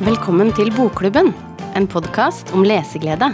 Velkommen 0.00 0.48
til 0.56 0.70
Bokklubben, 0.72 1.26
en 1.76 1.86
podkast 1.92 2.54
om 2.56 2.62
leseglede. 2.64 3.26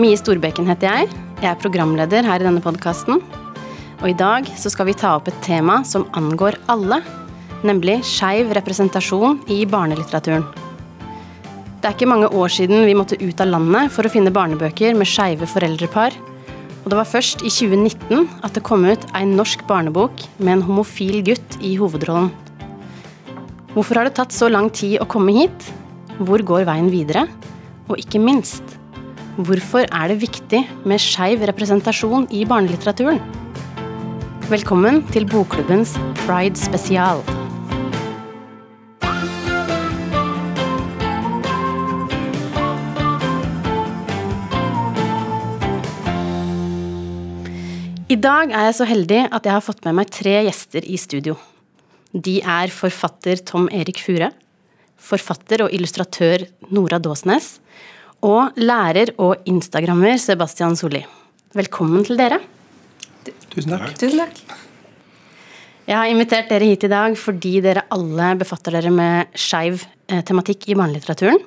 Mie 0.00 0.16
Storbekken 0.16 0.64
heter 0.70 0.88
jeg. 0.88 1.10
Jeg 1.42 1.48
er 1.50 1.58
programleder 1.60 2.24
her 2.24 2.40
i 2.40 2.46
denne 2.46 2.62
podkasten. 2.64 3.18
Og 3.98 4.06
i 4.08 4.14
dag 4.16 4.48
så 4.56 4.72
skal 4.72 4.88
vi 4.88 4.94
ta 4.96 5.10
opp 5.18 5.28
et 5.28 5.42
tema 5.44 5.82
som 5.84 6.06
angår 6.16 6.56
alle, 6.72 7.02
nemlig 7.68 7.98
skeiv 8.08 8.54
representasjon 8.56 9.42
i 9.52 9.58
barnelitteraturen. 9.68 10.46
Det 11.82 11.90
er 11.90 11.98
ikke 11.98 12.08
mange 12.08 12.32
år 12.32 12.54
siden 12.56 12.86
vi 12.88 12.96
måtte 12.96 13.20
ut 13.20 13.44
av 13.44 13.52
landet 13.52 13.92
for 13.92 14.08
å 14.08 14.14
finne 14.14 14.32
barnebøker 14.32 14.96
med 14.96 15.10
skeive 15.10 15.44
foreldrepar. 15.52 16.16
Og 16.86 16.88
det 16.94 16.96
var 17.02 17.12
først 17.12 17.44
i 17.44 17.52
2019 17.52 18.24
at 18.40 18.56
det 18.56 18.64
kom 18.64 18.88
ut 18.88 19.04
en 19.12 19.36
norsk 19.36 19.68
barnebok 19.68 20.24
med 20.38 20.54
en 20.56 20.66
homofil 20.70 21.20
gutt 21.28 21.60
i 21.60 21.76
hovedrollen. 21.76 22.32
Hvorfor 23.74 23.98
har 23.98 24.06
det 24.06 24.14
tatt 24.14 24.30
så 24.30 24.46
lang 24.46 24.68
tid 24.70 25.00
å 25.02 25.06
komme 25.10 25.32
hit? 25.34 25.64
Hvor 26.22 26.38
går 26.46 26.62
veien 26.68 26.86
videre? 26.92 27.24
Og 27.90 27.98
ikke 27.98 28.20
minst, 28.22 28.62
hvorfor 29.34 29.88
er 29.88 30.12
det 30.12 30.20
viktig 30.20 30.60
med 30.86 31.02
skeiv 31.02 31.42
representasjon 31.50 32.28
i 32.30 32.44
barnelitteraturen? 32.46 33.18
Velkommen 34.46 35.00
til 35.10 35.26
Bokklubbens 35.26 35.96
Pride 36.20 36.54
spesial. 36.54 37.24
I 48.06 48.20
dag 48.22 48.54
er 48.54 48.68
jeg 48.68 48.78
så 48.78 48.86
heldig 48.86 49.24
at 49.34 49.42
jeg 49.42 49.56
har 49.56 49.66
fått 49.66 49.82
med 49.88 49.98
meg 49.98 50.14
tre 50.14 50.36
gjester 50.46 50.86
i 50.86 51.00
studio. 51.00 51.34
De 52.14 52.36
er 52.38 52.70
forfatter 52.70 53.40
Tom 53.42 53.64
Erik 53.74 53.98
Fure, 53.98 54.28
forfatter 54.94 55.64
og 55.64 55.72
illustratør 55.74 56.44
Nora 56.70 57.00
Dåsnes 57.02 57.56
og 58.24 58.54
lærer 58.60 59.10
og 59.18 59.42
instagrammer 59.50 60.14
Sebastian 60.22 60.78
Solli. 60.78 61.00
Velkommen 61.58 62.04
til 62.06 62.20
dere. 62.20 62.38
Tusen 63.50 63.74
takk. 63.74 63.96
Tusen 63.98 64.22
takk. 64.22 64.38
Jeg 65.84 65.96
har 65.98 66.08
invitert 66.08 66.52
dere 66.52 66.68
hit 66.70 66.86
i 66.86 66.92
dag 66.92 67.16
fordi 67.18 67.56
dere 67.64 67.82
alle 67.92 68.30
befatter 68.40 68.78
dere 68.78 68.92
med 68.94 69.34
skeiv 69.34 69.82
eh, 70.06 70.22
tematikk 70.22 70.68
i 70.70 70.76
barnelitteraturen. 70.78 71.42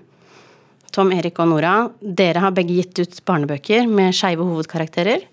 Tom 0.92 1.14
Erik 1.16 1.40
og 1.40 1.48
Nora, 1.54 1.78
dere 2.02 2.44
har 2.44 2.52
begge 2.56 2.76
gitt 2.76 3.00
ut 3.00 3.18
barnebøker 3.24 3.88
med 3.88 4.16
skeive 4.16 4.44
hovedkarakterer. 4.44 5.24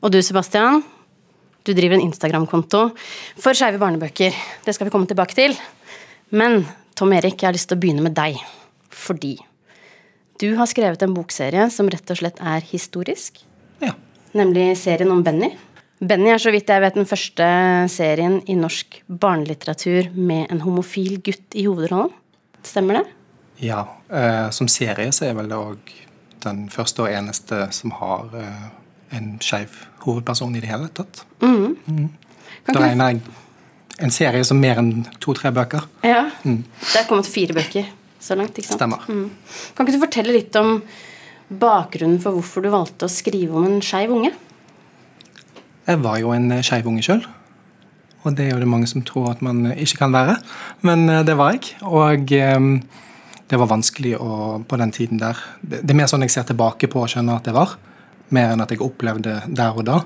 Og 0.00 0.12
du, 0.14 0.22
Sebastian, 0.24 0.80
du 1.66 1.72
driver 1.76 1.98
en 1.98 2.06
Instagram-konto 2.06 2.82
for 3.40 3.56
skeive 3.56 3.80
barnebøker. 3.82 4.36
Det 4.64 4.74
skal 4.74 4.88
vi 4.88 4.94
komme 4.94 5.08
tilbake 5.10 5.36
til. 5.36 5.56
Men 6.30 6.64
Tom 6.98 7.12
Erik, 7.16 7.40
jeg 7.40 7.50
har 7.50 7.56
lyst 7.56 7.70
til 7.70 7.78
å 7.78 7.82
begynne 7.82 8.04
med 8.04 8.16
deg. 8.16 8.38
Fordi 8.90 9.36
du 10.40 10.54
har 10.56 10.70
skrevet 10.70 11.02
en 11.04 11.16
bokserie 11.16 11.66
som 11.72 11.90
rett 11.92 12.12
og 12.12 12.20
slett 12.22 12.40
er 12.40 12.64
historisk. 12.70 13.42
Ja. 13.84 13.92
Nemlig 14.36 14.72
serien 14.80 15.12
om 15.12 15.24
Benny. 15.26 15.52
Benny 16.00 16.30
er 16.32 16.40
så 16.40 16.52
vidt 16.54 16.70
jeg 16.72 16.80
vet 16.80 16.96
den 16.96 17.08
første 17.08 17.46
serien 17.92 18.38
i 18.48 18.56
norsk 18.56 19.02
barnelitteratur 19.06 20.12
med 20.16 20.46
en 20.48 20.62
homofil 20.64 21.18
gutt 21.24 21.58
i 21.58 21.66
hovedrollen. 21.68 22.14
Stemmer 22.64 23.00
det? 23.00 23.08
ja. 23.60 23.88
Eh, 24.08 24.50
som 24.50 24.68
serie 24.68 25.12
så 25.12 25.28
er 25.28 25.36
vel 25.38 25.50
det 25.50 25.58
òg 25.58 25.92
den 26.44 26.64
første 26.72 27.04
og 27.04 27.12
eneste 27.12 27.66
som 27.76 27.92
har 28.00 28.32
eh, 28.36 28.68
en 29.16 29.36
skeiv 29.42 29.76
hovedperson 30.04 30.56
i 30.56 30.62
det 30.62 30.70
hele 30.70 30.88
tatt. 30.94 31.24
Mm. 31.42 31.76
Da 32.66 32.72
ikke 32.72 32.82
regner 32.84 33.14
jeg 33.14 33.22
en 34.00 34.14
serie 34.14 34.44
som 34.46 34.60
mer 34.60 34.80
enn 34.80 35.04
to-tre 35.20 35.52
bøker. 35.54 35.86
Ja. 36.06 36.28
Mm. 36.44 36.62
Det 36.64 37.02
er 37.02 37.08
kommet 37.08 37.28
fire 37.28 37.56
bøker 37.56 37.88
så 38.20 38.36
langt, 38.38 38.56
ikke 38.56 38.70
sant? 38.70 38.80
Stemmer. 38.80 39.04
Mm. 39.08 39.28
Kan 39.74 39.86
ikke 39.86 39.96
du 39.96 40.04
fortelle 40.04 40.36
litt 40.36 40.56
om 40.60 40.78
bakgrunnen 41.50 42.20
for 42.22 42.36
hvorfor 42.36 42.64
du 42.64 42.70
valgte 42.72 43.08
å 43.08 43.12
skrive 43.12 43.58
om 43.58 43.66
en 43.66 43.84
skeiv 43.84 44.12
unge? 44.14 44.32
Jeg 45.88 46.00
var 46.04 46.20
jo 46.22 46.32
en 46.36 46.52
skeiv 46.64 46.88
unge 46.88 47.04
sjøl. 47.04 47.22
Og 48.20 48.36
det 48.36 48.46
er 48.46 48.52
jo 48.52 48.60
det 48.60 48.68
mange 48.68 48.88
som 48.88 49.02
tror 49.06 49.30
at 49.32 49.40
man 49.44 49.64
ikke 49.72 50.02
kan 50.02 50.12
være. 50.12 50.36
Men 50.84 51.08
eh, 51.08 51.22
det 51.26 51.36
var 51.40 51.54
jeg. 51.56 51.72
Og 51.88 52.34
eh, 52.36 52.58
det 53.50 53.58
var 53.58 53.70
vanskelig 53.70 54.14
å, 54.20 54.60
på 54.68 54.78
den 54.80 54.92
tiden 54.94 55.20
der. 55.22 55.40
Det, 55.60 55.80
det 55.80 55.94
er 55.94 56.02
mer 56.02 56.10
sånn 56.10 56.26
jeg 56.26 56.34
ser 56.36 56.46
tilbake 56.50 56.90
på 56.92 57.00
og 57.02 57.10
skjønner 57.10 57.40
at 57.40 57.48
det 57.48 57.56
var. 57.56 57.78
Mer 58.34 58.54
enn 58.54 58.62
at 58.62 58.72
jeg 58.72 58.82
opplevde 58.84 59.40
der 59.48 59.76
og 59.76 59.86
da. 59.88 60.00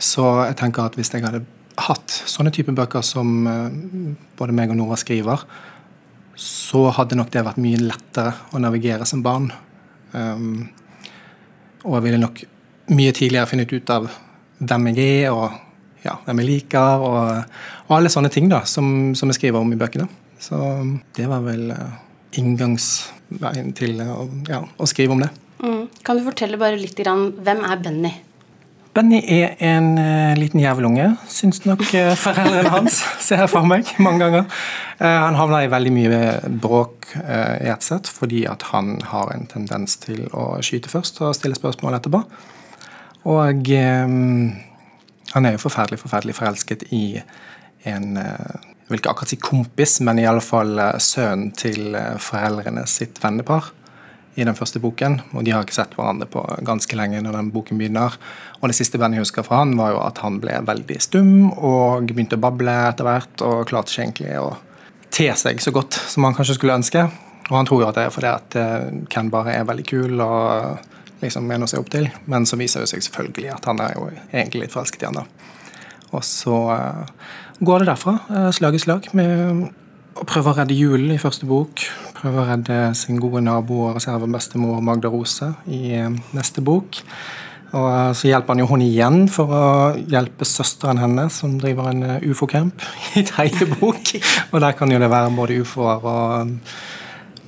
Så 0.00 0.24
jeg 0.48 0.56
tenker 0.60 0.88
at 0.88 0.96
hvis 0.98 1.12
jeg 1.12 1.24
hadde 1.24 1.44
hatt 1.84 2.12
sånne 2.30 2.52
type 2.54 2.72
bøker 2.74 3.02
som 3.04 3.46
eh, 3.50 3.78
både 4.38 4.54
meg 4.56 4.72
og 4.72 4.78
Nora 4.78 4.98
skriver, 5.00 5.44
så 6.34 6.88
hadde 6.94 7.18
nok 7.18 7.30
det 7.30 7.44
vært 7.46 7.60
mye 7.62 7.82
lettere 7.82 8.34
å 8.54 8.60
navigere 8.62 9.06
som 9.06 9.22
barn. 9.22 9.50
Um, 10.14 10.66
og 11.84 11.98
jeg 11.98 12.04
ville 12.08 12.22
nok 12.22 12.40
mye 12.94 13.14
tidligere 13.14 13.50
funnet 13.50 13.72
ut 13.72 13.92
av 13.94 14.08
hvem 14.58 14.88
jeg 14.90 15.04
er, 15.24 15.30
og 15.34 16.04
ja, 16.04 16.16
hvem 16.26 16.42
jeg 16.42 16.50
liker, 16.50 17.04
og, 17.06 17.54
og 17.86 17.94
alle 17.96 18.12
sånne 18.12 18.32
ting 18.34 18.50
da, 18.50 18.64
som, 18.68 19.14
som 19.16 19.30
jeg 19.30 19.38
skriver 19.38 19.62
om 19.62 19.72
i 19.74 19.78
bøkene. 19.78 20.08
Så 20.42 20.58
det 21.16 21.28
var 21.30 21.44
vel 21.46 21.70
eh, 21.72 21.94
inngangsveien 22.40 23.72
til 23.78 24.02
eh, 24.02 24.26
ja, 24.50 24.60
å 24.64 24.90
skrive 24.90 25.16
om 25.16 25.22
det. 25.24 25.30
Mm. 25.64 25.88
Kan 26.04 26.18
du 26.18 26.26
fortelle 26.26 26.60
bare 26.60 26.76
litt 26.76 26.98
grann, 26.98 27.30
hvem 27.40 27.64
er 27.64 27.80
Benny? 27.80 28.12
Benny 28.94 29.18
er 29.26 29.56
en 29.64 29.96
uh, 29.98 30.34
liten 30.38 30.60
jævelunge, 30.62 31.08
syns 31.32 31.64
nok 31.64 31.82
uh, 31.82 32.12
foreldrene 32.20 32.70
hans. 32.70 33.00
Ser 33.24 33.42
jeg 33.42 33.50
for 33.50 33.66
meg 33.66 33.88
mange 34.04 34.20
ganger. 34.22 34.44
Uh, 35.00 35.08
han 35.24 35.38
havner 35.38 35.64
i 35.64 35.70
veldig 35.72 35.94
mye 35.94 36.20
bråk 36.62 37.08
i 37.14 37.68
ett 37.70 37.84
sett 37.84 38.08
fordi 38.10 38.42
at 38.50 38.64
han 38.72 38.96
har 39.06 39.28
en 39.34 39.44
tendens 39.50 39.96
til 40.02 40.24
å 40.34 40.54
skyte 40.64 40.90
først 40.90 41.20
og 41.22 41.34
stille 41.36 41.58
spørsmål 41.58 41.98
etterpå. 41.98 42.20
Og 43.30 43.68
han 43.70 45.46
er 45.46 45.54
jo 45.54 45.62
forferdelig, 45.62 46.00
forferdelig 46.02 46.34
forelsket 46.36 46.82
i 46.92 47.04
en 47.88 48.18
Jeg 48.18 48.90
vil 48.90 49.00
ikke 49.00 49.14
akkurat 49.14 49.30
si 49.32 49.38
kompis, 49.40 49.94
men 50.04 50.18
i 50.20 50.26
alle 50.28 50.42
fall 50.44 50.76
eh, 50.76 50.98
sønnen 51.00 51.54
til 51.56 51.94
foreldrene 52.20 52.82
sitt 52.90 53.16
vennepar 53.22 53.70
i 54.34 54.44
den 54.46 54.56
første 54.58 54.80
boken. 54.82 55.20
Og 55.32 55.44
de 55.46 55.52
har 55.54 55.64
ikke 55.64 55.76
sett 55.76 55.94
hverandre 55.96 56.28
på 56.30 56.42
ganske 56.66 56.98
lenge 56.98 57.22
når 57.22 57.38
den 57.38 57.50
boken 57.54 57.80
begynner. 57.80 58.16
Og 58.60 58.70
det 58.70 58.76
siste 58.78 58.98
bandet 59.00 59.20
jeg 59.20 59.28
husker 59.28 59.46
fra 59.46 59.62
han, 59.62 59.76
var 59.78 59.94
jo 59.94 60.00
at 60.02 60.22
han 60.24 60.40
ble 60.42 60.58
veldig 60.66 61.00
stum 61.02 61.34
og 61.52 62.08
begynte 62.10 62.38
å 62.38 62.44
bable 62.44 62.74
etter 62.88 63.08
hvert, 63.08 63.44
og 63.46 63.66
klarte 63.70 63.94
ikke 63.94 64.06
egentlig 64.06 64.34
å 64.40 64.48
te 65.14 65.28
seg 65.38 65.62
så 65.62 65.70
godt 65.74 65.94
som 65.94 66.26
han 66.26 66.34
kanskje 66.34 66.58
skulle 66.58 66.78
ønske. 66.80 67.06
Og 67.50 67.54
han 67.58 67.68
tror 67.68 67.84
jo 67.84 67.88
at 67.90 67.98
det 67.98 68.08
er 68.08 68.14
fordi 68.14 68.30
at 68.32 68.58
eh, 68.58 68.90
Ken 69.12 69.30
bare 69.32 69.58
er 69.58 69.68
veldig 69.68 69.86
kul 69.86 70.20
og 70.24 71.22
liksom 71.22 71.46
noe 71.48 71.66
å 71.66 71.70
se 71.70 71.80
opp 71.80 71.92
til. 71.92 72.08
Men 72.30 72.48
så 72.48 72.58
viser 72.60 72.82
det 72.82 72.90
seg 72.90 73.04
selvfølgelig 73.06 73.52
at 73.54 73.68
han 73.70 73.82
er 73.84 73.96
jo 73.98 74.08
egentlig 74.32 74.64
litt 74.64 74.74
forelsket 74.74 75.04
i 75.04 75.10
han 75.10 75.20
da. 75.20 75.26
Og 76.14 76.24
så 76.26 76.58
eh, 76.74 77.16
går 77.60 77.82
det 77.82 77.90
derfra, 77.92 78.18
eh, 78.30 78.50
slag 78.56 78.78
i 78.78 78.82
slag, 78.82 79.10
med 79.16 79.68
å 80.14 80.26
prøve 80.28 80.52
å 80.52 80.56
redde 80.58 80.76
julen 80.76 81.14
i 81.14 81.20
første 81.20 81.46
bok. 81.48 81.82
Prøve 82.18 82.42
å 82.42 82.48
redde 82.48 82.78
sin 82.98 83.20
gode 83.22 83.42
nabo 83.44 83.88
og 83.88 83.98
reservebestemor 83.98 84.82
Magda 84.84 85.10
Rose 85.12 85.50
i 85.66 85.96
eh, 85.98 86.10
neste 86.36 86.62
bok. 86.64 87.00
Og 87.74 87.86
eh, 87.90 88.10
så 88.16 88.30
hjelper 88.30 88.54
han 88.54 88.62
jo 88.62 88.70
hun 88.70 88.84
igjen 88.84 89.24
for 89.32 89.50
å 89.50 89.68
hjelpe 89.98 90.46
søsteren 90.48 91.02
hennes, 91.02 91.40
som 91.42 91.56
driver 91.60 91.90
en 91.90 92.04
eh, 92.06 92.28
ufo-camp, 92.30 92.84
i 93.18 93.24
tredje 93.26 93.68
bok. 93.76 94.14
Og 94.52 94.60
der 94.62 94.76
kan 94.78 94.92
jo 94.92 95.00
det 95.02 95.10
være 95.12 95.34
både 95.34 95.58
ufoer 95.64 96.06
og 96.10 96.54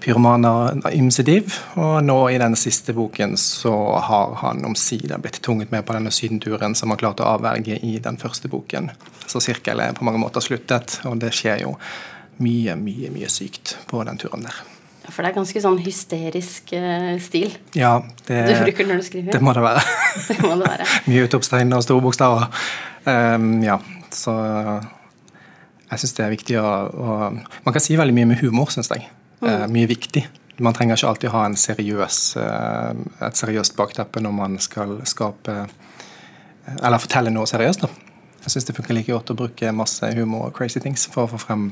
pyromaner 0.07 0.77
og 0.77 0.91
ymse 0.95 1.25
div. 1.27 1.55
Og 1.83 1.99
nå 2.07 2.19
i 2.31 2.41
den 2.43 2.59
siste 2.59 2.95
boken 2.97 3.39
så 3.41 3.75
har 4.09 4.37
han 4.43 4.67
omsider 4.67 5.23
blitt 5.23 5.41
tvunget 5.43 5.73
med 5.75 5.87
på 5.87 5.97
denne 5.97 6.15
sydenturen 6.15 6.75
som 6.79 6.93
han 6.93 7.01
klarte 7.01 7.27
å 7.27 7.33
avverge 7.37 7.79
i 7.83 7.97
den 8.03 8.19
første 8.21 8.51
boken. 8.51 8.93
Så 9.27 9.43
sirkelen 9.43 9.89
er 9.89 9.97
på 9.97 10.07
mange 10.07 10.23
måter 10.23 10.45
sluttet, 10.45 11.01
og 11.07 11.19
det 11.23 11.35
skjer 11.35 11.67
jo 11.67 11.75
mye, 12.43 12.75
mye, 12.77 13.11
mye 13.15 13.29
sykt 13.33 13.77
på 13.91 14.03
den 14.07 14.19
turen 14.21 14.45
der. 14.47 14.57
Ja, 15.07 15.13
For 15.15 15.23
det 15.23 15.31
er 15.31 15.37
ganske 15.39 15.61
sånn 15.63 15.79
hysterisk 15.85 16.73
uh, 16.75 17.15
stil 17.23 17.53
Ja, 17.79 18.01
det, 18.29 18.41
du 18.51 18.55
bruker 18.65 18.89
når 18.89 19.03
du 19.03 19.07
skriver. 19.07 19.33
det 19.37 19.43
må 19.45 19.55
det 19.57 19.63
være. 19.65 19.85
Det 20.29 20.39
må 20.43 20.55
det 20.59 20.71
være. 20.71 20.87
mye 21.11 21.27
utropstegn 21.29 21.77
og 21.77 21.85
store 21.87 22.05
bokstaver. 22.05 22.49
Um, 23.07 23.61
ja, 23.63 23.77
så 24.11 24.35
jeg 25.87 26.01
syns 26.03 26.17
det 26.17 26.25
er 26.25 26.33
viktig 26.33 26.57
å, 26.59 26.71
å 26.91 27.17
Man 27.31 27.75
kan 27.77 27.83
si 27.85 27.95
veldig 27.99 28.17
mye 28.17 28.31
med 28.33 28.41
humor, 28.43 28.73
syns 28.75 28.91
jeg. 28.91 29.07
Eh, 29.45 29.67
mye 29.71 29.87
viktig. 29.87 30.25
Man 30.65 30.75
trenger 30.75 30.97
ikke 30.97 31.11
alltid 31.13 31.31
ha 31.35 31.43
en 31.47 31.55
seriøs, 31.61 32.19
uh, 32.41 32.97
et 33.29 33.39
seriøst 33.39 33.77
bakteppe 33.79 34.23
når 34.25 34.35
man 34.35 34.57
skal 34.59 34.97
skape 35.07 35.55
Eller 36.81 36.99
fortelle 36.99 37.31
noe 37.31 37.47
seriøst. 37.47 37.85
da. 37.85 37.93
Jeg 38.43 38.55
syns 38.55 38.67
det 38.67 38.75
funker 38.79 38.97
like 38.97 39.13
godt 39.13 39.31
å 39.31 39.37
bruke 39.39 39.71
masse 39.77 40.09
humor 40.17 40.49
og 40.49 40.57
crazy 40.57 40.81
things 40.83 41.07
for 41.13 41.27
å 41.27 41.31
få 41.35 41.39
frem 41.45 41.69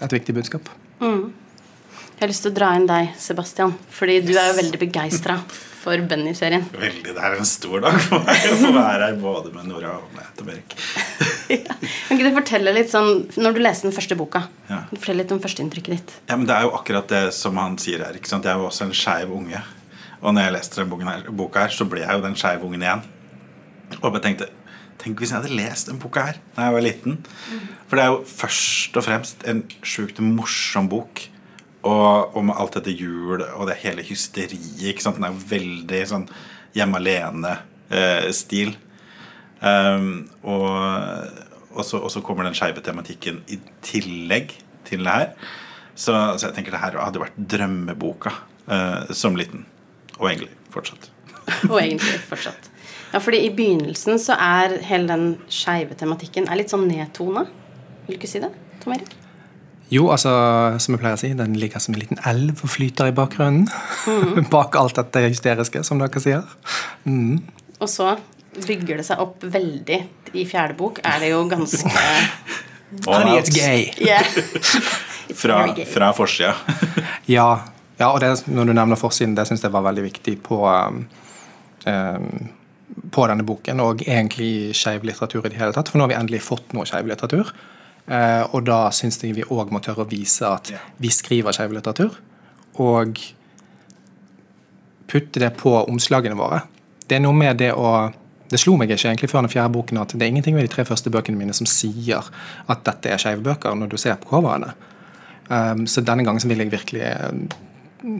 et 0.00 0.12
viktig 0.18 0.34
budskap. 0.36 0.68
Jeg 1.00 2.26
har 2.26 2.28
lyst 2.28 2.44
til 2.44 2.52
å 2.52 2.56
dra 2.58 2.74
inn 2.76 2.86
deg, 2.88 3.14
Sebastian, 3.20 3.72
fordi 3.96 4.18
du 4.26 4.34
er 4.36 4.50
jo 4.50 4.56
veldig 4.58 4.80
begeistra 4.82 5.38
for 5.80 5.96
Benny-serien. 6.04 6.66
Veldig. 6.76 7.14
Det 7.16 7.22
er 7.24 7.36
en 7.38 7.48
stor 7.48 7.80
dag 7.80 7.96
for 8.04 8.20
meg 8.26 8.42
å 8.50 8.56
få 8.60 8.72
være 8.76 9.06
her 9.06 9.14
både 9.22 9.52
med 9.54 9.70
Nora 9.70 9.94
og 9.96 10.10
med 10.12 10.42
Erik. 10.52 10.74
ja. 11.54 11.76
Kan 12.08 12.18
ikke 12.18 12.26
du 12.28 12.36
fortelle 12.36 12.74
litt 12.76 12.92
sånn, 12.92 13.24
Når 13.40 13.56
du 13.56 13.60
leste 13.64 13.88
den 13.88 13.96
første 13.96 14.16
boka, 14.20 14.42
Ja. 14.68 14.82
fortell 14.92 15.20
litt 15.22 15.32
om 15.32 15.40
førsteinntrykket 15.40 15.94
ditt. 15.96 16.12
Ja, 16.28 16.36
men 16.36 16.46
Det 16.48 16.56
er 16.56 16.66
jo 16.68 16.74
akkurat 16.76 17.08
det 17.08 17.22
som 17.36 17.56
han 17.56 17.78
sier 17.80 18.04
her. 18.04 18.12
ikke 18.16 18.28
sant? 18.28 18.44
Jeg 18.44 18.52
er 18.52 18.60
jo 18.60 18.68
også 18.68 18.84
en 18.88 18.92
skeiv 18.96 19.32
unge. 19.36 19.62
Og 20.20 20.34
når 20.36 20.42
jeg 20.44 20.52
leste 20.58 20.82
den 20.84 20.90
boka 21.36 21.60
her, 21.64 21.72
så 21.72 21.88
ble 21.88 22.00
jeg 22.04 22.12
jo 22.12 22.20
den 22.26 22.36
skeive 22.36 22.68
ungen 22.68 22.84
igjen. 22.84 23.02
Og 24.02 24.12
jeg 24.12 24.22
tenkte 24.22 24.50
Tenk 25.00 25.20
hvis 25.20 25.32
jeg 25.32 25.40
hadde 25.40 25.56
lest 25.56 25.88
den 25.88 26.00
boka 26.00 26.26
her 26.28 26.40
da 26.56 26.68
jeg 26.68 26.76
var 26.76 26.84
liten. 26.84 27.18
For 27.88 27.96
det 27.96 28.04
er 28.04 28.12
jo 28.12 28.22
først 28.28 28.96
og 29.00 29.06
fremst 29.06 29.46
en 29.48 29.64
sjukt 29.82 30.20
morsom 30.24 30.90
bok. 30.92 31.26
Og, 31.80 32.36
med 32.44 32.58
alt 32.60 32.74
dette 32.76 32.92
jul 32.92 33.40
og 33.40 33.62
det 33.70 33.78
hele 33.80 34.04
hysteriet. 34.04 34.82
ikke 34.84 35.00
sant? 35.00 35.16
Den 35.16 35.24
er 35.24 35.32
jo 35.32 35.46
veldig 35.48 36.00
sånn 36.10 36.26
hjemme 36.76 37.00
alene-stil. 37.00 38.74
Um, 39.60 40.28
og, 40.44 40.68
og, 41.72 41.80
og 41.80 42.10
så 42.12 42.20
kommer 42.24 42.44
den 42.44 42.56
skeive 42.56 42.84
tematikken 42.84 43.40
i 43.48 43.56
tillegg 43.84 44.52
til 44.88 45.08
det 45.08 45.16
her. 45.16 45.32
Så, 45.94 46.12
så 46.12 46.48
jeg 46.48 46.56
tenker 46.56 46.76
det 46.76 46.82
her 46.82 47.00
hadde 47.00 47.20
vært 47.20 47.36
drømmeboka 47.36 48.32
eh, 48.68 49.12
som 49.16 49.36
liten. 49.36 49.66
Og 50.18 50.30
egentlig 50.30 50.52
fortsatt. 50.72 51.10
Og 51.70 51.76
egentlig 51.80 52.20
fortsatt. 52.28 52.69
Ja, 53.10 53.18
fordi 53.18 53.42
i 53.46 53.54
begynnelsen 53.54 54.20
så 54.22 54.36
er 54.38 54.76
hele 54.86 55.10
den 55.10 55.24
skeive 55.50 55.96
tematikken 55.98 56.46
er 56.48 56.60
litt 56.60 56.70
sånn 56.70 56.86
nedtona. 56.90 57.46
Vil 58.06 58.14
du 58.14 58.20
ikke 58.20 58.30
si 58.30 58.42
det, 58.42 58.52
Tom 58.82 58.94
Erik? 58.94 59.16
Jo, 59.90 60.04
altså, 60.14 60.30
som 60.78 60.94
jeg 60.94 61.02
pleier 61.02 61.16
å 61.16 61.18
si, 61.18 61.32
den 61.34 61.56
ligger 61.58 61.82
som 61.82 61.96
en 61.96 62.02
liten 62.02 62.20
elv 62.30 62.60
og 62.62 62.70
flyter 62.70 63.10
i 63.10 63.14
bakgrunnen. 63.14 63.66
Bak 64.54 64.78
alt 64.78 65.00
dette 65.00 65.24
hysteriske, 65.26 65.82
som 65.86 65.98
dere 65.98 66.22
sier. 66.22 66.46
Mm. 67.02 67.40
Og 67.80 67.90
så 67.90 68.12
bygger 68.54 69.00
det 69.00 69.06
seg 69.08 69.22
opp 69.22 69.42
veldig. 69.42 69.98
I 70.30 70.46
fjerde 70.46 70.76
bok 70.78 71.00
er 71.02 71.18
det 71.24 71.32
jo 71.32 71.42
ganske 71.50 71.90
Honey, 73.06 73.38
it's 73.38 73.50
gay. 73.54 73.90
Yeah. 73.98 74.22
It's 75.30 75.42
Fra, 75.42 75.74
gay. 75.74 75.84
fra 75.86 76.08
forsida. 76.10 76.56
Ja, 77.30 77.60
ja 78.00 78.08
og 78.10 78.18
det, 78.18 78.32
når 78.50 78.66
du 78.66 78.72
nevner 78.74 78.98
forsiden, 78.98 79.36
det 79.38 79.44
syns 79.46 79.62
jeg 79.62 79.70
var 79.70 79.84
veldig 79.86 80.02
viktig 80.08 80.34
på, 80.42 80.58
um, 80.66 81.04
um, 81.86 82.48
på 83.14 83.26
denne 83.30 83.46
boken, 83.46 83.80
og 83.82 84.04
egentlig 84.06 84.76
skeiv 84.76 85.04
litteratur 85.06 85.46
i 85.46 85.52
det 85.52 85.60
hele 85.60 85.74
tatt. 85.76 85.90
For 85.90 85.98
nå 85.98 86.06
har 86.06 86.12
vi 86.12 86.18
endelig 86.20 86.42
fått 86.46 86.74
noe 86.76 86.88
skeiv 86.88 87.08
litteratur. 87.08 87.52
Eh, 88.10 88.42
og 88.50 88.64
da 88.66 88.88
syns 88.94 89.20
jeg 89.22 89.36
vi 89.36 89.46
òg 89.46 89.70
må 89.72 89.82
tørre 89.84 90.04
å 90.04 90.10
vise 90.10 90.48
at 90.48 90.72
vi 91.00 91.12
skriver 91.14 91.54
skeiv 91.56 91.74
litteratur. 91.76 92.16
Og 92.82 93.20
putte 95.10 95.42
det 95.42 95.52
på 95.58 95.74
omslagene 95.82 96.38
våre. 96.38 96.62
Det 97.06 97.18
er 97.18 97.24
noe 97.24 97.36
med 97.36 97.58
det 97.62 97.74
å 97.74 98.10
Det 98.50 98.58
slo 98.58 98.72
meg 98.74 98.90
ikke 98.90 99.12
egentlig 99.12 99.28
før 99.30 99.44
den 99.44 99.52
fjerde 99.52 99.70
boken 99.76 100.00
at 100.02 100.10
det 100.10 100.24
er 100.26 100.30
ingenting 100.32 100.56
ved 100.56 100.64
de 100.66 100.70
tre 100.72 100.82
første 100.82 101.06
bøkene 101.14 101.38
mine 101.38 101.52
som 101.54 101.68
sier 101.70 102.32
at 102.66 102.80
dette 102.82 103.06
er 103.06 103.20
skeive 103.22 103.44
bøker, 103.46 103.76
når 103.78 103.92
du 103.92 103.94
ser 103.94 104.16
på 104.18 104.26
coverne. 104.26 104.72
Um, 105.46 105.84
så 105.86 106.02
denne 106.02 106.24
gangen 106.26 106.42
så 106.42 106.50
vil 106.50 106.58
jeg 106.64 106.72
virkelig 106.72 107.04
eh, 107.06 107.54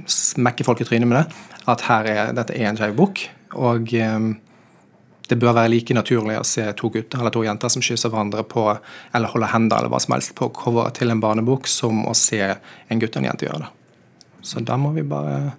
smekke 0.06 0.62
folk 0.62 0.84
i 0.84 0.86
trynet 0.86 1.10
med 1.10 1.18
det. 1.18 1.40
At 1.66 1.82
her 1.88 2.06
er, 2.12 2.30
dette 2.38 2.54
er 2.54 2.68
en 2.68 2.78
skeiv 2.78 2.94
bok. 2.94 3.24
Og 3.58 3.90
um, 4.06 4.30
det 5.30 5.38
bør 5.40 5.54
være 5.56 5.70
like 5.70 5.94
naturlig 5.94 6.36
å 6.40 6.46
se 6.46 6.64
to 6.78 6.90
gutter 6.92 7.20
eller 7.20 7.32
to 7.34 7.44
jenter 7.46 7.70
som 7.72 7.84
kysser 7.84 8.10
hverandre 8.12 8.42
på, 8.50 8.64
eller 9.14 9.32
holder 9.32 9.52
hender 9.54 9.78
eller 9.78 9.92
hva 9.92 10.00
som 10.02 10.14
helst 10.16 10.34
på 10.38 10.50
cover 10.56 10.90
til 10.96 11.12
en 11.12 11.22
barnebok, 11.22 11.68
som 11.70 12.02
å 12.10 12.14
se 12.18 12.40
en 12.42 13.02
gutt 13.02 13.14
og 13.14 13.22
en 13.22 13.28
jente 13.30 13.46
gjøre 13.46 13.62
det. 13.64 13.70
Så 14.42 14.62
da 14.64 14.76
må 14.80 14.90
vi 14.96 15.04
bare 15.06 15.52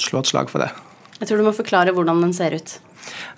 slå 0.00 0.22
et 0.22 0.30
slag 0.30 0.50
for 0.50 0.64
det. 0.64 0.70
Jeg 1.18 1.28
tror 1.28 1.38
du 1.38 1.46
må 1.46 1.54
forklare 1.54 1.92
hvordan 1.94 2.22
den 2.24 2.34
ser 2.34 2.56
ut. 2.56 2.78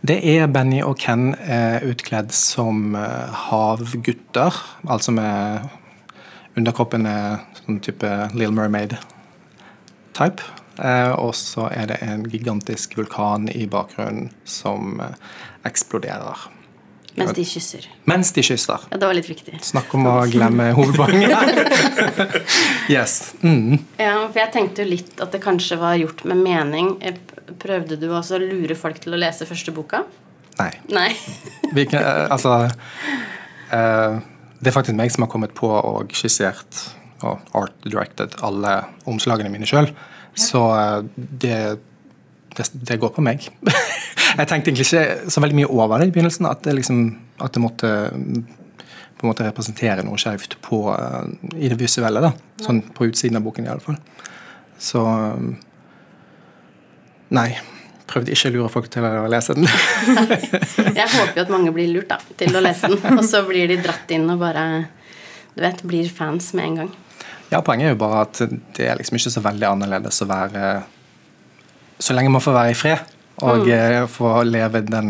Det 0.05 0.19
er 0.29 0.47
Benny 0.53 0.82
og 0.85 0.99
Ken 1.00 1.35
eh, 1.41 1.81
utkledd 1.88 2.31
som 2.37 2.94
eh, 2.99 3.29
havgutter, 3.49 4.53
altså 4.85 5.11
med 5.17 5.65
underkroppen 6.55 7.06
er 7.09 7.41
sånn 7.65 7.81
type 7.82 8.11
Little 8.37 8.55
Mermaid-type. 8.55 10.43
Eh, 10.79 11.12
og 11.12 11.35
så 11.38 11.69
er 11.71 11.87
det 11.93 12.00
en 12.03 12.25
gigantisk 12.31 12.97
vulkan 12.99 13.47
i 13.53 13.67
bakgrunnen 13.71 14.31
som 14.44 14.99
eh, 15.00 15.15
eksploderer. 15.69 16.49
Mens 17.15 17.31
de 17.37 17.44
kysser. 17.47 17.85
Mens 18.11 18.32
de 18.35 18.43
kysser. 18.43 18.87
Ja, 18.91 18.99
det 18.99 19.06
var 19.06 19.15
litt 19.15 19.29
viktig. 19.31 19.61
Snakk 19.62 19.93
om 19.94 20.09
å 20.11 20.15
glemme 20.26 20.73
hovedpoenget. 20.75 22.11
yes. 22.94 23.37
Mm. 23.44 23.76
Ja, 24.00 24.17
for 24.25 24.41
jeg 24.43 24.50
tenkte 24.56 24.82
jo 24.82 24.91
litt 24.97 25.23
at 25.23 25.31
det 25.31 25.38
kanskje 25.44 25.79
var 25.79 25.94
gjort 26.00 26.25
med 26.26 26.43
mening. 26.43 26.97
Eh, 27.03 27.20
Prøvde 27.61 27.99
du 28.00 28.09
også 28.09 28.38
å 28.38 28.41
lure 28.41 28.75
folk 28.75 28.97
til 29.05 29.15
å 29.15 29.19
lese 29.20 29.47
første 29.47 29.70
boka? 29.77 30.00
Nei. 30.56 30.70
Nei. 30.88 31.11
Vi, 31.77 31.85
altså 31.93 32.55
Det 33.69 34.70
er 34.70 34.73
faktisk 34.73 34.97
meg 34.97 35.12
som 35.12 35.27
har 35.27 35.31
kommet 35.31 35.53
på 35.59 35.69
og 35.69 36.15
skissert 36.17 36.81
og 37.27 37.43
art 37.59 37.77
directed 37.85 38.38
alle 38.47 38.79
omslagene 39.11 39.53
mine 39.53 39.69
sjøl. 39.69 39.91
Så 40.34 40.62
eh, 40.76 41.00
det, 41.16 41.58
det, 42.56 42.69
det 42.72 42.98
går 43.02 43.14
på 43.14 43.25
meg. 43.25 43.46
jeg 44.38 44.48
tenkte 44.50 44.70
egentlig 44.70 44.88
ikke 44.88 45.31
så 45.31 45.42
veldig 45.44 45.60
mye 45.62 45.72
over 45.72 46.00
det 46.00 46.10
i 46.10 46.14
begynnelsen. 46.14 46.48
At 46.50 46.64
det, 46.66 46.76
liksom, 46.81 47.04
at 47.42 47.54
det 47.54 47.64
måtte 47.64 47.92
på 49.14 49.26
en 49.26 49.31
måte 49.31 49.46
representere 49.46 50.02
noe 50.04 50.19
skjevt 50.20 50.58
eh, 50.60 51.20
i 51.56 51.70
det 51.72 51.78
visuelle. 51.81 52.22
da, 52.25 52.34
Sånn 52.64 52.82
på 52.94 53.08
utsiden 53.08 53.38
av 53.40 53.46
boken, 53.46 53.69
iallfall. 53.69 54.00
Så 54.78 55.04
eh, 55.04 55.54
Nei. 57.34 57.52
Prøvde 58.04 58.34
ikke 58.34 58.50
å 58.50 58.52
lure 58.52 58.69
folk 58.69 58.90
til 58.92 59.06
å 59.08 59.25
lese 59.32 59.54
den. 59.56 59.64
Jeg 60.98 61.06
håper 61.08 61.38
jo 61.38 61.44
at 61.46 61.50
mange 61.50 61.72
blir 61.75 61.88
lurt 61.88 62.10
da, 62.12 62.19
til 62.36 62.52
å 62.52 62.60
lese 62.62 62.90
den. 62.92 63.00
Og 63.19 63.25
så 63.26 63.40
blir 63.48 63.70
de 63.72 63.78
dratt 63.81 64.12
inn 64.12 64.28
og 64.28 64.42
bare 64.42 64.64
du 65.54 65.62
vet, 65.62 65.81
blir 65.86 66.10
fans 66.12 66.50
med 66.52 66.66
en 66.66 66.76
gang. 66.82 66.92
Ja, 67.55 67.62
Poenget 67.62 67.87
er 67.87 67.95
jo 67.95 68.03
bare 68.03 68.25
at 68.27 68.41
det 68.75 68.89
er 68.91 68.99
liksom 68.99 69.19
ikke 69.19 69.31
så 69.31 69.43
veldig 69.45 69.67
annerledes 69.69 70.23
å 70.25 70.27
være 70.27 70.62
Så 72.03 72.17
lenge 72.17 72.33
man 72.35 72.43
får 72.43 72.56
være 72.56 72.73
i 72.73 72.79
fred 72.79 73.11
og 73.43 73.67
mm. 73.67 74.06
få 74.15 74.29
leve 74.47 74.81
den 74.87 75.09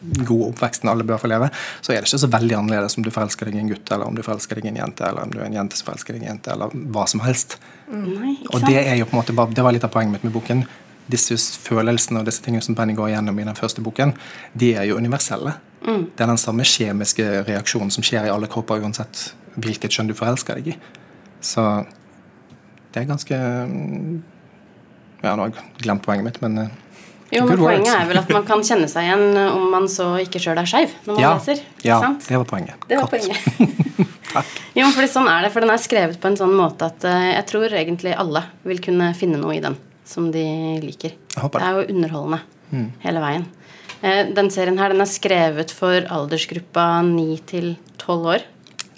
gode 0.00 0.48
oppveksten 0.50 0.88
alle 0.90 1.04
bør 1.06 1.20
få 1.22 1.28
leve, 1.30 1.50
så 1.80 1.92
er 1.92 2.00
det 2.00 2.08
ikke 2.08 2.18
så 2.22 2.30
veldig 2.32 2.56
annerledes 2.56 2.96
om 2.98 3.04
du 3.06 3.10
forelsker 3.14 3.46
deg 3.46 3.58
i 3.58 3.62
en 3.62 3.70
gutt, 3.70 3.92
eller 3.92 4.08
om 4.08 4.16
du 4.16 4.24
forelsker 4.26 4.58
deg 4.58 4.66
i 4.66 4.72
en 4.72 4.80
jente, 4.80 5.06
eller 5.06 5.22
om 5.22 5.30
du 5.30 5.38
er 5.38 5.46
en 5.46 5.58
jente 5.60 5.78
som 5.78 5.90
forelsker 5.90 6.16
deg 6.16 6.24
i 6.24 6.26
en 6.26 6.32
jente, 6.32 6.50
eller 6.54 6.74
hva 6.94 7.06
som 7.10 7.22
helst. 7.22 7.58
Nei, 7.92 8.34
Og 8.50 8.64
det 8.66 8.80
er 8.80 8.96
jo 8.98 9.06
på 9.06 9.14
en 9.14 9.20
måte 9.20 9.36
bare, 9.36 9.54
det 9.54 9.62
var 9.62 9.76
litt 9.76 9.86
av 9.86 9.92
poenget 9.94 10.16
mitt 10.16 10.26
med 10.26 10.34
boken. 10.34 10.64
Disse 11.10 11.36
følelsene 11.62 12.22
og 12.22 12.26
disse 12.26 12.42
tingene 12.42 12.64
som 12.64 12.74
Benny 12.78 12.96
går 12.98 13.12
gjennom 13.12 13.38
i 13.38 13.46
den 13.46 13.58
første 13.58 13.84
boken, 13.86 14.16
de 14.58 14.72
er 14.78 14.88
jo 14.90 14.98
universelle. 14.98 15.54
Det 16.16 16.24
er 16.24 16.32
den 16.32 16.42
samme 16.42 16.66
kjemiske 16.66 17.28
reaksjonen 17.46 17.94
som 17.94 18.06
skjer 18.06 18.26
i 18.26 18.32
alle 18.34 18.50
kropper, 18.50 18.82
uansett 18.82 19.30
hvilket 19.60 19.94
kjønn 19.94 20.10
du 20.10 20.16
forelsker 20.16 20.58
deg 20.58 20.74
i. 20.74 20.78
Så 21.40 21.64
det 22.92 23.02
er 23.02 23.08
ganske 23.08 23.36
mm, 23.70 24.22
Ja, 25.22 25.34
nå 25.34 25.44
har 25.44 25.50
jeg 25.50 25.84
glemt 25.84 26.04
poenget 26.04 26.26
mitt, 26.26 26.40
men 26.42 26.58
eh, 26.64 26.70
Jo, 27.30 27.44
men 27.46 27.60
words. 27.60 27.66
Poenget 27.66 27.92
er 27.94 28.08
vel 28.10 28.20
at 28.22 28.32
man 28.34 28.46
kan 28.48 28.64
kjenne 28.66 28.88
seg 28.90 29.06
igjen 29.06 29.26
eh, 29.38 29.56
om 29.56 29.68
man 29.72 29.86
så 29.90 30.12
ikke 30.22 30.42
sjøl 30.42 30.58
er 30.60 30.70
skeiv 30.70 30.96
når 31.06 31.14
man 31.14 31.22
ja, 31.22 31.34
leser. 31.36 31.62
Ja, 31.86 32.00
sant? 32.02 32.26
det 32.26 32.40
var 32.40 32.48
poenget. 32.50 32.88
Det 32.90 32.98
var 32.98 33.10
poenget. 33.12 33.38
Takk. 34.32 34.50
jo, 34.78 34.88
fordi 34.96 35.10
sånn 35.12 35.30
er 35.30 35.46
det, 35.46 35.52
for 35.54 35.64
den 35.64 35.74
er 35.74 35.82
skrevet 35.82 36.18
på 36.22 36.30
en 36.30 36.40
sånn 36.40 36.56
måte 36.56 36.90
at 36.90 37.06
eh, 37.08 37.30
jeg 37.36 37.46
tror 37.52 37.78
egentlig 37.84 38.16
alle 38.18 38.44
vil 38.66 38.82
kunne 38.82 39.12
finne 39.18 39.40
noe 39.42 39.54
i 39.56 39.62
den 39.62 39.78
som 40.08 40.32
de 40.34 40.44
liker. 40.82 41.14
Jeg 41.14 41.44
håper 41.44 41.62
det 41.62 41.66
det. 41.66 41.70
er 41.70 41.78
jo 41.78 41.94
underholdende 41.94 42.42
hele 43.02 43.22
veien. 43.22 43.44
Den 44.00 44.48
serien 44.50 44.78
her 44.80 44.94
den 44.94 45.02
er 45.02 45.10
skrevet 45.10 45.72
for 45.74 46.06
aldersgruppa 46.08 47.02
9 47.04 47.24
til 47.50 47.74
12 48.00 48.28
år. 48.32 48.46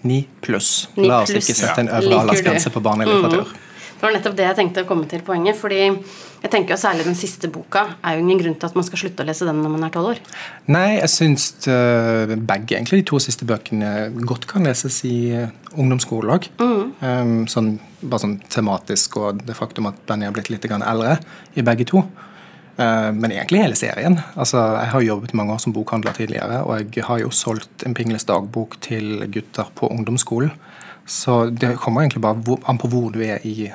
Ni 0.09 0.23
pluss. 0.43 0.89
La 0.99 1.23
oss 1.23 1.35
ikke 1.35 1.55
sette 1.55 1.85
en 1.85 1.93
øvre 1.93 2.25
aldersgrense 2.25 2.73
på 2.75 2.83
barnelitteratur. 2.83 3.53
Det 4.03 4.09
var 4.09 4.17
nettopp 4.17 4.35
det 4.35 4.47
jeg 4.49 4.59
tenkte 4.59 4.83
å 4.83 4.87
komme 4.89 5.07
til 5.07 5.21
poenget. 5.23 5.55
fordi 5.55 5.79
jeg 6.43 6.51
tenker 6.51 6.75
jo 6.75 6.79
særlig 6.81 7.05
den 7.07 7.15
siste 7.15 7.47
boka 7.55 7.85
er 8.03 8.17
jo 8.17 8.25
ingen 8.25 8.41
grunn 8.41 8.57
til 8.59 8.67
at 8.67 8.75
man 8.75 8.83
skal 8.83 8.99
slutte 8.99 9.23
å 9.23 9.29
lese 9.29 9.47
den 9.47 9.61
når 9.63 9.71
man 9.77 9.85
er 9.87 9.93
12 9.95 10.09
år. 10.11 10.21
Nei, 10.75 10.89
jeg 10.97 11.13
syns 11.13 11.45
eh, 11.71 12.33
begge 12.35 12.75
egentlig 12.75 13.05
de 13.05 13.07
to 13.13 13.21
siste 13.23 13.47
bøkene 13.47 14.11
godt 14.27 14.49
kan 14.51 14.67
leses 14.67 14.99
i 15.07 15.15
eh, 15.39 15.55
ungdomsskolen 15.77 16.35
òg. 16.35 16.51
Mm. 16.59 17.47
sånn, 17.53 17.77
bare 18.03 18.25
sånn 18.25 18.37
tematisk 18.51 19.21
og 19.23 19.47
det 19.47 19.55
faktum 19.55 19.87
at 19.93 20.03
Benny 20.09 20.27
har 20.27 20.35
blitt 20.35 20.51
litt 20.51 20.67
eldre 20.67 21.21
i 21.55 21.63
begge 21.63 21.87
to. 21.95 22.03
Eh, 22.79 23.13
men 23.13 23.33
egentlig 23.33 23.61
hele 23.63 23.77
serien. 23.77 24.19
Altså, 24.37 24.59
jeg 24.81 24.91
har 24.95 25.05
jobbet 25.05 25.35
mange 25.35 25.53
år 25.53 25.61
som 25.61 25.75
bokhandler 25.77 26.13
tidligere, 26.17 26.63
og 26.65 26.95
jeg 26.97 27.05
har 27.05 27.21
jo 27.21 27.31
solgt 27.31 27.85
en 27.87 27.95
Pingles 27.95 28.25
dagbok 28.25 28.79
til 28.81 29.27
gutter 29.33 29.69
på 29.77 29.91
ungdomsskolen. 29.93 30.53
Så 31.07 31.51
det 31.51 31.77
kommer 31.83 32.05
egentlig 32.05 32.23
bare 32.23 32.59
an 32.69 32.79
på 32.79 32.89
hvor 32.89 33.11
du 33.13 33.21
er 33.25 33.43
i 33.45 33.71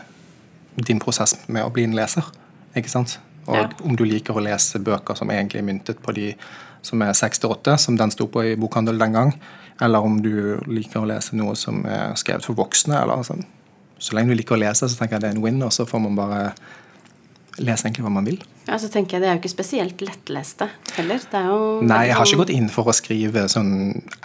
din 0.87 0.99
prosess 0.99 1.35
med 1.47 1.65
å 1.65 1.73
bli 1.73 1.83
en 1.83 1.95
leser. 1.97 2.23
Ikke 2.75 2.89
sant? 2.89 3.19
Og 3.47 3.55
Ja. 3.55 3.69
om 3.83 3.95
du 3.95 4.03
liker 4.03 4.33
å 4.33 4.43
lese 4.43 4.79
bøker 4.79 5.15
som 5.15 5.29
egentlig 5.29 5.59
er 5.59 5.63
myntet 5.63 6.01
på 6.03 6.13
de 6.13 6.35
som 6.81 7.01
er 7.01 7.13
6 7.13 7.39
til 7.39 7.49
8, 7.49 7.77
som 7.77 7.97
den 7.97 8.11
sto 8.11 8.27
på 8.27 8.43
i 8.43 8.55
bokhandel 8.55 8.97
den 8.97 9.13
gang, 9.13 9.33
eller 9.81 9.99
om 9.99 10.21
du 10.21 10.57
liker 10.67 11.01
å 11.01 11.07
lese 11.07 11.35
noe 11.35 11.55
som 11.55 11.85
er 11.85 12.13
skrevet 12.15 12.45
for 12.45 12.53
voksne, 12.55 13.01
eller 13.01 13.23
sånn. 13.23 13.45
så 13.99 14.13
lenge 14.13 14.29
du 14.29 14.35
liker 14.35 14.55
å 14.55 14.59
lese, 14.59 14.87
så 14.87 14.95
tenker 14.97 15.15
jeg 15.15 15.21
det 15.21 15.29
er 15.31 15.35
en 15.35 15.41
win, 15.41 15.63
og 15.63 15.71
så 15.71 15.85
får 15.87 15.99
man 15.99 16.15
bare 16.15 16.53
lese 17.63 17.87
egentlig 17.87 18.05
hva 18.05 18.13
man 18.13 18.27
vil. 18.27 18.39
Ja, 18.67 18.77
så 18.81 18.89
tenker 18.91 19.17
jeg 19.17 19.23
Det 19.23 19.29
er 19.29 19.37
jo 19.37 19.41
ikke 19.41 19.53
spesielt 19.53 20.01
lettleste 20.03 20.69
heller. 20.97 21.21
Det 21.23 21.39
er 21.39 21.51
jo 21.51 21.59
Nei, 21.87 22.01
jeg 22.09 22.17
har 22.19 22.29
ikke 22.29 22.41
gått 22.43 22.55
inn 22.55 22.71
for 22.73 22.89
å 22.89 22.95
skrive 22.95 23.45
sånn 23.51 23.71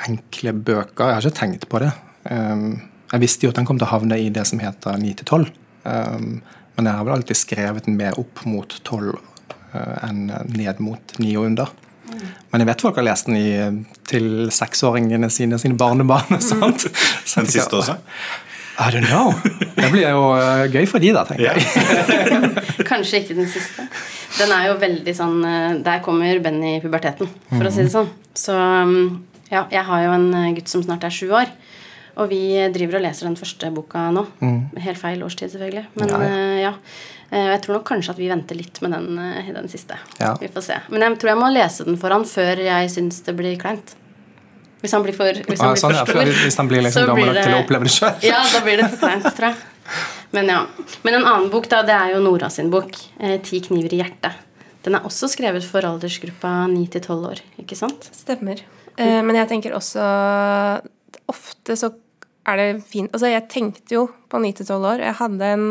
enkle 0.09 0.55
bøker. 0.57 1.09
Jeg 1.09 1.19
har 1.19 1.29
ikke 1.29 1.41
tenkt 1.41 1.69
på 1.73 1.83
det. 1.83 1.93
Um, 2.29 2.83
jeg 3.13 3.25
visste 3.25 3.47
jo 3.47 3.53
at 3.53 3.61
den 3.61 3.69
kom 3.69 3.81
til 3.81 3.89
å 3.89 3.93
havne 3.93 4.19
i 4.21 4.31
det 4.33 4.45
som 4.49 4.63
heter 4.63 4.99
9 5.01 5.15
til 5.21 5.29
12. 5.29 5.53
Um, 5.85 6.33
men 6.77 6.89
jeg 6.89 6.99
har 6.99 7.07
vel 7.07 7.17
alltid 7.19 7.39
skrevet 7.39 7.89
den 7.89 7.99
mer 8.01 8.19
opp 8.21 8.45
mot 8.49 8.79
12 8.81 9.13
uh, 9.13 9.97
enn 10.09 10.27
ned 10.53 10.83
mot 10.85 11.17
9 11.21 11.33
og 11.37 11.49
under. 11.51 11.79
Men 12.53 12.61
jeg 12.63 12.69
vet 12.69 12.83
folk 12.85 12.99
har 13.01 13.07
lest 13.07 13.29
den 13.29 13.39
i, 13.39 13.51
til 14.09 14.27
seksåringene 14.53 15.31
sine, 15.33 15.59
sine 15.61 15.79
barnebarn 15.81 16.37
og 16.37 16.45
sånt. 16.45 16.85
Så 17.25 17.41
Den 17.43 17.53
siste 17.55 17.79
også? 17.79 17.97
I 18.79 18.89
don't 18.91 19.09
know. 19.09 19.33
Det 19.77 19.91
blir 19.93 20.07
jo 20.07 20.23
uh, 20.33 20.65
gøy 20.73 20.87
for 20.89 21.03
de 21.03 21.13
da, 21.13 21.25
tenker 21.29 21.45
yeah. 21.45 21.59
jeg. 21.61 22.87
Kanskje 22.91 23.23
ikke 23.23 23.37
den 23.37 23.51
siste. 23.53 23.85
Den 24.39 24.55
er 24.55 24.71
jo 24.71 24.79
veldig 24.81 25.13
sånn 25.13 25.43
eh, 25.45 25.75
Der 25.85 26.01
kommer 26.05 26.39
Benny 26.41 26.79
i 26.79 26.81
puberteten, 26.81 27.29
for 27.51 27.69
å 27.69 27.73
si 27.73 27.85
det 27.85 27.93
sånn. 27.93 28.09
Så 28.33 28.57
mm, 28.57 29.03
ja, 29.53 29.67
jeg 29.69 29.85
har 29.89 30.07
jo 30.07 30.15
en 30.17 30.29
eh, 30.39 30.53
gutt 30.57 30.73
som 30.73 30.85
snart 30.85 31.05
er 31.05 31.13
sju 31.13 31.29
år. 31.37 31.53
Og 32.21 32.29
vi 32.29 32.43
driver 32.73 32.99
og 32.99 33.05
leser 33.07 33.29
den 33.29 33.39
første 33.41 33.71
boka 33.73 34.11
nå. 34.13 34.25
Helt 34.85 35.01
feil 35.01 35.23
årstid, 35.25 35.53
selvfølgelig. 35.55 35.87
Men 36.01 36.13
Ja, 36.13 36.23
ja, 36.25 36.57
ja. 36.67 36.73
Eh, 37.33 37.49
Jeg 37.55 37.63
tror 37.65 37.79
nok 37.79 37.89
kanskje 37.89 38.13
at 38.13 38.21
vi 38.21 38.29
venter 38.29 38.59
litt 38.59 38.81
med 38.85 38.93
den, 38.93 39.19
eh, 39.19 39.53
den 39.53 39.69
siste. 39.69 39.97
Ja. 40.21 40.35
Vi 40.41 40.49
får 40.49 40.63
se. 40.63 40.81
Men 40.91 41.01
jeg 41.01 41.19
tror 41.19 41.33
jeg 41.33 41.41
må 41.41 41.53
lese 41.53 41.85
den 41.85 41.97
for 41.97 42.11
han 42.11 42.25
før 42.25 42.61
jeg 42.61 42.91
syns 42.93 43.23
det 43.25 43.37
blir 43.37 43.57
kleint. 43.59 43.97
Hvis 44.83 44.93
han 44.97 45.03
blir 45.07 45.15
for, 45.15 45.33
hvis 45.47 45.61
han 45.63 45.69
Ah, 45.69 45.73
blir 45.73 45.81
sånn, 45.83 45.95
ja, 45.95 46.05
for 46.05 46.19
stor. 46.19 46.33
hvis 46.45 46.57
han 46.59 46.69
blir 46.69 46.83
liksom 46.83 47.07
gammel 47.07 47.29
nok 47.31 47.39
til 47.45 47.55
å 47.55 47.61
oppleve 47.63 47.87
det 47.87 47.93
sjøl. 47.95 48.17
Ja, 48.27 48.41
da 48.53 48.61
blir 48.65 48.77
det 48.83 48.89
for 48.91 48.99
kleint, 49.07 49.29
tror 49.37 49.49
jeg. 49.53 49.57
Men 50.33 50.49
ja. 50.51 50.61
Men 51.05 51.15
en 51.21 51.25
annen 51.29 51.51
bok, 51.53 51.69
da, 51.71 51.83
det 51.87 51.95
er 51.95 52.15
jo 52.17 52.21
Nora 52.25 52.49
sin 52.51 52.71
bok. 52.71 52.97
Eh, 53.21 53.39
'Ti 53.39 53.61
kniver 53.69 53.93
i 53.95 54.01
hjertet'. 54.03 54.33
Den 54.83 54.97
er 54.99 55.05
også 55.07 55.29
skrevet 55.31 55.63
for 55.63 55.81
aldersgruppa 55.87 56.67
9 56.69 56.87
til 56.91 57.01
12 57.01 57.27
år, 57.31 57.41
ikke 57.63 57.77
sant? 57.79 58.09
Stemmer. 58.13 58.59
Eh, 58.99 59.23
men 59.23 59.35
jeg 59.37 59.49
tenker 59.49 59.73
også 59.73 60.03
Ofte 61.29 61.77
så 61.79 61.93
er 62.47 62.57
det 62.57 62.83
fint 62.85 63.11
Altså, 63.15 63.31
jeg 63.31 63.47
tenkte 63.49 63.95
jo 63.95 64.09
på 64.29 64.41
9 64.43 64.53
til 64.59 64.67
12 64.67 64.85
år. 64.85 64.99
Jeg 65.07 65.15
hadde 65.21 65.43
en 65.55 65.67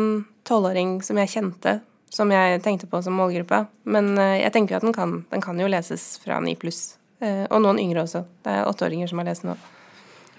tolvåring 0.48 1.02
som 1.04 1.16
jeg 1.20 1.28
kjente, 1.28 1.80
som 2.10 2.30
jeg 2.32 2.62
tenkte 2.64 2.88
på 2.90 3.02
som 3.04 3.12
målgruppe. 3.18 3.66
Men 3.84 4.16
eh, 4.18 4.40
jeg 4.42 4.52
tenker 4.52 4.74
jo 4.76 4.80
at 4.80 4.86
den 4.88 4.96
kan, 4.96 5.24
den 5.30 5.40
kan 5.44 5.58
jo 5.60 5.68
leses 5.68 6.18
fra 6.24 6.40
9 6.40 6.56
pluss. 6.56 6.96
Eh, 7.22 7.44
og 7.48 7.62
noen 7.62 7.78
yngre 7.82 8.02
også. 8.02 8.24
Det 8.42 8.50
er 8.52 8.66
åtteåringer 8.70 9.10
som 9.10 9.22
har 9.22 9.30
lest 9.30 9.46
den 9.46 9.52
nå. 9.52 9.56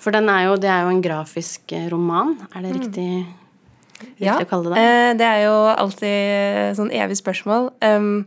For 0.04 0.12
den 0.12 0.28
er 0.28 0.50
jo, 0.50 0.58
det 0.60 0.68
er 0.68 0.84
jo 0.84 0.92
en 0.92 1.04
grafisk 1.04 1.72
eh, 1.76 1.88
roman. 1.92 2.36
Er 2.52 2.66
det 2.66 2.74
riktig, 2.76 3.10
riktig 4.20 4.48
å 4.48 4.50
kalle 4.50 4.74
det 4.74 4.76
det? 4.76 4.88
Ja. 4.88 5.14
det 5.22 5.30
er 5.30 5.44
jo 5.46 5.56
alltid 5.72 6.80
sånn 6.80 6.92
evig 6.92 7.20
spørsmål. 7.22 7.72
Um, 7.80 8.26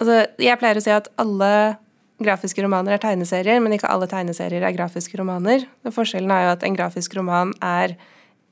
altså, 0.00 0.24
jeg 0.42 0.58
pleier 0.62 0.80
å 0.80 0.82
si 0.82 0.94
at 0.94 1.10
alle 1.22 1.52
grafiske 2.22 2.64
romaner 2.64 2.96
er 2.96 3.02
tegneserier, 3.02 3.60
men 3.62 3.76
ikke 3.76 3.90
alle 3.92 4.08
tegneserier 4.10 4.64
er 4.64 4.74
grafiske 4.74 5.18
romaner. 5.20 5.68
Forskjellen 5.92 6.32
er 6.32 6.46
jo 6.46 6.52
at 6.56 6.66
en 6.66 6.78
grafisk 6.78 7.14
roman 7.18 7.52
er 7.62 7.94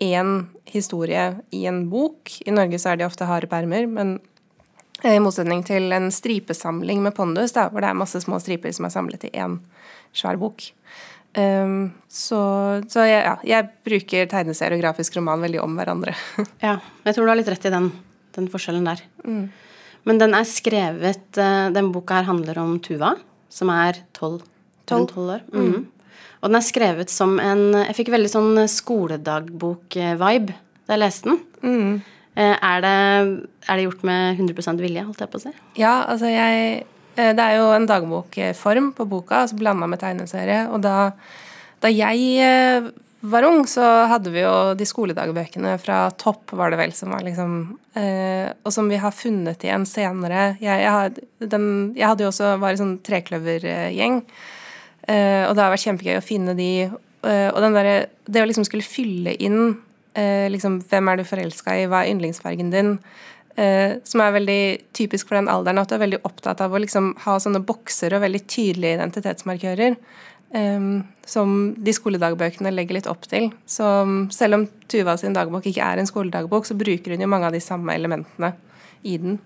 én 0.03 0.47
historie 0.69 1.31
i 1.55 1.65
en 1.71 1.85
bok. 1.91 2.31
I 2.45 2.55
Norge 2.55 2.79
så 2.83 2.93
er 2.93 3.01
de 3.01 3.09
ofte 3.09 3.27
harde 3.27 3.49
permer, 3.51 3.89
men 3.91 4.19
eh, 4.19 4.34
i 5.13 5.21
motsetning 5.21 5.65
til 5.67 5.93
en 5.93 6.09
stripesamling 6.15 7.03
med 7.05 7.15
pondus, 7.17 7.53
da, 7.57 7.69
hvor 7.69 7.85
det 7.85 7.91
er 7.91 7.99
masse 7.99 8.23
små 8.25 8.39
striper 8.41 8.73
som 8.73 8.89
er 8.89 8.95
samlet 8.95 9.27
i 9.29 9.35
én 9.37 9.59
svær 10.15 10.39
bok. 10.41 10.65
Um, 11.35 11.91
så 12.07 12.39
så 12.87 13.05
jeg, 13.09 13.25
ja, 13.27 13.35
jeg 13.43 13.71
bruker 13.85 14.29
tegneserie 14.31 14.79
og 14.79 14.85
grafisk 14.85 15.17
roman 15.19 15.43
veldig 15.43 15.61
om 15.65 15.77
hverandre. 15.79 16.15
Ja, 16.63 16.79
jeg 17.05 17.17
tror 17.17 17.27
du 17.27 17.33
har 17.33 17.41
litt 17.41 17.51
rett 17.51 17.67
i 17.67 17.75
den, 17.75 17.91
den 18.37 18.51
forskjellen 18.53 18.87
der. 18.87 19.03
Men 20.05 20.21
den 20.21 20.37
er 20.37 20.45
skrevet 20.45 21.39
eh, 21.41 21.71
Den 21.73 21.89
boka 21.95 22.19
her 22.19 22.27
handler 22.29 22.59
om 22.61 22.77
Tuva, 22.85 23.15
som 23.49 23.71
er 23.73 24.03
tolv 24.17 24.45
år. 25.33 25.45
Mhm. 25.53 25.87
Og 26.45 26.51
den 26.51 26.59
er 26.59 26.65
skrevet 26.67 27.11
som 27.11 27.39
en 27.41 27.73
Jeg 27.73 27.97
fikk 27.97 28.11
veldig 28.13 28.31
sånn 28.31 28.59
skoledagbok-vibe 28.69 30.59
da 30.85 30.93
jeg 30.93 31.01
leste 31.01 31.31
den. 31.31 31.39
Eh, 32.37 32.57
Er, 32.59 32.81
det, 32.83 32.95
er 33.69 33.77
det 33.79 33.85
gjort 33.87 34.03
med 34.07 34.41
100% 34.41 34.81
vilje, 34.83 35.05
holdt 35.07 35.21
jeg 35.23 35.31
på 35.31 35.39
å 35.39 35.45
si? 35.45 35.53
Ja, 35.79 35.95
altså 36.11 36.27
jeg 36.33 36.85
eh, 37.17 37.31
Det 37.37 37.39
er 37.45 37.57
jo 37.61 37.69
en 37.77 37.87
dagbokform 37.87 38.93
på 38.97 39.07
boka, 39.07 39.45
altså 39.45 39.59
blanda 39.61 39.87
med 39.87 40.01
tegneserie. 40.03 40.65
Og 40.75 40.83
da, 40.83 41.13
da 41.85 41.91
jeg 41.93 42.25
eh, 42.43 42.89
var 43.25 43.47
ung, 43.49 43.63
så 43.71 43.85
hadde 44.11 44.33
vi 44.35 44.43
jo 44.43 44.75
de 44.77 44.85
skoledagbøkene 44.85 45.77
fra 45.81 46.11
Topp, 46.21 46.51
var 46.59 46.75
det 46.75 46.81
vel, 46.83 46.93
som 46.93 47.15
var 47.15 47.23
liksom 47.25 47.55
Og 47.95 48.73
som 48.75 48.89
vi 48.91 48.99
har 48.99 49.15
funnet 49.15 49.63
igjen 49.65 49.87
senere. 49.87 50.57
Jeg, 50.59 50.83
jeg, 50.83 50.91
hadde, 50.91 51.23
den, 51.39 51.67
jeg 51.97 52.09
hadde 52.11 52.25
jo 52.27 52.33
også 52.33 52.51
var 52.59 52.75
i 52.75 52.81
sånn 52.81 52.97
trekløvergjeng, 53.07 54.17
og 55.07 55.53
det 55.55 55.63
har 55.63 55.71
vært 55.71 55.85
kjempegøy 55.87 56.17
å 56.19 56.25
finne 56.27 56.57
de. 56.59 56.69
eh, 57.23 57.49
og 57.55 57.61
derre 57.63 58.09
Det 58.27 58.43
å 58.43 58.49
liksom 58.51 58.67
skulle 58.67 58.83
fylle 58.85 59.37
inn 59.39 59.77
eh, 60.19 60.49
liksom, 60.53 60.81
hvem 60.91 61.11
er 61.11 61.21
du 61.21 61.25
forelska 61.29 61.77
i, 61.79 61.87
hva 61.91 62.03
er 62.03 62.13
yndlingsfargen 62.15 62.73
din, 62.73 62.99
eh, 63.57 63.97
som 64.07 64.23
er 64.25 64.37
veldig 64.39 64.63
typisk 64.97 65.29
for 65.29 65.39
den 65.39 65.51
alderen, 65.53 65.83
at 65.83 65.91
du 65.91 65.99
er 65.99 66.05
veldig 66.07 66.23
opptatt 66.27 66.63
av 66.65 66.75
å 66.75 66.83
liksom 66.83 67.15
ha 67.27 67.39
sånne 67.43 67.65
bokser 67.67 68.17
og 68.17 68.25
veldig 68.27 68.45
tydelige 68.47 69.01
identitetsmarkører. 69.01 69.97
eh, 70.55 70.81
som 71.27 71.75
de 71.79 71.93
skoledagbøkene 71.93 72.71
legger 72.71 72.99
litt 72.99 73.09
opp 73.11 73.27
til. 73.27 73.49
Så 73.67 73.87
um, 74.05 74.31
selv 74.31 74.59
om 74.59 74.67
Tuva 74.93 75.17
sin 75.19 75.35
dagbok 75.35 75.67
ikke 75.67 75.83
er 75.83 75.99
en 75.99 76.07
skoledagbok, 76.07 76.69
så 76.69 76.77
bruker 76.79 77.15
hun 77.15 77.25
jo 77.25 77.31
mange 77.31 77.49
av 77.49 77.57
de 77.57 77.63
samme 77.65 77.95
elementene 77.97 78.53
i 79.03 79.17
den. 79.19 79.41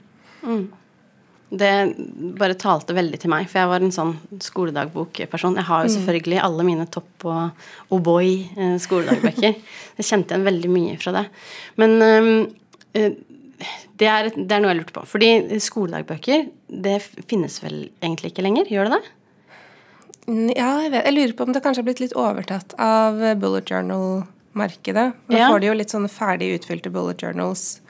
Det 1.50 1.68
bare 2.36 2.54
talte 2.60 2.92
veldig 2.92 3.18
til 3.22 3.30
meg, 3.32 3.46
for 3.48 3.62
jeg 3.62 3.68
var 3.70 3.80
en 3.80 3.92
sånn 3.94 4.10
skoledagbokperson. 4.44 5.54
Jeg 5.56 5.64
har 5.64 5.86
jo 5.86 5.92
selvfølgelig 5.94 6.42
alle 6.44 6.66
mine 6.68 6.84
topp- 6.92 7.24
og 7.24 7.94
O'boy-skoledagbøker. 7.96 9.54
Jeg 9.98 10.06
kjente 10.06 10.34
igjen 10.34 10.44
veldig 10.46 10.70
mye 10.70 10.98
fra 11.00 11.14
det. 11.16 11.24
Men 11.80 11.96
øhm, 12.04 12.28
øh, 13.00 13.16
det, 13.98 14.06
er, 14.12 14.28
det 14.36 14.52
er 14.54 14.60
noe 14.62 14.70
jeg 14.74 14.78
lurte 14.82 14.94
på. 14.94 15.02
Fordi 15.10 15.30
skoledagbøker, 15.64 16.44
det 16.68 16.98
finnes 17.30 17.56
vel 17.64 17.80
egentlig 18.04 18.30
ikke 18.34 18.44
lenger? 18.46 18.68
Gjør 18.70 18.90
det 18.92 18.98
det? 18.98 19.10
Mm, 20.28 20.52
Ja, 20.54 20.68
jeg, 20.84 20.92
vet, 20.92 21.04
jeg 21.08 21.16
lurer 21.16 21.34
på 21.40 21.48
om 21.48 21.56
det 21.56 21.64
kanskje 21.64 21.80
har 21.82 21.88
blitt 21.88 22.04
litt 22.04 22.14
overtatt 22.20 22.76
av 22.78 23.18
bullet 23.40 23.72
journal-markedet. 23.72 25.08
Nå 25.32 25.40
Ja. 25.40 25.48
får 25.50 25.60
de 25.64 25.72
jo 25.72 25.78
litt 25.80 25.90
sånne 25.96 26.12
ferdig 26.12 26.52
utfylte 26.60 26.92
bullet 26.94 27.24
journals. 27.24 27.80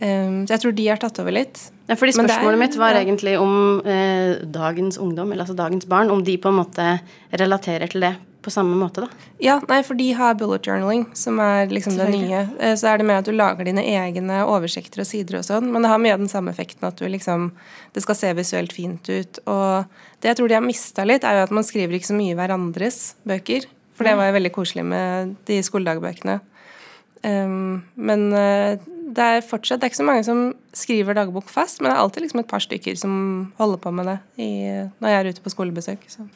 Um, 0.00 0.46
så 0.46 0.54
jeg 0.56 0.60
tror 0.64 0.72
de 0.78 0.86
har 0.88 0.96
tatt 1.02 1.18
over 1.20 1.34
litt. 1.36 1.58
Ja, 1.90 1.96
fordi 1.98 2.14
Spørsmålet 2.16 2.56
er- 2.56 2.62
mitt 2.62 2.76
var 2.80 2.94
ja. 2.96 3.02
egentlig 3.04 3.34
om 3.40 3.82
eh, 3.84 4.36
dagens 4.48 4.96
ungdom, 4.98 5.32
eller 5.32 5.44
altså 5.44 5.56
dagens 5.58 5.84
barn, 5.90 6.10
om 6.10 6.22
de 6.24 6.38
på 6.38 6.48
en 6.48 6.60
måte 6.62 7.00
relaterer 7.36 7.90
til 7.90 8.00
det 8.06 8.14
på 8.40 8.48
samme 8.50 8.72
måte, 8.80 9.02
da. 9.04 9.08
Ja, 9.44 9.58
nei, 9.68 9.82
for 9.84 9.98
de 9.98 10.06
har 10.16 10.34
bullet 10.40 10.64
journaling, 10.64 11.02
som 11.12 11.38
er 11.44 11.66
liksom 11.68 11.98
det 11.98 12.06
nye. 12.14 12.48
Eh, 12.58 12.72
Så 12.74 12.88
er 12.88 12.96
det 12.96 13.04
mer 13.04 13.18
at 13.20 13.26
du 13.28 13.32
lager 13.32 13.64
dine 13.68 13.82
egne 13.84 14.38
oversikter 14.48 15.02
og 15.02 15.06
sider 15.10 15.36
og 15.38 15.44
sånn, 15.44 15.68
men 15.70 15.82
det 15.82 15.90
har 15.92 15.98
mye 16.00 16.14
av 16.14 16.22
den 16.22 16.28
samme 16.32 16.48
effekten 16.54 16.88
at 16.88 16.96
du 16.96 17.04
liksom 17.08 17.50
Det 17.92 18.02
skal 18.02 18.14
se 18.14 18.32
visuelt 18.32 18.72
fint 18.72 19.08
ut. 19.10 19.38
Og 19.46 19.84
det 20.22 20.28
jeg 20.30 20.36
tror 20.38 20.48
de 20.48 20.54
har 20.54 20.62
mista 20.62 21.04
litt, 21.04 21.24
er 21.24 21.34
jo 21.40 21.42
at 21.42 21.50
man 21.50 21.64
skriver 21.64 21.98
ikke 21.98 22.06
så 22.12 22.16
mye 22.16 22.32
i 22.32 22.38
hverandres 22.38 23.14
bøker. 23.26 23.66
For 23.96 24.04
det 24.04 24.16
var 24.16 24.30
jo 24.30 24.36
veldig 24.38 24.52
koselig 24.52 24.84
med 24.86 25.36
de 25.44 25.58
skoledagbøkene. 25.60 26.40
Um, 27.24 27.82
men 28.00 28.30
eh, 28.32 28.80
det 29.12 29.24
er 29.26 29.42
fortsatt 29.44 29.82
Det 29.82 29.84
er 29.84 29.90
ikke 29.90 29.98
så 29.98 30.06
mange 30.08 30.24
som 30.24 30.38
skriver 30.72 31.16
dagbok 31.18 31.50
fast, 31.52 31.80
men 31.80 31.90
det 31.90 31.96
er 31.96 32.02
alltid 32.04 32.24
liksom 32.24 32.40
et 32.40 32.48
par 32.48 32.64
stykker 32.64 32.96
som 32.96 33.14
holder 33.58 33.80
på 33.82 33.92
med 33.92 34.08
det 34.08 34.18
i, 34.40 34.50
når 35.02 35.12
jeg 35.12 35.20
er 35.20 35.30
ute 35.34 35.44
på 35.44 35.52
skolebesøk. 35.52 36.06
Så. 36.08 36.26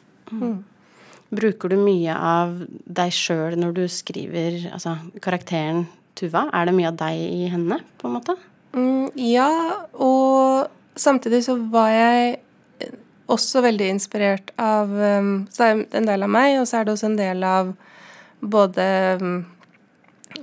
Bruker 1.35 1.71
du 1.71 1.77
mye 1.81 2.15
av 2.15 2.57
deg 2.67 3.13
sjøl 3.15 3.55
når 3.59 3.77
du 3.79 3.85
skriver 3.91 4.67
altså 4.73 4.97
karakteren 5.23 5.85
Tuva? 6.15 6.45
Er 6.55 6.69
det 6.69 6.75
mye 6.77 6.91
av 6.91 6.99
deg 6.99 7.19
i 7.19 7.47
henne, 7.51 7.81
på 7.99 8.07
en 8.07 8.15
måte? 8.15 8.37
Mm, 8.75 9.09
ja, 9.19 9.49
og 9.93 10.67
samtidig 10.99 11.41
så 11.47 11.57
var 11.71 11.89
jeg 11.91 12.37
eh, 12.83 12.93
også 13.31 13.63
veldig 13.65 13.89
inspirert 13.95 14.53
av 14.59 14.91
um, 14.91 15.33
Så 15.51 15.63
det 15.63 15.67
er 15.67 15.99
en 15.99 16.07
del 16.07 16.27
av 16.27 16.31
meg, 16.31 16.59
og 16.61 16.69
så 16.69 16.79
er 16.79 16.87
det 16.87 16.95
også 16.95 17.09
en 17.09 17.19
del 17.19 17.43
av 17.47 17.73
både 18.39 18.87
um, 19.19 19.37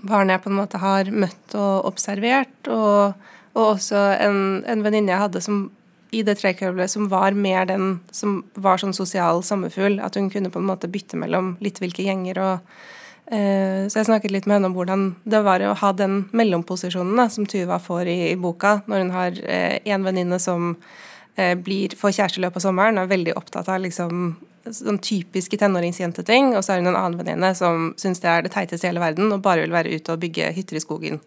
barn 0.01 0.33
jeg 0.33 0.43
på 0.43 0.51
en 0.51 0.59
måte 0.59 0.81
har 0.83 1.11
møtt 1.13 1.55
og 1.59 1.87
observert, 1.93 2.71
og, 2.73 3.13
og 3.53 3.69
også 3.75 4.01
en, 4.23 4.41
en 4.67 4.85
venninne 4.85 5.13
jeg 5.13 5.25
hadde 5.27 5.45
som 5.45 5.67
i 6.13 6.21
det 6.27 6.37
trekøvlet 6.43 6.93
som 6.93 7.09
var 7.09 7.33
mer 7.33 7.65
den 7.71 8.01
som 8.13 8.43
var 8.53 8.81
sånn 8.81 8.93
sosial 8.97 9.41
sommerfugl. 9.47 9.97
At 10.05 10.19
hun 10.19 10.29
kunne 10.33 10.51
på 10.53 10.61
en 10.61 10.69
måte 10.69 10.91
bytte 10.93 11.17
mellom 11.17 11.55
litt 11.65 11.83
hvilke 11.83 12.09
gjenger 12.09 12.43
og 12.47 12.75
Uh, 13.33 13.87
Så 13.89 14.01
jeg 14.01 14.09
snakket 14.09 14.33
litt 14.35 14.47
med 14.51 14.59
henne 14.59 14.69
om 14.69 14.75
hvordan 14.75 15.05
det 15.31 15.39
var 15.47 15.63
å 15.65 15.77
ha 15.79 15.93
den 15.97 16.25
mellomposisjonen 16.37 17.17
da, 17.17 17.29
som 17.31 17.47
Tuva 17.49 17.79
får 17.81 18.11
i, 18.11 18.17
i 18.33 18.37
boka, 18.37 18.81
når 18.91 18.99
hun 18.99 19.13
har 19.15 19.39
én 19.39 20.05
venninne 20.05 20.41
som 20.43 20.73
uh, 20.75 21.55
blir, 21.55 21.95
får 21.97 22.17
kjæresteløp 22.19 22.59
på 22.59 22.65
sommeren 22.67 22.99
og 22.99 23.07
er 23.07 23.13
veldig 23.15 23.37
opptatt 23.39 23.71
av 23.73 23.79
liksom 23.87 24.35
sånn 24.71 25.01
typiske 25.03 25.59
tenåringsjenteting, 25.61 26.53
og 26.57 26.63
så 26.63 26.75
har 26.75 26.83
hun 26.83 26.93
en 26.93 26.99
annen 26.99 27.19
venninne 27.19 27.53
som 27.59 27.91
syns 28.01 28.23
det 28.23 28.31
er 28.31 28.47
det 28.47 28.53
teiteste 28.55 28.87
i 28.87 28.91
hele 28.91 29.03
verden 29.03 29.33
og 29.35 29.43
bare 29.45 29.65
vil 29.65 29.75
være 29.75 29.97
ute 29.97 30.15
og 30.15 30.23
bygge 30.23 30.53
hytter 30.57 30.79
i 30.79 30.85
skogen. 30.85 31.21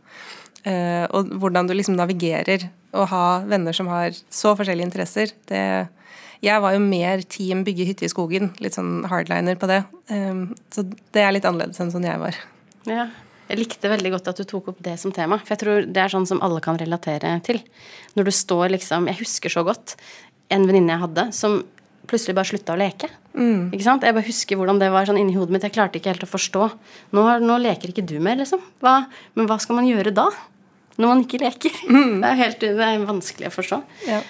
Uh, 0.65 1.05
og 1.13 1.35
hvordan 1.41 1.67
du 1.69 1.75
liksom 1.75 1.97
navigerer 1.97 2.69
å 2.95 3.03
ha 3.11 3.25
venner 3.45 3.75
som 3.75 3.89
har 3.91 4.15
så 4.33 4.55
forskjellige 4.57 4.89
interesser, 4.89 5.35
det 5.51 5.89
Jeg 6.43 6.61
var 6.61 6.73
jo 6.75 6.79
mer 6.83 7.21
team 7.21 7.63
bygge 7.63 7.85
hytte 7.87 8.05
i 8.05 8.09
skogen, 8.11 8.51
litt 8.59 8.75
sånn 8.75 9.05
hardliner 9.09 9.55
på 9.55 9.69
det. 9.71 9.79
Um, 10.11 10.53
så 10.69 10.83
det 10.85 11.21
er 11.23 11.31
litt 11.31 11.45
annerledes 11.47 11.79
enn 11.79 11.93
sånn 11.93 12.05
jeg 12.05 12.19
var. 12.21 12.35
Ja. 12.85 13.07
Jeg 13.45 13.59
likte 13.61 13.89
veldig 13.89 14.11
godt 14.15 14.27
at 14.31 14.41
du 14.41 14.43
tok 14.49 14.71
opp 14.73 14.81
det 14.83 14.97
som 14.97 15.13
tema, 15.13 15.37
for 15.37 15.53
jeg 15.53 15.61
tror 15.61 15.87
det 15.87 16.01
er 16.01 16.11
sånn 16.11 16.25
som 16.25 16.41
alle 16.45 16.61
kan 16.65 16.77
relatere 16.81 17.31
til. 17.45 17.61
Når 18.17 18.27
du 18.27 18.31
står 18.33 18.73
liksom 18.73 19.07
Jeg 19.11 19.21
husker 19.21 19.53
så 19.53 19.63
godt 19.65 19.95
en 20.49 20.65
venninne 20.67 20.93
jeg 20.93 21.03
hadde 21.05 21.27
som 21.33 21.59
plutselig 22.09 22.35
bare 22.37 22.49
slutta 22.51 22.75
å 22.75 22.79
leke. 22.79 23.09
Mm. 23.35 23.69
Ikke 23.75 23.85
sant? 23.85 24.05
Jeg 24.07 24.15
bare 24.15 24.27
husker 24.27 24.59
hvordan 24.59 24.79
det 24.81 24.89
var 24.93 25.07
sånn 25.07 25.19
inni 25.19 25.35
hodet 25.35 25.53
mitt. 25.55 25.65
Jeg 25.67 25.75
klarte 25.75 25.99
ikke 25.99 26.13
helt 26.13 26.25
å 26.25 26.31
forstå. 26.31 26.69
Nå, 27.15 27.25
nå 27.43 27.59
leker 27.61 27.91
ikke 27.91 28.05
du 28.07 28.15
mer, 28.23 28.39
liksom. 28.39 28.63
Hva, 28.83 29.01
men 29.35 29.49
hva 29.49 29.59
skal 29.61 29.79
man 29.79 29.89
gjøre 29.89 30.15
da? 30.15 30.29
Når 30.95 31.11
man 31.11 31.25
ikke 31.25 31.41
leker. 31.43 31.75
Det, 32.21 32.29
er 32.29 32.39
helt, 32.39 32.63
det 32.63 32.87
er 32.87 33.03
vanskelig 33.03 33.49
å 33.51 33.55
forstå. 33.55 33.81
Ja. 34.07 34.21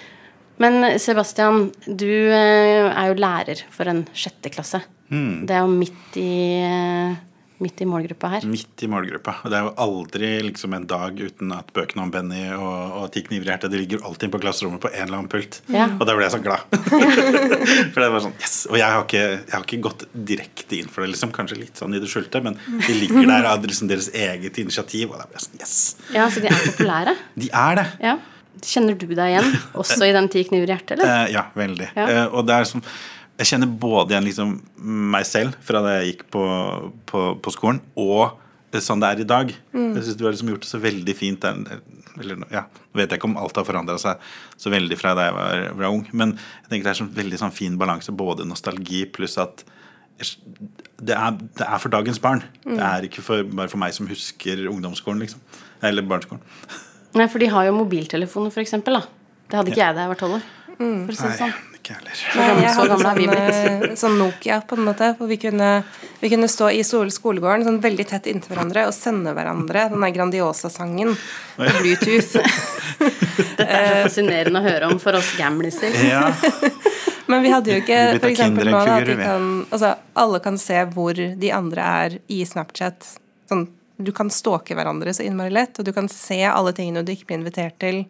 Men 0.62 0.80
Sebastian, 1.02 1.68
du 1.86 2.08
eh, 2.10 2.88
er 2.88 3.10
jo 3.10 3.18
lærer 3.20 3.60
for 3.70 3.88
en 3.92 4.06
sjette 4.16 4.50
klasse. 4.50 4.80
Det 5.06 5.54
er 5.54 5.62
jo 5.62 5.70
midt 5.70 6.16
i, 6.18 6.30
eh, 6.64 7.18
midt 7.62 7.80
i 7.80 7.86
målgruppa 7.88 8.30
her. 8.34 8.46
Midt 8.48 8.82
i 8.84 8.88
målgruppa. 8.90 9.36
Og 9.44 9.52
det 9.52 9.58
er 9.58 9.66
jo 9.66 9.72
aldri 9.86 10.30
liksom 10.44 10.74
en 10.76 10.86
dag 10.88 11.16
uten 11.16 11.54
at 11.56 11.70
bøkene 11.76 12.04
om 12.04 12.12
Benny 12.12 12.42
og, 12.54 12.96
og 13.00 13.06
Ti 13.14 13.22
kniver 13.26 13.48
i 13.48 13.52
hjertet 13.52 13.72
De 13.72 13.80
ligger 13.80 14.04
alltid 14.06 14.32
på 14.34 14.40
klasserommet 14.42 14.82
på 14.82 14.90
en 14.92 15.06
eller 15.06 15.18
annen 15.20 15.30
pult. 15.32 15.60
Ja. 15.72 15.88
Og 15.94 16.04
da 16.08 16.16
ble 16.16 16.26
jeg 16.26 16.34
så 16.36 16.42
glad. 16.44 16.66
for 17.94 18.04
det 18.04 18.10
var 18.12 18.24
sånn, 18.26 18.36
yes! 18.42 18.58
Og 18.70 18.78
jeg 18.80 18.86
har, 18.86 19.02
ikke, 19.06 19.24
jeg 19.24 19.54
har 19.54 19.66
ikke 19.66 19.82
gått 19.88 20.06
direkte 20.32 20.80
inn 20.80 20.92
for 20.92 21.04
det, 21.04 21.14
liksom. 21.14 21.34
kanskje 21.36 21.60
litt 21.62 21.82
sånn 21.82 21.96
i 21.96 22.02
det 22.02 22.12
skjulte, 22.12 22.44
men 22.44 22.60
de 22.60 23.00
ligger 23.00 23.26
der 23.32 23.50
av 23.50 23.64
liksom 23.66 23.90
deres 23.90 24.10
eget 24.12 24.62
initiativ. 24.62 25.12
Og 25.12 25.20
da 25.20 25.28
ble 25.28 25.40
jeg 25.40 25.48
sånn, 25.48 25.60
yes! 25.62 25.76
Ja, 26.14 26.30
Så 26.32 26.44
de 26.44 26.52
er 26.52 26.64
populære. 26.70 27.16
De 27.40 27.52
er 27.52 27.76
det. 27.80 27.90
Ja. 28.04 28.16
Kjenner 28.64 28.96
du 28.96 29.10
deg 29.10 29.34
igjen 29.34 29.50
også 29.80 30.06
i 30.06 30.14
den 30.16 30.30
Ti 30.32 30.46
kniver 30.48 30.70
i 30.70 30.74
hjertet, 30.74 30.96
eller? 30.96 31.26
Eh, 31.26 31.34
ja, 31.36 31.48
veldig. 31.56 31.92
Ja. 31.96 32.06
Eh, 32.08 32.24
og 32.32 32.46
det 32.48 32.56
er 32.56 32.68
som 32.68 32.84
Jeg 33.36 33.50
kjenner 33.50 33.68
både 33.68 34.14
igjen 34.14 34.26
liksom 34.30 34.56
meg 35.12 35.26
selv 35.28 35.56
fra 35.64 35.82
da 35.84 35.98
jeg 35.98 36.12
gikk 36.14 36.26
på, 36.32 36.42
på, 37.10 37.22
på 37.44 37.52
skolen, 37.52 37.82
og 38.00 38.38
sånn 38.82 39.00
det 39.00 39.08
er 39.08 39.20
i 39.22 39.28
dag. 39.28 39.52
Jeg 39.72 40.02
synes 40.04 40.16
du 40.18 40.24
har 40.26 40.34
liksom 40.34 40.50
gjort 40.52 40.64
det 40.64 40.68
så 40.68 40.80
veldig 40.82 41.14
fint. 41.16 41.44
Eller, 41.44 42.42
ja, 42.52 42.66
vet 42.96 43.12
jeg 43.12 43.20
ikke 43.20 43.28
om 43.28 43.38
alt 43.40 43.56
har 43.56 43.64
forandra 43.68 43.96
seg 44.00 44.20
så 44.60 44.72
veldig 44.72 44.98
fra 45.00 45.14
da 45.16 45.28
jeg 45.28 45.36
var, 45.36 45.62
var 45.80 45.92
ung, 45.92 46.02
men 46.16 46.34
jeg 46.36 46.70
tenker 46.70 46.88
det 46.88 46.92
er 46.94 46.98
sånn 47.00 47.14
veldig 47.16 47.40
sånn 47.40 47.54
fin 47.56 47.78
balanse. 47.80 48.12
Både 48.16 48.48
nostalgi 48.48 49.04
pluss 49.08 49.36
at 49.40 49.64
det 50.16 51.12
er, 51.12 51.36
det 51.36 51.64
er 51.66 51.80
for 51.80 51.92
dagens 51.92 52.20
barn. 52.24 52.42
Det 52.64 52.80
er 52.80 53.04
ikke 53.08 53.24
for, 53.24 53.44
bare 53.52 53.68
for 53.72 53.80
meg 53.80 53.92
som 53.96 54.08
husker 54.08 54.64
ungdomsskolen, 54.70 55.20
liksom. 55.24 55.42
Eller 55.84 56.04
barneskolen. 56.08 56.44
Nei, 57.16 57.28
for 57.32 57.40
de 57.40 57.50
har 57.52 57.68
jo 57.68 57.76
mobiltelefoner. 57.76 58.52
Da. 58.52 59.02
Det 59.48 59.60
hadde 59.60 59.72
ikke 59.72 59.82
jeg 59.84 59.96
da 59.96 60.06
jeg 60.06 60.12
var 60.14 60.20
tolv 60.20 60.38
år. 60.38 60.46
For 60.76 61.12
å 61.12 61.16
si 61.16 61.22
det 61.22 61.28
Nei, 61.30 61.38
sånn. 61.38 61.54
ikke 61.76 61.92
jeg 61.92 61.96
heller. 61.96 62.16
Så 62.20 62.38
gamle- 62.38 62.62
jeg 62.62 62.74
hadde 62.76 62.96
er 62.96 63.52
sånn, 63.52 63.90
eh, 63.90 63.94
sånn 63.96 64.18
Nokia 64.18 64.58
på 64.66 64.76
en 64.76 64.84
måte, 64.84 65.10
hvor 65.18 65.28
vi 65.30 65.36
kunne, 65.40 65.70
vi 66.20 66.28
kunne 66.32 66.48
stå 66.50 66.70
i 66.74 66.82
skolegården 66.84 67.64
sånn 67.64 67.80
veldig 67.80 68.06
tett 68.10 68.26
inntil 68.26 68.52
hverandre 68.54 68.86
og 68.86 68.94
sende 68.96 69.32
hverandre 69.36 69.88
den 69.92 70.00
der 70.04 70.14
Grandiosa-sangen 70.16 71.14
på 71.56 71.70
Bluetooth. 71.80 72.36
Dette 73.56 73.66
er 73.68 73.88
så 73.88 74.02
fascinerende 74.08 74.60
å 74.60 74.66
høre 74.66 74.90
om 74.90 74.98
for 75.02 75.16
oss 75.18 75.32
gamliser. 75.38 75.94
Ja, 76.06 76.32
Men 77.28 77.42
vi 77.42 77.50
hadde 77.50 77.72
jo 77.72 77.80
ikke 77.80 78.20
for 78.20 78.30
eksempel 78.30 78.68
nå 78.70 78.78
at 78.86 79.08
kan, 79.18 79.46
altså, 79.74 79.96
Alle 80.14 80.38
kan 80.44 80.58
se 80.62 80.84
hvor 80.94 81.16
de 81.16 81.50
andre 81.50 81.82
er 82.04 82.18
i 82.30 82.44
Snapchat. 82.46 83.08
Sånn, 83.50 83.64
du 83.98 84.12
kan 84.14 84.30
stalke 84.30 84.76
hverandre 84.78 85.14
så 85.16 85.24
innmari 85.26 85.50
lett, 85.50 85.78
og 85.80 85.88
du 85.88 85.92
kan 85.96 86.06
se 86.12 86.38
alle 86.46 86.74
tingene 86.76 87.02
du 87.02 87.10
ikke 87.14 87.26
blir 87.32 87.40
invitert 87.40 87.78
til 87.82 88.04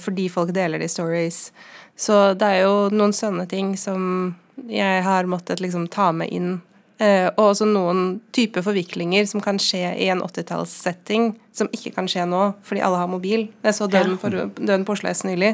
fordi 0.00 0.28
folk 0.32 0.54
deler 0.56 0.80
de 0.80 0.88
stories. 0.88 1.50
Så 1.98 2.14
det 2.38 2.46
er 2.46 2.62
jo 2.64 2.88
noen 2.94 3.12
sånne 3.12 3.44
ting 3.50 3.74
som 3.76 4.34
jeg 4.70 5.02
har 5.04 5.28
måttet 5.30 5.60
liksom 5.60 5.88
ta 5.92 6.10
med 6.14 6.32
inn. 6.34 6.56
Eh, 6.98 7.28
og 7.36 7.52
også 7.52 7.66
noen 7.68 8.18
typer 8.34 8.64
forviklinger 8.66 9.26
som 9.30 9.42
kan 9.42 9.60
skje 9.62 9.92
i 10.02 10.08
en 10.10 10.22
80-tallssetting, 10.24 11.30
som 11.54 11.70
ikke 11.74 11.92
kan 11.94 12.08
skje 12.10 12.24
nå, 12.26 12.40
fordi 12.66 12.82
alle 12.82 13.02
har 13.02 13.10
mobil. 13.10 13.46
Jeg 13.66 13.76
så 13.76 13.86
Døden, 13.90 14.18
for, 14.18 14.34
Døden 14.58 14.86
på 14.86 14.96
Oslo 14.96 15.10
S 15.10 15.22
nylig. 15.26 15.52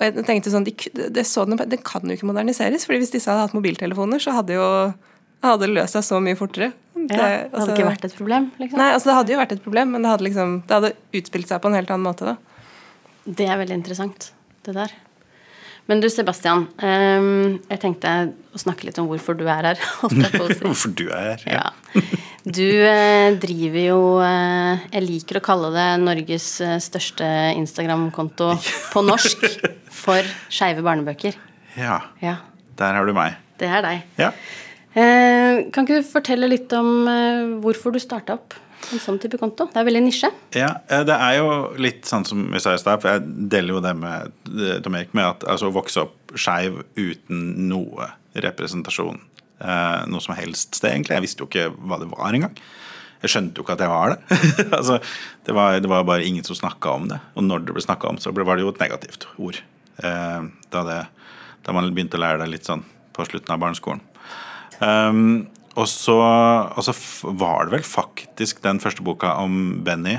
Og 0.00 0.08
jeg 0.08 0.26
tenkte 0.26 0.50
sånn, 0.50 0.66
de, 0.66 0.74
det, 1.14 1.26
så 1.28 1.44
den, 1.46 1.60
de 1.70 1.78
kan 1.78 2.02
jo 2.02 2.16
ikke 2.16 2.26
moderniseres, 2.26 2.86
fordi 2.88 3.04
hvis 3.04 3.14
disse 3.14 3.30
hadde 3.30 3.46
hatt 3.46 3.54
mobiltelefoner, 3.54 4.22
så 4.22 4.34
hadde 4.34 4.58
jo 4.58 4.66
hadde 5.42 5.66
det 5.66 5.74
løst 5.74 5.96
seg 5.96 6.06
så 6.06 6.18
mye 6.22 6.38
fortere. 6.38 6.70
Ja, 6.94 7.02
det 7.02 7.18
hadde 7.18 7.50
altså- 7.50 7.74
ikke 7.74 7.88
vært 7.88 8.04
et 8.06 8.16
problem. 8.16 8.50
liksom. 8.58 8.78
Nei, 8.78 8.92
altså 8.94 9.10
det 9.10 9.14
hadde 9.18 9.32
jo 9.32 9.38
vært 9.38 9.52
et 9.52 9.64
problem, 9.64 9.90
men 9.90 10.02
det 10.02 10.10
hadde 10.10 10.26
liksom 10.26 10.62
Det 10.66 10.74
hadde 10.76 10.92
utspilt 11.12 11.48
seg 11.48 11.60
på 11.62 11.66
en 11.66 11.74
helt 11.74 11.90
annen 11.90 12.06
måte, 12.06 12.26
da. 12.26 12.36
Det 13.24 13.46
er 13.46 13.58
veldig 13.60 13.76
interessant, 13.78 14.32
det 14.66 14.74
der. 14.76 14.92
Men 15.90 15.98
du, 16.02 16.06
Sebastian. 16.10 16.68
Um, 16.78 17.56
jeg 17.66 17.80
tenkte 17.82 18.10
å 18.54 18.60
snakke 18.60 18.86
litt 18.86 18.98
om 19.02 19.08
hvorfor 19.10 19.34
du 19.38 19.44
er 19.50 19.72
her. 19.72 19.80
Hvorfor 20.62 20.92
du 20.94 21.08
er 21.10 21.32
her. 21.42 21.42
Ja. 21.50 22.04
Du 22.42 22.62
eh, 22.66 23.34
driver 23.38 23.82
jo 23.84 23.98
eh, 24.24 24.80
Jeg 24.94 25.04
liker 25.06 25.38
å 25.38 25.42
kalle 25.44 25.68
det 25.74 25.84
Norges 26.02 26.46
eh, 26.64 26.76
største 26.82 27.26
Instagram-konto 27.58 28.48
på 28.94 29.02
norsk 29.10 29.44
for 29.94 30.26
skeive 30.50 30.82
barnebøker. 30.86 31.38
Ja, 31.78 31.98
Ja, 32.22 32.36
der 32.78 32.98
har 32.98 33.06
du 33.06 33.14
meg. 33.16 33.38
det 33.62 33.68
er 33.70 33.82
deg. 33.86 34.02
Ja. 34.18 34.30
Eh, 34.94 35.66
kan 35.74 35.86
ikke 35.86 36.00
du 36.02 36.08
fortelle 36.10 36.50
litt 36.50 36.72
om 36.78 37.06
eh, 37.10 37.58
hvorfor 37.62 37.94
du 37.94 37.98
starta 38.02 38.38
opp 38.38 38.54
en 38.92 39.02
sånn 39.02 39.18
type 39.22 39.38
konto? 39.40 39.68
Det 39.72 39.80
er 39.80 39.86
veldig 39.88 40.02
nisje. 40.04 40.30
ja, 40.56 40.70
eh, 40.88 41.04
det 41.08 41.16
er 41.16 41.38
jo 41.38 41.48
litt 41.82 42.08
sånn 42.08 42.26
som 42.28 42.44
vi 42.52 42.60
sa 42.62 42.74
i 42.74 42.80
stad, 42.80 43.02
for 43.02 43.14
jeg 43.14 43.48
deler 43.52 43.76
jo 43.76 43.82
det 43.84 43.94
med 43.98 44.32
eh, 44.52 44.78
Tom 44.84 44.96
med 44.96 45.24
at 45.24 45.46
altså, 45.48 45.70
å 45.70 45.76
vokse 45.76 46.04
opp 46.04 46.34
skeiv 46.34 46.82
uten 46.96 47.68
noe 47.68 48.10
representasjon 48.42 49.20
eh, 49.60 49.98
noe 50.08 50.24
som 50.24 50.36
helst 50.38 50.78
sted, 50.78 50.92
egentlig. 50.94 51.18
Jeg 51.18 51.26
visste 51.26 51.44
jo 51.44 51.50
ikke 51.50 51.68
hva 51.76 52.00
det 52.02 52.10
var 52.12 52.38
engang. 52.38 52.56
Jeg 53.22 53.34
skjønte 53.34 53.60
jo 53.60 53.66
ikke 53.66 53.76
at 53.76 53.84
jeg 53.84 53.92
var 53.92 54.14
det. 54.14 54.38
altså, 54.78 54.98
det, 55.46 55.56
var, 55.56 55.78
det 55.78 55.90
var 55.92 56.08
bare 56.08 56.26
ingen 56.26 56.46
som 56.46 56.58
snakka 56.58 56.96
om 56.98 57.10
det. 57.12 57.20
Og 57.36 57.46
når 57.46 57.66
det 57.66 57.76
ble 57.76 57.84
snakka 57.84 58.10
om, 58.10 58.18
så 58.18 58.34
var 58.34 58.56
det 58.56 58.64
jo 58.64 58.72
et 58.72 58.82
negativt 58.82 59.28
ord. 59.36 59.60
Da, 60.02 60.80
det, 60.88 60.96
da 61.62 61.74
man 61.76 61.92
begynte 61.92 62.18
å 62.18 62.22
lære 62.24 62.40
det 62.40 62.48
litt 62.50 62.66
sånn 62.66 62.82
på 63.14 63.26
slutten 63.28 63.54
av 63.54 63.60
barneskolen. 63.62 64.00
Um, 64.82 65.44
og 65.72 65.88
så, 65.88 66.16
og 66.76 67.36
var 67.38 67.66
det 67.66 67.78
vel 67.78 67.86
faktisk 67.86 68.62
den 68.64 68.80
første 68.82 69.04
boka 69.04 69.36
om 69.40 69.82
Benny 69.84 70.18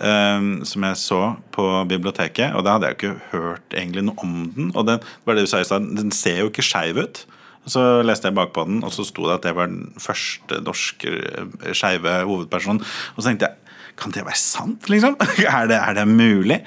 um, 0.00 0.64
som 0.66 0.86
jeg 0.88 0.98
så 1.00 1.20
på 1.54 1.66
biblioteket. 1.88 2.54
Og 2.56 2.64
da 2.66 2.76
hadde 2.76 2.90
jeg 2.90 2.96
jo 2.96 2.98
ikke 2.98 3.30
hørt 3.32 3.76
egentlig 3.76 4.06
noe 4.08 4.18
om 4.24 4.36
den. 4.56 4.72
Og 4.74 4.86
den, 4.88 5.00
det 5.26 5.38
det 5.38 5.48
sa 5.50 5.80
den 5.80 6.12
ser 6.14 6.42
jo 6.42 6.50
ikke 6.50 6.66
skeiv 6.66 7.00
ut. 7.04 7.22
Og 7.66 7.72
så 7.74 7.84
leste 8.06 8.28
jeg 8.28 8.36
bakpå 8.36 8.62
den, 8.68 8.82
og 8.86 8.92
så 8.94 9.02
sto 9.06 9.24
det 9.26 9.40
at 9.40 9.46
det 9.48 9.56
var 9.58 9.70
den 9.70 9.88
første 9.98 10.60
norske 10.62 11.10
eh, 11.10 11.72
skeive 11.74 12.20
hovedpersonen. 12.28 12.78
Og 13.16 13.18
så 13.18 13.30
tenkte 13.30 13.48
jeg 13.48 13.74
kan 13.98 14.12
det 14.14 14.22
være 14.26 14.38
sant, 14.38 14.86
liksom? 14.92 15.16
er, 15.42 15.66
det, 15.70 15.80
er 15.80 15.96
det 15.96 16.04
mulig? 16.06 16.60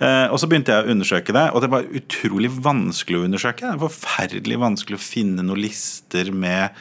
Eh, 0.00 0.26
og 0.32 0.38
så 0.40 0.48
begynte 0.48 0.72
jeg 0.72 0.86
å 0.86 0.94
undersøke 0.94 1.34
det, 1.36 1.42
og 1.52 1.60
det 1.60 1.68
var 1.74 1.90
utrolig 1.98 2.48
vanskelig 2.56 3.20
å 3.20 3.26
undersøke. 3.26 3.66
Det 3.66 3.82
var 3.82 3.92
forferdelig 3.92 4.60
vanskelig 4.62 4.96
å 4.96 5.02
finne 5.02 5.44
noen 5.44 5.60
lister 5.60 6.32
med, 6.32 6.78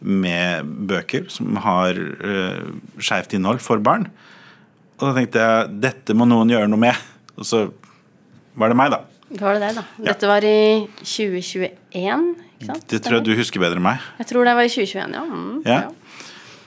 med 0.00 0.68
bøker 0.90 1.26
som 1.32 1.56
har 1.60 1.96
uh, 1.98 2.70
skeivt 3.02 3.34
innhold 3.36 3.60
for 3.64 3.82
barn. 3.84 4.08
Og 5.00 5.08
da 5.08 5.14
tenkte 5.16 5.44
jeg 5.44 5.80
dette 5.82 6.16
må 6.16 6.26
noen 6.28 6.50
gjøre 6.52 6.68
noe 6.68 6.80
med. 6.80 6.96
Og 7.36 7.46
så 7.48 7.66
var 8.60 8.72
det 8.72 8.78
meg, 8.80 8.92
da. 8.92 9.02
Det 9.30 9.44
var 9.44 9.56
det 9.56 9.62
deg, 9.62 9.76
da. 9.78 9.84
Dette 10.10 10.28
var 10.28 10.44
i 10.44 10.56
2021, 11.00 12.26
ikke 12.58 12.66
sant? 12.72 12.86
Det 12.90 12.98
tror 13.04 13.20
jeg 13.20 13.28
du 13.28 13.32
husker 13.38 13.62
bedre 13.62 13.78
enn 13.78 13.86
meg. 13.86 14.02
Jeg 14.18 14.28
tror 14.32 14.48
det 14.48 14.56
var 14.58 14.66
i 14.66 14.72
2021, 14.72 15.16
ja. 15.16 15.24
Mm, 15.30 15.62
Ja. 15.68 15.80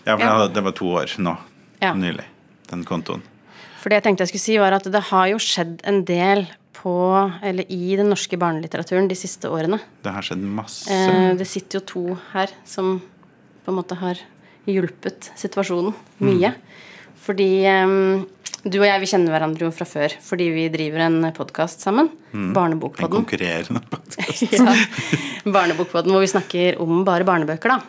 Ja, 0.04 0.18
for 0.18 0.24
Ja. 0.24 0.32
jeg 0.44 0.54
det 0.54 0.64
var 0.64 0.72
to 0.76 0.86
år 0.86 1.14
nå. 1.20 1.38
Ja. 1.82 1.94
Nylig. 1.94 2.26
Den 2.70 2.84
kontoen. 2.84 3.22
For 3.80 3.90
det 3.90 4.00
jeg 4.00 4.04
tenkte 4.04 4.24
jeg 4.24 4.32
skulle 4.34 4.48
si, 4.48 4.58
var 4.58 4.74
at 4.74 4.84
det 4.84 5.02
har 5.12 5.28
jo 5.28 5.38
skjedd 5.38 5.82
en 5.84 6.04
del 6.08 6.48
på, 6.74 6.94
eller 7.44 7.64
i 7.72 7.96
den 7.96 8.10
norske 8.12 8.38
barnelitteraturen 8.40 9.08
de 9.08 9.16
siste 9.16 9.48
årene. 9.52 9.80
Det 10.04 10.12
har 10.12 10.22
skjedd 10.26 10.44
masse. 10.44 10.92
Eh, 10.92 11.34
det 11.40 11.48
sitter 11.48 11.80
jo 11.80 11.86
to 11.86 12.04
her 12.34 12.52
som 12.66 13.02
på 13.66 13.72
en 13.72 13.78
måte 13.80 13.98
har 14.00 14.20
hjulpet 14.70 15.32
situasjonen 15.40 15.94
mye. 16.24 16.54
Fordi 17.24 17.50
um, 17.84 18.26
du 18.64 18.78
og 18.80 18.86
jeg 18.88 19.02
vi 19.04 19.10
kjenner 19.12 19.34
hverandre 19.36 19.66
jo 19.68 19.72
fra 19.76 19.88
før 19.88 20.14
fordi 20.24 20.50
vi 20.56 20.66
driver 20.72 21.06
en 21.08 21.18
podkast 21.36 21.84
sammen. 21.84 22.10
en 22.34 22.52
Barnebokpodden. 22.56 23.12
konkurrerende 23.24 23.82
podcast. 23.92 24.44
ja. 24.56 24.76
Barnebokpodden 25.48 26.12
hvor 26.16 26.24
vi 26.24 26.32
snakker 26.32 26.80
om 26.84 27.04
bare 27.08 27.28
barnebøker, 27.28 27.76
da. 27.76 27.82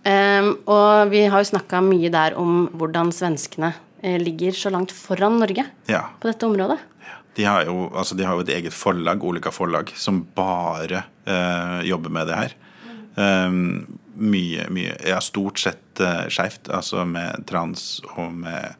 Um, 0.00 0.54
og 0.70 1.10
vi 1.12 1.26
har 1.28 1.42
jo 1.42 1.50
snakka 1.50 1.82
mye 1.84 2.08
der 2.14 2.36
om 2.40 2.68
hvordan 2.78 3.10
svenskene 3.12 3.74
eh, 4.02 4.16
ligger 4.22 4.54
så 4.56 4.70
langt 4.72 4.94
foran 4.96 5.36
Norge 5.42 5.66
Ja. 5.90 6.06
på 6.22 6.30
dette 6.30 6.46
området. 6.48 6.78
De 7.36 7.44
har 7.46 7.66
jo, 7.68 7.90
altså 7.94 8.16
de 8.18 8.24
har 8.26 8.34
jo 8.34 8.42
et 8.46 8.54
eget 8.56 8.74
forlag, 8.74 9.22
Olika 9.24 9.52
forlag, 9.54 9.92
som 9.94 10.22
bare 10.34 11.04
eh, 11.28 11.76
jobber 11.86 12.10
med 12.10 12.26
det 12.30 12.38
her. 12.38 12.54
Um, 13.16 13.98
mye, 14.20 14.66
mye 14.70 14.94
Ja, 15.08 15.20
stort 15.24 15.58
sett 15.62 16.02
uh, 16.02 16.26
skeivt. 16.28 16.70
Altså 16.72 17.04
med 17.08 17.46
trans 17.50 18.00
og 18.14 18.32
med 18.42 18.76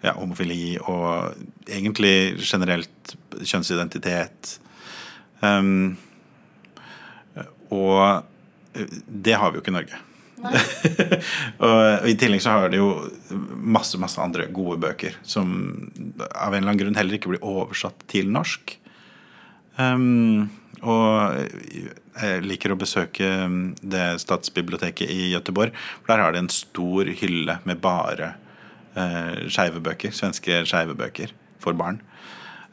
ja, 0.00 0.14
homofili 0.16 0.78
og 0.80 1.36
egentlig 1.68 2.40
generelt 2.40 3.16
kjønnsidentitet. 3.40 4.58
Um, 5.40 5.96
og 7.70 8.24
det 9.06 9.36
har 9.38 9.50
vi 9.50 9.58
jo 9.58 9.64
ikke 9.64 9.72
i 9.72 9.78
Norge. 9.78 10.06
og 11.66 12.08
I 12.08 12.14
tillegg 12.16 12.40
så 12.40 12.54
har 12.56 12.70
det 12.72 12.78
jo 12.80 12.94
masse 13.60 13.98
masse 14.00 14.20
andre 14.22 14.46
gode 14.48 14.78
bøker 14.80 15.18
som 15.20 15.50
av 16.32 16.54
en 16.54 16.62
eller 16.62 16.70
annen 16.70 16.80
grunn 16.80 16.96
heller 16.96 17.18
ikke 17.18 17.34
blir 17.34 17.44
oversatt 17.44 18.06
til 18.10 18.30
norsk. 18.32 18.78
Um, 19.76 20.48
og 20.80 21.36
jeg 22.20 22.44
liker 22.44 22.74
å 22.74 22.78
besøke 22.80 23.28
det 23.80 24.06
statsbiblioteket 24.22 25.10
i 25.10 25.30
Gøteborg. 25.34 25.76
For 26.00 26.12
der 26.12 26.24
har 26.24 26.34
de 26.34 26.42
en 26.44 26.52
stor 26.52 27.10
hylle 27.20 27.58
med 27.68 27.82
bare 27.84 28.34
eh, 28.94 29.46
skeive 29.52 29.82
bøker. 29.84 30.14
Svenske 30.16 30.62
skeive 30.68 30.96
bøker 30.98 31.34
for 31.60 31.76
barn. 31.76 32.00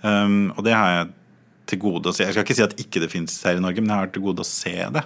Um, 0.03 0.53
og 0.55 0.63
det 0.67 0.75
har 0.77 0.91
jeg 0.93 1.13
til 1.67 1.81
gode 1.83 2.11
å 2.11 2.15
se. 2.15 2.27
Jeg 2.27 2.35
skal 2.35 2.45
ikke 2.45 2.57
si 2.57 2.65
at 2.65 2.79
ikke 2.79 3.03
det 3.03 3.11
fins 3.11 3.39
her 3.47 3.59
i 3.59 3.63
Norge, 3.63 3.83
men 3.83 3.91
jeg 3.91 4.05
har 4.05 4.13
til 4.15 4.25
gode 4.27 4.45
å 4.45 4.47
se 4.47 4.75
det. 4.97 5.03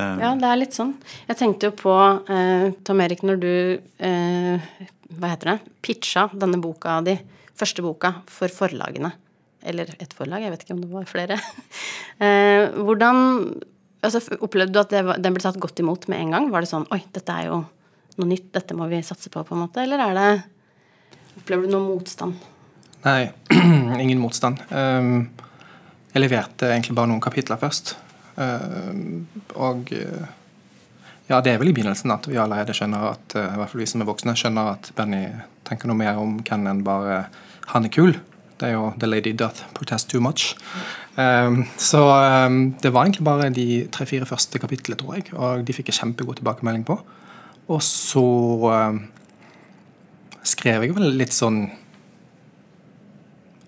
Ja, 0.00 0.30
det 0.38 0.48
er 0.48 0.56
litt 0.56 0.76
sånn. 0.76 0.94
Jeg 1.28 1.36
tenkte 1.36 1.68
jo 1.68 1.74
på, 1.76 1.92
eh, 2.32 2.70
Tom 2.88 3.02
Erik, 3.04 3.20
når 3.26 3.40
du 3.42 3.52
eh, 4.00 4.70
hva 5.18 5.32
heter 5.32 5.52
det, 5.52 5.72
pitcha 5.84 6.28
denne 6.32 6.60
boka 6.62 7.00
di, 7.04 7.16
første 7.58 7.84
boka, 7.84 8.14
for 8.30 8.52
forlagene. 8.52 9.12
Eller 9.66 9.90
et 10.00 10.14
forlag, 10.16 10.44
jeg 10.44 10.54
vet 10.54 10.62
ikke 10.64 10.76
om 10.76 10.80
det 10.84 10.90
var 10.92 11.08
flere. 11.08 11.36
eh, 12.24 12.70
hvordan 12.80 13.18
altså, 14.00 14.22
Opplevde 14.40 14.72
du 14.72 14.80
at 14.80 14.94
det, 14.94 15.02
den 15.20 15.36
ble 15.36 15.44
tatt 15.44 15.60
godt 15.60 15.82
imot 15.82 16.08
med 16.12 16.22
en 16.22 16.34
gang? 16.36 16.48
Var 16.52 16.64
det 16.64 16.70
sånn 16.70 16.88
Oi, 16.94 17.02
dette 17.12 17.36
er 17.36 17.50
jo 17.50 17.60
noe 18.20 18.30
nytt, 18.30 18.48
dette 18.56 18.76
må 18.76 18.88
vi 18.90 19.02
satse 19.06 19.32
på, 19.32 19.44
på 19.44 19.56
en 19.56 19.64
måte? 19.66 19.84
Eller 19.84 20.02
er 20.04 20.16
det 20.16 20.30
Opplever 21.40 21.68
du 21.68 21.74
noe 21.74 21.86
motstand? 21.94 22.40
Nei, 23.04 23.30
ingen 24.02 24.20
motstand. 24.20 24.60
Um, 24.68 25.30
jeg 26.10 26.24
leverte 26.24 26.68
egentlig 26.68 26.96
bare 26.98 27.08
noen 27.08 27.22
kapitler 27.22 27.56
først. 27.60 27.94
Uh, 28.34 29.22
og 29.54 29.88
ja, 31.30 31.38
det 31.38 31.54
er 31.54 31.62
vel 31.62 31.70
i 31.70 31.76
begynnelsen 31.76 32.12
at 32.12 32.26
vi 32.28 32.36
allerede 32.40 32.74
skjønner 32.76 33.12
at 33.12 33.36
i 33.38 33.56
hvert 33.56 33.72
fall 33.72 33.80
vi 33.80 33.88
som 33.88 34.02
er 34.02 34.08
voksne, 34.10 34.34
skjønner 34.36 34.72
at 34.74 34.90
Benny 34.98 35.22
tenker 35.68 35.88
noe 35.88 36.00
mer 36.00 36.18
om 36.20 36.40
Ken 36.44 36.66
enn 36.68 36.82
bare 36.84 37.22
han 37.70 37.86
er 37.86 37.94
kul. 37.94 38.18
Det 38.60 38.68
er 38.68 38.72
jo 38.76 38.92
'The 38.92 39.08
Lady 39.08 39.32
Doth 39.32 39.64
Protest 39.74 40.10
Too 40.10 40.20
Much'. 40.20 40.54
Um, 41.16 41.64
så 41.76 42.00
um, 42.46 42.74
det 42.82 42.92
var 42.92 43.04
egentlig 43.04 43.24
bare 43.24 43.50
de 43.50 43.88
tre-fire 43.92 44.26
første 44.26 44.58
kapitlene, 44.58 44.98
tror 45.00 45.14
jeg, 45.14 45.32
og 45.34 45.66
de 45.66 45.72
fikk 45.72 45.88
jeg 45.88 45.94
kjempegod 45.94 46.38
tilbakemelding 46.38 46.84
på. 46.86 47.00
Og 47.68 47.82
så 47.82 48.20
um, 48.20 49.00
skrev 50.44 50.84
jeg 50.84 50.96
vel 50.96 51.16
litt 51.20 51.34
sånn 51.36 51.68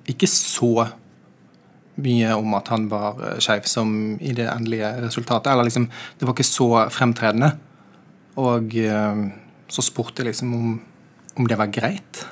Ikke 0.08 0.26
så 0.26 0.88
mye 2.02 2.32
om 2.34 2.54
at 2.56 2.70
han 2.72 2.88
var 2.90 3.20
eh, 3.20 3.38
skeiv 3.38 3.68
som 3.70 4.16
i 4.20 4.32
det 4.34 4.48
endelige 4.50 4.88
resultatet. 5.04 5.52
Eller 5.52 5.68
liksom, 5.68 5.86
det 6.18 6.26
var 6.26 6.34
ikke 6.34 6.48
så 6.48 6.68
fremtredende. 6.90 7.52
Og 8.40 8.74
um, 8.88 9.26
så 9.70 9.84
spurte 9.84 10.22
jeg 10.22 10.32
liksom 10.32 10.54
om, 10.56 10.72
om 11.36 11.48
det 11.48 11.58
var 11.60 11.70
greit. 11.72 12.24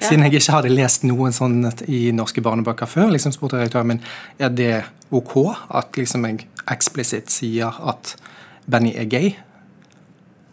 Siden 0.00 0.24
jeg 0.24 0.40
ikke 0.40 0.56
hadde 0.56 0.72
lest 0.72 1.04
noen 1.06 1.34
sånn 1.34 1.60
i 1.88 2.08
norske 2.16 2.42
barnebøker 2.44 2.88
før, 2.90 3.10
liksom 3.14 3.34
spurte 3.34 3.60
redaktøren 3.60 3.92
min 3.92 4.02
er 4.38 4.52
det 4.54 4.72
ok 5.14 5.36
at 5.76 5.98
liksom 5.98 6.26
jeg 6.28 6.46
eksplisitt 6.70 7.32
sier 7.32 7.76
at 7.90 8.14
Benny 8.70 8.92
er 8.94 9.08
gay. 9.10 9.34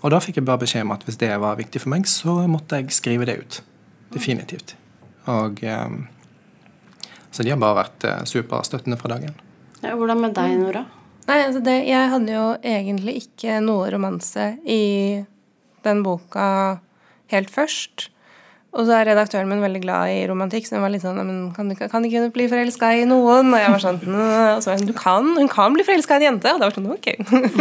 Og 0.01 0.13
da 0.13 0.19
fikk 0.23 0.39
jeg 0.39 0.47
bare 0.47 0.61
beskjed 0.61 0.85
om 0.85 0.93
at 0.95 1.03
hvis 1.07 1.19
det 1.21 1.31
var 1.41 1.57
viktig 1.59 1.81
for 1.83 1.93
meg, 1.93 2.07
så 2.09 2.39
måtte 2.49 2.81
jeg 2.81 2.93
skrive 2.95 3.27
det 3.29 3.39
ut. 3.41 3.59
Definitivt. 4.13 4.75
Og 5.27 5.63
um, 5.63 6.05
Så 7.31 7.43
de 7.43 7.51
har 7.51 7.59
bare 7.61 7.83
vært 7.83 8.05
uh, 8.07 8.21
superstøttende 8.25 8.97
fra 8.99 9.17
dagen. 9.17 9.35
Ja, 9.83 9.93
hvordan 9.97 10.21
med 10.23 10.33
deg, 10.37 10.55
Nora? 10.61 10.85
Nei, 11.27 11.41
altså 11.43 11.59
det, 11.59 11.75
Jeg 11.89 12.09
hadde 12.13 12.33
jo 12.33 12.45
egentlig 12.63 13.17
ikke 13.25 13.59
noe 13.61 13.89
romanse 13.91 14.53
i 14.63 15.23
den 15.85 16.03
boka 16.05 16.79
helt 17.33 17.51
først. 17.51 18.07
Og 18.75 18.85
så 18.85 18.97
er 18.97 19.07
redaktøren 19.07 19.47
min 19.49 19.61
veldig 19.63 19.79
glad 19.81 20.11
i 20.11 20.23
romantikk, 20.29 20.67
så 20.67 20.75
hun 20.75 20.83
var 20.83 20.91
litt 20.91 21.03
sånn 21.05 21.17
men 21.21 21.37
kan, 21.55 21.69
du, 21.71 21.75
kan 21.79 22.03
ikke 22.05 22.27
bli 22.35 22.47
forelska 22.51 22.91
i 22.99 23.05
noen? 23.09 23.53
Og 23.53 23.61
jeg 23.61 23.73
var 23.73 23.83
sånn 23.83 23.99
og 24.55 24.63
så 24.63 24.71
var 24.71 24.81
hun, 24.81 24.89
du 24.89 24.95
kan, 24.97 25.29
Hun 25.39 25.51
kan 25.51 25.77
bli 25.77 25.85
forelska 25.87 26.17
i 26.17 26.19
en 26.19 26.27
jente. 26.27 26.51
Og 26.53 26.59
da 26.59 26.67
var 26.67 26.75
sånn 26.75 26.89
ok. 26.91 27.07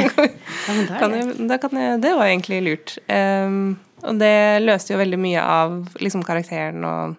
Ja, 0.03 0.97
kan 1.01 1.15
jeg, 1.15 1.37
da 1.49 1.61
kan 1.63 1.79
jeg, 1.79 2.01
det 2.03 2.17
var 2.19 2.29
egentlig 2.33 2.59
lurt. 2.67 2.97
Um, 3.07 3.77
og 4.07 4.19
det 4.21 4.35
løste 4.65 4.93
jo 4.93 5.01
veldig 5.01 5.21
mye 5.23 5.45
av 5.45 5.79
liksom, 6.03 6.27
karakteren 6.27 6.85
og 6.85 7.15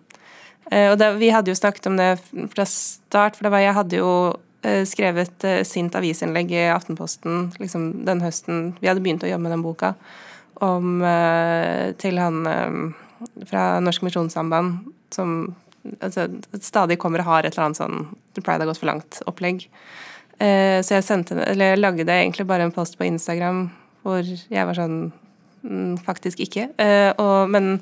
uh, 0.69 0.89
Og 0.91 0.97
det, 0.99 1.09
vi 1.23 1.31
hadde 1.33 1.51
jo 1.53 1.57
snakket 1.57 1.89
om 1.89 1.97
det 1.97 2.11
fra 2.53 2.67
start, 2.69 3.39
for 3.39 3.47
det 3.47 3.53
var, 3.55 3.65
jeg 3.65 3.77
hadde 3.79 4.03
jo 4.03 4.11
uh, 4.35 4.83
skrevet 4.89 5.47
uh, 5.47 5.63
sint 5.65 5.95
avisinnlegg 5.97 6.53
i 6.53 6.67
Aftenposten 6.75 7.47
liksom, 7.57 7.89
den 8.05 8.21
høsten 8.21 8.71
vi 8.83 8.91
hadde 8.91 9.01
begynt 9.01 9.25
å 9.25 9.31
jobbe 9.31 9.47
med 9.47 9.57
den 9.57 9.65
boka, 9.65 9.95
om 10.61 11.03
til 12.01 12.17
han 12.17 12.37
fra 13.49 13.79
Norsk 13.83 14.05
Misjonssamband 14.05 14.91
som 15.13 15.55
altså, 16.01 16.27
stadig 16.61 16.99
kommer 17.01 17.23
og 17.23 17.31
har 17.31 17.45
et 17.45 17.55
eller 17.55 17.69
annet 17.69 17.81
sånn 17.81 18.07
Pride 18.37 18.61
har 18.61 18.69
gått 18.69 18.77
for 18.77 18.89
langt-opplegg. 18.91 19.63
Eh, 20.37 20.77
så 20.85 20.97
jeg 20.99 21.05
sendte, 21.07 21.39
eller 21.41 21.73
jeg 21.73 21.81
lagde 21.81 22.05
egentlig 22.05 22.45
bare 22.49 22.67
en 22.67 22.73
post 22.75 22.99
på 22.99 23.07
Instagram 23.07 23.63
hvor 24.05 24.21
jeg 24.21 24.67
var 24.69 24.77
sånn 24.77 24.99
mm, 25.65 25.97
Faktisk 26.05 26.43
ikke. 26.45 26.67
Eh, 26.77 27.09
og, 27.17 27.49
men, 27.49 27.79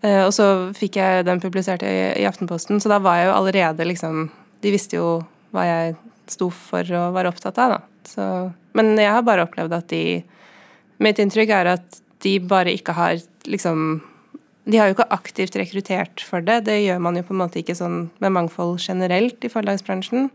eh, 0.00 0.22
og 0.24 0.32
så 0.32 0.46
fikk 0.76 0.96
jeg 0.96 1.26
den 1.28 1.42
publisert 1.42 1.84
i, 1.84 1.92
i, 2.16 2.24
Aftenposten, 2.28 2.80
så 2.80 2.92
da 2.92 3.00
var 3.04 3.20
jeg 3.20 3.28
jo 3.28 3.36
allerede 3.36 3.88
liksom 3.88 4.30
De 4.64 4.72
visste 4.72 4.96
jo 4.96 5.20
hva 5.52 5.66
jeg 5.68 5.94
sto 6.30 6.48
for 6.54 6.86
og 6.96 7.14
var 7.16 7.28
opptatt 7.28 7.58
av, 7.60 7.76
da. 7.76 8.08
Så, 8.08 8.24
men 8.78 8.94
jeg 8.96 9.12
har 9.12 9.26
bare 9.26 9.44
opplevd 9.44 9.76
at 9.76 9.90
de 9.92 10.04
Mitt 11.00 11.20
inntrykk 11.20 11.52
er 11.56 11.68
at 11.76 12.00
de 12.20 12.34
bare 12.44 12.72
ikke 12.76 12.92
har 12.92 13.20
liksom 13.48 14.02
de 14.68 14.78
har 14.78 14.90
jo 14.90 14.96
ikke 14.96 15.08
aktivt 15.14 15.56
rekruttert 15.56 16.22
for 16.26 16.44
det. 16.44 16.64
Det 16.68 16.76
gjør 16.82 17.00
man 17.02 17.16
jo 17.16 17.24
på 17.26 17.34
en 17.34 17.40
måte 17.40 17.60
ikke 17.62 17.76
sånn 17.78 18.10
med 18.20 18.34
mangfold 18.36 18.76
generelt 18.82 19.44
i 19.44 19.50
forlagsbransjen. 19.52 20.28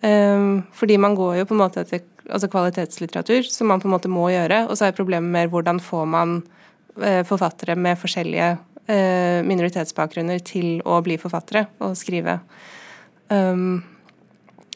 Um, 0.00 0.62
fordi 0.72 0.96
man 1.02 1.16
går 1.18 1.40
jo 1.40 1.48
på 1.50 1.56
en 1.56 1.60
måte 1.60 1.82
etter 1.82 2.04
altså 2.30 2.48
kvalitetslitteratur, 2.52 3.42
som 3.50 3.68
man 3.68 3.82
på 3.82 3.88
en 3.88 3.94
måte 3.96 4.10
må 4.12 4.28
gjøre. 4.32 4.64
Og 4.70 4.78
så 4.78 4.88
er 4.88 4.96
problemet 4.96 5.32
mer 5.34 5.50
hvordan 5.52 5.82
får 5.82 6.06
man 6.08 6.40
uh, 7.02 7.22
forfattere 7.26 7.76
med 7.76 7.98
forskjellige 8.00 8.52
uh, 8.54 9.40
minoritetsbakgrunner 9.46 10.42
til 10.46 10.78
å 10.86 11.00
bli 11.04 11.18
forfattere 11.20 11.66
og 11.82 11.98
skrive. 11.98 12.38
Um, 13.28 13.82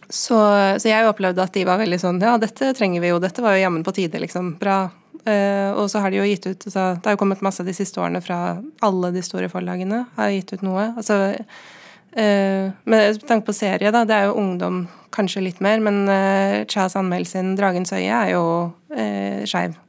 så, 0.05 0.37
så, 0.79 0.91
jeg 0.91 1.09
opplevde 1.09 1.43
at 1.43 1.55
de 1.55 1.65
var 1.67 1.81
veldig 1.81 1.97
sånn 1.99 2.21
Ja, 2.23 2.37
dette 2.39 2.75
trenger 2.77 3.03
vi 3.03 3.15
jo. 3.15 3.23
Dette 3.23 3.43
var 3.43 3.57
jo 3.57 3.65
jammen 3.65 3.87
på 3.87 3.95
tide, 3.97 4.21
liksom. 4.23 4.57
Bra. 4.61 4.91
Uh, 5.25 5.73
og 5.81 5.87
så 5.89 6.03
har 6.05 6.13
de 6.13 6.19
jo 6.19 6.27
gitt 6.29 6.45
ut 6.45 6.67
altså, 6.69 6.83
Det 7.01 7.09
har 7.09 7.15
jo 7.15 7.21
kommet 7.23 7.41
masse 7.41 7.65
de 7.65 7.73
siste 7.73 7.97
årene 7.97 8.21
fra 8.21 8.59
alle 8.85 9.11
de 9.15 9.23
store 9.25 9.49
forlagene. 9.49 10.03
Har 10.19 10.35
gitt 10.35 10.53
ut 10.53 10.65
noe. 10.67 10.91
Altså, 10.99 11.17
uh, 12.19 12.67
med 12.85 13.23
tanke 13.25 13.49
på 13.49 13.57
serie, 13.57 13.93
da. 13.95 14.05
Det 14.05 14.19
er 14.19 14.29
jo 14.29 14.37
ungdom 14.43 14.85
kanskje 15.15 15.47
litt 15.47 15.63
mer, 15.65 15.81
men 15.85 16.05
uh, 16.11 16.65
Chas 16.69 16.97
Anmeld 17.01 17.31
sin 17.31 17.55
'Dragens 17.57 17.95
øye' 17.97 18.11
er 18.11 18.35
jo 18.35 18.45
uh, 18.93 19.41
skeiv. 19.49 19.81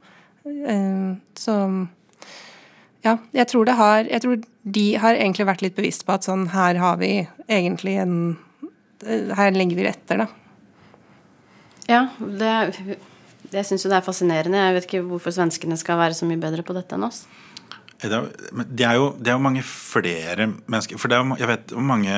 så 1.35 1.53
ja, 3.01 3.17
jeg 3.33 3.47
tror 3.47 3.65
det 3.65 3.73
har 3.73 4.05
Jeg 4.05 4.21
tror 4.21 4.37
de 4.63 4.85
har 5.01 5.13
egentlig 5.13 5.47
vært 5.47 5.61
litt 5.61 5.75
bevisst 5.75 6.05
på 6.05 6.13
at 6.13 6.25
sånn 6.25 6.47
her 6.53 6.77
har 6.81 6.97
vi 7.01 7.27
egentlig 7.49 7.97
en 8.01 8.37
Her 9.05 9.51
ligger 9.51 9.77
vi 9.77 9.87
etter, 9.89 10.23
da. 10.23 10.27
Ja, 11.89 12.07
det 12.19 12.97
jeg 13.53 13.67
syns 13.67 13.85
jo 13.85 13.91
det 13.91 13.99
er 13.99 14.05
fascinerende. 14.05 14.61
Jeg 14.61 14.77
vet 14.77 14.87
ikke 14.89 15.05
hvorfor 15.09 15.33
svenskene 15.35 15.77
skal 15.79 15.99
være 16.01 16.17
så 16.17 16.27
mye 16.29 16.41
bedre 16.41 16.65
på 16.65 16.75
dette 16.77 16.97
enn 16.97 17.07
oss. 17.07 17.25
Det 18.01 18.11
er, 18.11 18.97
jo, 18.97 19.15
det 19.17 19.31
er 19.31 19.37
jo, 19.37 19.41
mange 19.41 19.61
flere 19.63 20.49
mennesker 20.67 20.99
For 20.99 21.09
det 21.09 21.15
er 21.15 21.29
jeg 21.39 21.47
vet 21.47 21.71
hvor 21.71 21.85
mange 21.87 22.11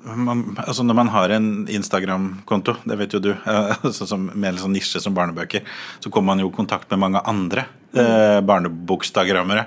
man, 0.00 0.44
altså 0.62 0.84
Når 0.86 0.96
man 0.96 1.10
har 1.12 1.32
en 1.34 1.48
Instagram-konto, 1.68 2.76
det 2.88 2.96
vet 2.96 3.16
jo 3.16 3.20
du, 3.20 3.30
altså 3.84 4.06
som, 4.08 4.30
med 4.32 4.54
en 4.54 4.62
sånn 4.62 4.72
nisje 4.72 5.02
som 5.02 5.12
barnebøker, 5.16 5.66
så 6.00 6.12
kommer 6.12 6.32
man 6.32 6.44
jo 6.44 6.48
i 6.48 6.56
kontakt 6.56 6.88
med 6.94 7.02
mange 7.02 7.20
andre 7.28 7.66
eh, 7.92 8.38
barnebokstagrammere. 8.40 9.66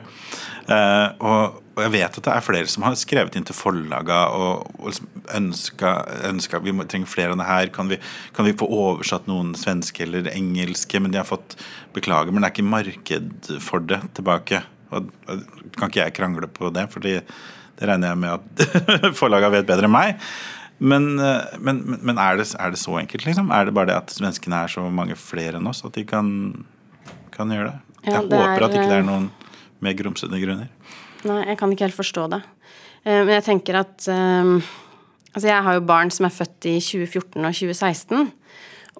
Eh, 0.71 1.07
og, 1.19 1.59
jeg 1.73 1.89
vet 1.89 2.17
at 2.19 2.25
det 2.27 2.29
er 2.35 2.43
flere 2.45 2.69
som 2.69 2.83
har 2.85 2.93
skrevet 2.99 3.33
inn 3.35 3.45
til 3.49 3.55
forlaga 3.57 4.19
og, 4.37 4.67
og 4.77 4.91
liksom 4.91 5.07
ønska 6.29 6.59
vi 6.61 6.73
må, 6.75 6.85
trenger 6.85 7.09
flere 7.09 7.33
av 7.33 7.41
det 7.41 7.47
her. 7.49 7.71
Kan 7.73 7.89
vi, 7.89 7.97
kan 8.35 8.45
vi, 8.45 8.53
få 8.59 8.67
oversatt 8.69 9.25
noen 9.27 9.55
svenske 9.57 10.05
eller 10.05 10.29
engelske? 10.35 11.01
Men 11.01 11.11
de 11.15 11.19
har 11.19 11.27
fått 11.27 11.57
beklager, 11.95 12.31
men 12.31 12.43
det 12.45 12.51
er 12.51 12.55
ikke 12.55 12.69
marked 12.69 13.51
for 13.65 13.83
det 13.89 13.99
tilbake. 14.19 14.61
Og, 14.93 15.09
og 15.27 15.43
Kan 15.73 15.89
ikke 15.89 16.03
jeg 16.05 16.15
krangle 16.19 16.47
på 16.53 16.69
det, 16.75 16.85
for 16.93 17.03
det 17.03 17.23
regner 17.81 18.13
jeg 18.13 18.21
med 18.21 18.37
at 18.37 19.15
forlaga 19.19 19.49
vet 19.55 19.67
bedre 19.67 19.89
enn 19.89 19.95
meg. 19.97 20.21
Men, 20.83 21.13
eh, 21.17 21.57
men, 21.57 21.81
men- 21.89 22.01
men 22.05 22.21
er, 22.21 22.37
det, 22.37 22.51
er 22.59 22.73
det 22.73 22.79
så 22.81 22.99
enkelt, 23.01 23.25
liksom? 23.25 23.49
Er 23.55 23.65
det 23.65 23.73
bare 23.75 23.89
det 23.91 23.97
at 23.97 24.13
svenskene 24.13 24.63
er 24.63 24.71
så 24.71 24.85
mange 24.93 25.17
flere 25.19 25.57
enn 25.57 25.69
oss 25.69 25.81
at 25.87 25.97
de 25.97 26.05
kan, 26.07 26.27
kan 27.33 27.51
gjøre 27.53 27.71
det? 27.71 27.79
Ja, 28.03 28.19
jeg 28.19 28.29
det 28.29 28.37
håper 28.37 28.59
er, 28.61 28.65
at 28.67 28.77
ikke 28.77 28.89
det 28.91 28.99
eh, 28.99 29.01
er 29.01 29.07
noen 29.09 29.31
mer 29.83 29.95
grumsete 29.99 30.39
grunner. 30.41 30.69
Nei, 31.27 31.41
jeg 31.47 31.57
kan 31.59 31.71
ikke 31.71 31.87
helt 31.87 31.97
forstå 31.97 32.27
det. 32.33 32.41
Eh, 33.05 33.19
Men 33.23 33.35
jeg 33.37 33.45
tenker 33.49 33.81
at 33.83 34.07
eh, 34.11 34.71
Altså, 35.33 35.47
jeg 35.49 35.63
har 35.65 35.73
jo 35.73 35.81
barn 35.89 36.11
som 36.13 36.27
er 36.27 36.33
født 36.35 36.65
i 36.69 36.75
2014 36.77 37.41
og 37.41 37.55
2016. 37.57 38.27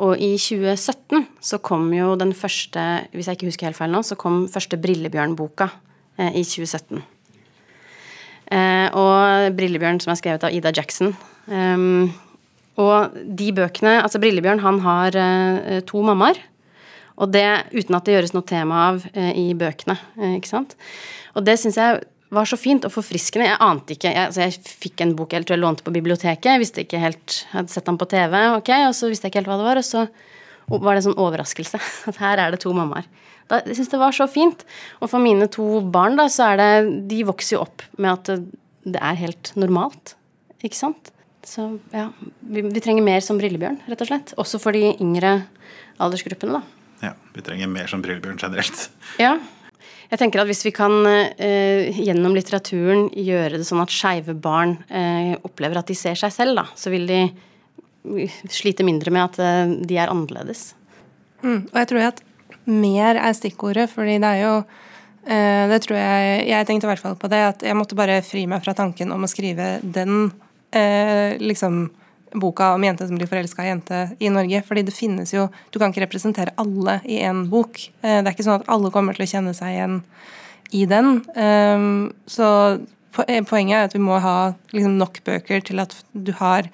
Og 0.02 0.18
i 0.18 0.32
2017 0.42 1.28
så 1.46 1.60
kom 1.62 1.92
jo 1.94 2.16
den 2.18 2.32
første, 2.34 2.82
hvis 3.14 3.28
jeg 3.30 3.38
ikke 3.38 3.52
husker 3.52 3.68
helt 3.70 3.78
feil 3.78 3.92
nå, 3.94 4.02
så 4.02 4.18
kom 4.18 4.48
første 4.50 4.80
Brillebjørn-boka 4.82 5.68
eh, 6.18 6.32
i 6.34 6.42
2017. 6.42 7.04
Eh, 8.50 8.88
og 8.98 9.54
Brillebjørn 9.60 10.02
som 10.02 10.16
er 10.16 10.18
skrevet 10.24 10.48
av 10.50 10.58
Ida 10.58 10.74
Jackson. 10.74 11.14
Og 12.74 13.14
de 13.14 13.52
bøkene 13.54 14.00
Altså, 14.02 14.18
Brillebjørn, 14.18 14.64
han 14.66 14.80
har 14.82 15.20
to 15.86 16.02
mammaer. 16.02 16.40
Og 17.22 17.30
det 17.34 17.46
uten 17.74 17.98
at 17.98 18.08
det 18.08 18.16
gjøres 18.16 18.34
noe 18.34 18.48
tema 18.48 18.88
av 18.90 19.04
eh, 19.14 19.34
i 19.38 19.46
bøkene, 19.58 19.96
eh, 20.18 20.36
ikke 20.40 20.50
sant. 20.50 20.76
Og 21.38 21.46
det 21.46 21.60
syns 21.62 21.78
jeg 21.78 22.02
var 22.34 22.50
så 22.50 22.58
fint 22.58 22.86
og 22.88 22.94
forfriskende. 22.94 23.48
Jeg 23.52 23.62
ante 23.62 23.96
ikke 23.96 24.10
jeg, 24.10 24.30
altså 24.30 24.46
jeg 24.46 24.78
fikk 24.84 25.04
en 25.06 25.16
bok 25.18 25.36
jeg 25.36 25.46
tror 25.46 25.58
jeg 25.58 25.64
lånte 25.64 25.86
på 25.86 25.94
biblioteket. 25.94 26.50
Jeg 26.50 26.64
visste 26.64 26.86
ikke 26.86 27.02
helt, 27.02 27.44
hadde 27.54 27.74
sett 27.74 27.90
den 27.90 28.00
på 28.02 28.10
TV, 28.10 28.34
ok, 28.58 28.72
og 28.88 28.96
så 28.98 29.12
visste 29.12 29.28
jeg 29.28 29.34
ikke 29.34 29.44
helt 29.44 29.52
hva 29.52 29.60
det 29.62 29.68
var. 29.68 29.82
Og 29.82 29.88
så 29.88 30.08
var 30.72 30.94
det 30.94 31.04
en 31.04 31.08
sånn 31.12 31.22
overraskelse 31.22 31.82
at 32.10 32.20
her 32.24 32.42
er 32.42 32.56
det 32.56 32.64
to 32.64 32.74
mammaer. 32.76 33.08
Da, 33.52 33.60
jeg 33.68 33.78
syns 33.78 33.92
det 33.92 34.02
var 34.02 34.16
så 34.16 34.28
fint. 34.32 34.66
Og 35.04 35.12
for 35.12 35.22
mine 35.22 35.50
to 35.52 35.84
barn, 35.94 36.18
da, 36.18 36.30
så 36.32 36.54
er 36.54 36.62
det 36.62 37.08
De 37.12 37.24
vokser 37.28 37.58
jo 37.58 37.66
opp 37.66 37.84
med 38.00 38.14
at 38.16 38.46
det 38.84 39.00
er 39.00 39.20
helt 39.20 39.52
normalt. 39.60 40.16
Ikke 40.64 40.80
sant? 40.80 41.12
Så 41.44 41.74
ja, 41.92 42.08
vi, 42.40 42.64
vi 42.64 42.82
trenger 42.84 43.04
mer 43.04 43.20
som 43.24 43.38
Brillebjørn, 43.40 43.82
rett 43.92 44.04
og 44.06 44.10
slett. 44.10 44.32
Også 44.40 44.62
for 44.64 44.76
de 44.76 44.94
yngre 44.96 45.42
aldersgruppene, 46.02 46.62
da. 46.62 46.83
Ja, 47.04 47.14
Vi 47.36 47.44
trenger 47.44 47.68
mer 47.68 47.90
som 47.92 48.02
Brillebjørn 48.04 48.40
generelt. 48.40 48.88
Ja. 49.20 49.36
Jeg 50.14 50.20
tenker 50.22 50.44
at 50.44 50.50
hvis 50.50 50.62
vi 50.66 50.72
kan 50.76 50.94
eh, 51.10 51.90
gjennom 51.98 52.36
litteraturen 52.38 53.08
gjøre 53.18 53.58
det 53.58 53.66
sånn 53.66 53.82
at 53.82 53.94
skeive 53.94 54.36
barn 54.38 54.78
eh, 54.94 55.34
opplever 55.42 55.80
at 55.82 55.90
de 55.90 55.98
ser 55.98 56.20
seg 56.20 56.32
selv, 56.36 56.60
da, 56.60 56.68
så 56.78 56.94
vil 56.94 57.08
de 57.10 57.24
slite 58.52 58.86
mindre 58.86 59.14
med 59.16 59.26
at 59.26 59.40
eh, 59.42 59.74
de 59.90 59.98
er 59.98 60.12
annerledes. 60.12 60.74
Mm, 61.42 61.66
og 61.72 61.78
jeg 61.82 61.90
tror 61.90 62.08
at 62.12 62.22
mer 62.70 63.20
er 63.20 63.36
stikkordet, 63.36 63.90
fordi 63.92 64.20
det 64.24 64.30
er 64.30 64.42
jo 64.44 64.54
eh, 65.28 65.66
Det 65.68 65.82
tror 65.84 65.98
jeg 66.00 66.46
Jeg 66.48 66.68
tenkte 66.70 66.88
i 66.88 66.92
hvert 66.94 67.04
fall 67.04 67.18
på 67.20 67.28
det, 67.32 67.42
at 67.50 67.66
jeg 67.66 67.76
måtte 67.76 67.98
bare 68.00 68.22
fri 68.24 68.46
meg 68.48 68.64
fra 68.64 68.76
tanken 68.78 69.12
om 69.12 69.26
å 69.26 69.32
skrive 69.32 69.76
den 69.84 70.30
eh, 70.72 71.36
liksom 71.42 71.88
boka 72.40 72.74
om 72.74 72.84
jente 72.84 73.08
som 73.08 73.20
blir 73.20 73.30
forelska 73.30 73.66
i 73.66 73.70
jente 73.72 74.00
i 74.20 74.32
Norge. 74.34 74.64
Fordi 74.68 74.86
det 74.88 74.96
finnes 74.96 75.34
jo 75.34 75.50
Du 75.72 75.80
kan 75.80 75.92
ikke 75.94 76.06
representere 76.06 76.56
alle 76.58 77.00
i 77.06 77.22
én 77.24 77.46
bok. 77.50 77.80
Eh, 78.02 78.22
det 78.22 78.28
er 78.28 78.34
ikke 78.34 78.48
sånn 78.48 78.62
at 78.62 78.70
alle 78.72 78.92
kommer 78.92 79.18
til 79.18 79.26
å 79.26 79.32
kjenne 79.34 79.54
seg 79.58 79.76
igjen 79.76 80.02
i 80.74 80.86
den. 80.90 81.22
Um, 81.38 82.14
så 82.26 82.48
eh, 83.28 83.44
poenget 83.46 83.78
er 83.78 83.88
at 83.88 83.96
vi 83.96 84.02
må 84.02 84.18
ha 84.22 84.54
liksom, 84.74 84.98
nok 84.98 85.22
bøker 85.26 85.62
til 85.66 85.84
at 85.84 85.96
du 86.14 86.34
har 86.40 86.70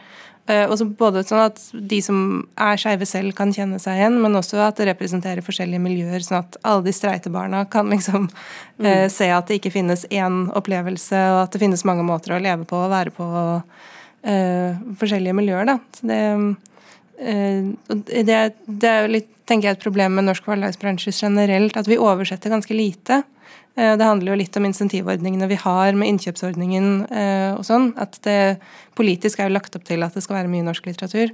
og 0.50 0.72
også 0.74 0.86
både 0.98 1.22
sånn 1.28 1.44
at 1.44 1.60
de 1.92 2.00
som 2.02 2.22
er 2.58 2.80
skeive 2.82 3.06
selv, 3.06 3.36
kan 3.38 3.52
kjenne 3.54 3.78
seg 3.82 4.00
igjen, 4.00 4.16
men 4.24 4.38
også 4.40 4.58
at 4.66 4.80
det 4.80 4.88
representerer 4.90 5.46
forskjellige 5.46 5.84
miljøer, 5.84 6.24
sånn 6.26 6.40
at 6.40 6.58
alle 6.66 6.88
de 6.88 6.94
streite 6.96 7.30
barna 7.34 7.66
kan 7.70 7.92
liksom 7.94 8.26
eh, 8.82 9.06
se 9.14 9.30
at 9.30 9.46
det 9.46 9.60
ikke 9.60 9.76
finnes 9.76 10.08
én 10.10 10.48
opplevelse, 10.58 11.20
og 11.36 11.44
at 11.44 11.54
det 11.54 11.62
finnes 11.62 11.86
mange 11.86 12.06
måter 12.08 12.34
å 12.34 12.42
leve 12.42 12.66
på 12.70 12.82
og 12.82 12.94
være 12.96 13.14
på. 13.14 13.30
Eh, 14.24 14.78
forskjellige 15.00 15.38
miljøer, 15.38 15.66
da. 15.70 15.78
Så 15.96 16.10
det, 16.10 16.22
eh, 17.20 18.24
det, 18.26 18.40
det 18.68 18.94
er 18.94 19.12
litt, 19.12 19.30
tenker 19.50 19.70
jeg, 19.70 19.80
et 19.80 19.84
problem 19.84 20.16
med 20.20 20.28
norsk 20.30 20.46
forlagsbransje 20.46 21.14
generelt, 21.16 21.78
at 21.78 21.90
vi 21.90 21.98
oversetter 21.98 22.54
ganske 22.54 22.76
lite. 22.76 23.24
Eh, 23.80 23.96
Det 23.98 24.06
handler 24.06 24.34
jo 24.34 24.42
litt 24.42 24.58
om 24.58 24.66
insentivordningene 24.68 25.48
vi 25.50 25.58
har 25.60 25.94
med 25.98 26.14
innkjøpsordningen 26.14 26.92
eh, 27.10 27.56
og 27.56 27.66
sånn. 27.68 27.94
At 27.98 28.20
det 28.26 28.60
politisk 29.00 29.40
er 29.40 29.50
jo 29.50 29.56
lagt 29.56 29.76
opp 29.78 29.88
til 29.88 30.04
at 30.04 30.16
det 30.16 30.24
skal 30.26 30.42
være 30.42 30.52
mye 30.52 30.66
norsk 30.68 30.90
litteratur. 30.90 31.34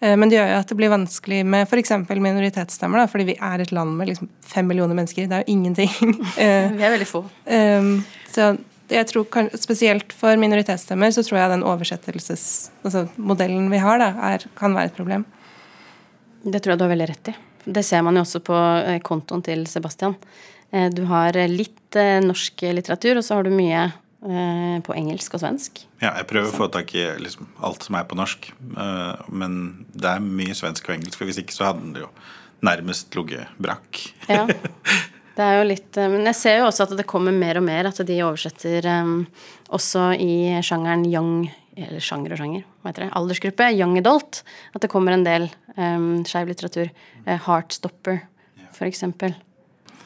Eh, 0.00 0.16
Men 0.16 0.28
det 0.28 0.38
gjør 0.38 0.50
jo 0.52 0.60
at 0.60 0.68
det 0.72 0.78
blir 0.80 0.92
vanskelig 0.92 1.40
med 1.46 1.68
f.eks. 1.68 1.94
minoritetsstemmer, 2.10 3.04
da, 3.04 3.08
fordi 3.10 3.30
vi 3.32 3.38
er 3.40 3.62
et 3.62 3.72
land 3.72 3.96
med 3.98 4.10
liksom 4.10 4.30
fem 4.42 4.66
millioner 4.66 4.98
mennesker. 4.98 5.28
Det 5.30 5.38
er 5.38 5.44
jo 5.46 5.54
ingenting. 5.54 5.90
Vi 6.36 6.84
er 6.84 6.96
veldig 6.96 7.08
få. 7.08 7.24
Um, 7.46 8.04
så 8.32 8.54
jeg 8.92 9.06
tror 9.10 9.24
kan, 9.32 9.48
Spesielt 9.58 10.12
for 10.12 10.36
minoritetsstemmer 10.40 11.12
så 11.14 11.24
tror 11.24 11.40
jeg 11.40 11.52
den 11.54 11.66
oversettelses... 11.66 12.46
Altså 12.84 13.06
modellen 13.16 13.70
vi 13.72 13.80
har, 13.82 14.00
da, 14.02 14.10
er, 14.34 14.44
kan 14.58 14.74
være 14.76 14.92
et 14.92 14.96
problem. 14.98 15.24
Det 16.44 16.60
tror 16.60 16.74
jeg 16.74 16.82
du 16.82 16.84
har 16.84 16.92
veldig 16.92 17.10
rett 17.12 17.32
i. 17.32 17.36
Det 17.64 17.84
ser 17.86 18.02
man 18.04 18.18
jo 18.18 18.24
også 18.26 18.42
på 18.44 18.56
eh, 18.84 18.98
kontoen 19.04 19.44
til 19.46 19.64
Sebastian. 19.70 20.18
Eh, 20.74 20.90
Du 20.92 21.04
har 21.08 21.36
litt 21.48 21.96
eh, 21.96 22.20
norsk 22.24 22.66
litteratur, 22.76 23.18
og 23.20 23.24
så 23.24 23.38
har 23.38 23.46
du 23.46 23.54
mye 23.54 23.86
eh, 23.86 24.76
på 24.84 24.96
engelsk 24.96 25.36
og 25.38 25.44
svensk. 25.44 25.84
Ja, 26.02 26.12
jeg 26.18 26.28
prøver 26.28 26.50
å 26.50 26.58
få 26.58 26.68
tak 26.74 26.92
i 26.98 27.06
liksom, 27.22 27.48
alt 27.64 27.86
som 27.86 27.96
er 27.96 28.04
på 28.10 28.18
norsk. 28.18 28.50
men 29.32 29.86
det 29.94 30.10
er 30.10 30.20
mye 30.24 30.56
svensk 30.56 30.88
og 30.88 30.98
engelsk, 30.98 31.16
for 31.16 31.30
hvis 31.30 31.40
ikke 31.40 31.56
så 31.56 31.70
hadde 31.70 31.86
den 31.86 32.02
jo 32.04 32.10
nærmest 32.64 33.14
ligget 33.16 33.48
brakk. 33.60 34.04
Ja. 34.28 34.46
Det 35.34 35.42
er 35.42 35.56
jo 35.58 35.66
litt 35.66 35.98
eh, 35.98 36.10
Men 36.12 36.28
jeg 36.30 36.38
ser 36.38 36.60
jo 36.60 36.68
også 36.68 36.86
at 36.86 36.96
det 36.98 37.06
kommer 37.10 37.34
mer 37.34 37.58
og 37.58 37.66
mer 37.66 37.88
at 37.90 38.00
de 38.06 38.18
oversetter 38.22 38.86
um, 39.02 39.24
også 39.74 40.12
i 40.22 40.60
sjangeren 40.62 41.02
young 41.10 41.48
Eller 41.74 42.02
sjanger 42.04 42.36
og 42.36 42.38
sjanger, 42.38 42.66
hva 42.82 42.92
heter 42.92 43.06
det? 43.06 43.14
Aldersgruppe. 43.18 43.70
Young 43.74 43.96
adult. 43.98 44.44
At 44.76 44.84
det 44.84 44.92
kommer 44.92 45.16
en 45.16 45.24
del 45.26 45.48
um, 45.74 46.22
skeiv 46.28 46.52
litteratur. 46.52 46.92
Uh, 47.26 47.34
Heartstopper, 47.48 48.20
for 48.76 48.86
eksempel. 48.86 49.34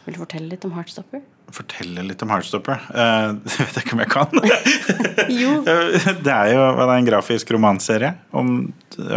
Vil 0.07 0.17
du 0.17 0.23
fortelle 0.23 0.49
litt 0.49 0.65
om 0.65 0.73
Heartstopper? 0.73 1.21
Fortelle 1.53 2.03
litt 2.05 2.23
om 2.25 2.33
Heartstopper. 2.33 2.81
Eh, 2.89 3.29
det 3.45 3.55
vet 3.59 3.77
jeg 3.77 3.85
ikke 3.85 3.97
om 3.99 4.03
jeg 4.05 4.13
kan. 4.13 4.41
Jo. 5.43 5.55
det 5.67 6.33
er 6.33 6.55
jo 6.55 6.63
det 6.79 6.85
er 6.87 6.95
en 6.95 7.09
grafisk 7.09 7.53
romanserie 7.53 8.15
om, 8.33 8.71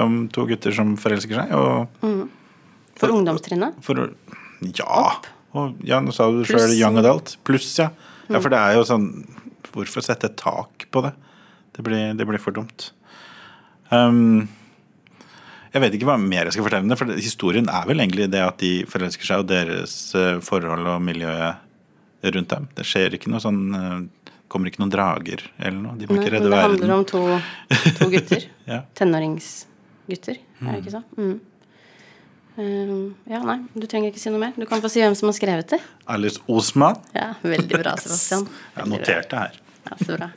om 0.04 0.16
to 0.36 0.44
gutter 0.50 0.76
som 0.76 0.98
forelsker 1.00 1.40
seg. 1.40 1.56
Og 1.56 2.10
For 3.00 3.16
ungdomstrinnet. 3.16 3.80
for 3.86 4.10
ja. 4.76 4.90
Ja! 4.92 5.06
Og, 5.58 5.82
ja, 5.88 6.00
nå 6.04 6.14
sa 6.16 6.30
du 6.32 6.44
sjøl 6.48 6.74
young 6.78 7.00
adult. 7.02 7.36
Pluss, 7.48 7.74
ja. 7.80 7.90
ja. 8.30 8.40
For 8.40 8.52
det 8.54 8.60
er 8.62 8.78
jo 8.80 8.88
sånn 8.88 9.12
Hvorfor 9.72 10.04
sette 10.04 10.28
tak 10.36 10.88
på 10.92 11.04
det? 11.06 11.14
Det 11.72 11.84
blir, 11.86 12.10
det 12.20 12.26
blir 12.28 12.42
for 12.44 12.52
dumt. 12.52 12.90
Um, 13.88 14.50
jeg 15.72 15.84
vet 15.86 15.96
ikke 15.96 16.10
hva 16.10 16.18
mer 16.20 16.50
jeg 16.50 16.58
skal 16.58 16.66
fortelle 16.66 16.84
om 16.84 16.92
det, 16.92 16.98
for 17.00 17.14
historien 17.16 17.70
er 17.72 17.86
vel 17.88 18.04
egentlig 18.04 18.28
det 18.34 18.42
at 18.44 18.58
de 18.60 18.72
forelsker 18.92 19.30
seg, 19.30 19.44
og 19.46 19.48
deres 19.48 19.94
eh, 20.20 20.42
forhold 20.44 20.90
og 20.92 21.06
miljøet 21.08 22.28
rundt 22.36 22.52
dem. 22.52 22.68
Det 22.76 22.84
skjer 22.88 23.16
ikke 23.16 23.32
noe 23.32 23.40
sånn 23.44 23.62
eh, 23.78 24.34
kommer 24.52 24.68
ikke 24.68 24.84
noen 24.84 24.92
drager 24.92 25.46
eller 25.56 25.80
noe. 25.80 25.96
De 26.00 26.10
må 26.10 26.20
ikke 26.20 26.34
redde 26.36 26.52
verden. 26.52 26.76
det 26.76 26.90
handler 26.90 26.98
om 26.98 27.08
to, 27.08 27.24
to 28.02 28.10
gutter. 28.12 28.50
Ja. 28.72 28.82
Tenåringsgutter, 29.00 30.44
er 30.62 30.68
det 30.68 30.82
ikke 30.84 30.94
så? 30.98 31.02
Mm. 31.16 31.38
Um, 32.62 33.16
ja, 33.30 33.40
nei, 33.46 33.58
du 33.74 33.88
trenger 33.90 34.12
ikke 34.12 34.22
si 34.22 34.32
noe 34.34 34.42
mer. 34.42 34.54
Du 34.54 34.68
kan 34.70 34.84
få 34.84 34.92
si 34.92 35.02
hvem 35.02 35.16
som 35.18 35.32
har 35.32 35.38
skrevet 35.38 35.74
det. 35.74 35.80
Alice 36.12 36.42
Osman. 36.52 37.00
Ja, 37.16 37.32
Veldig 37.42 37.80
bra, 37.82 37.96
Sebastian. 38.04 38.46
Jeg 38.46 38.84
Veldig 38.84 39.00
noterte 39.00 39.44
her. 39.44 39.60
Ja, 39.88 39.98
så 39.98 40.18
bra. 40.18 40.30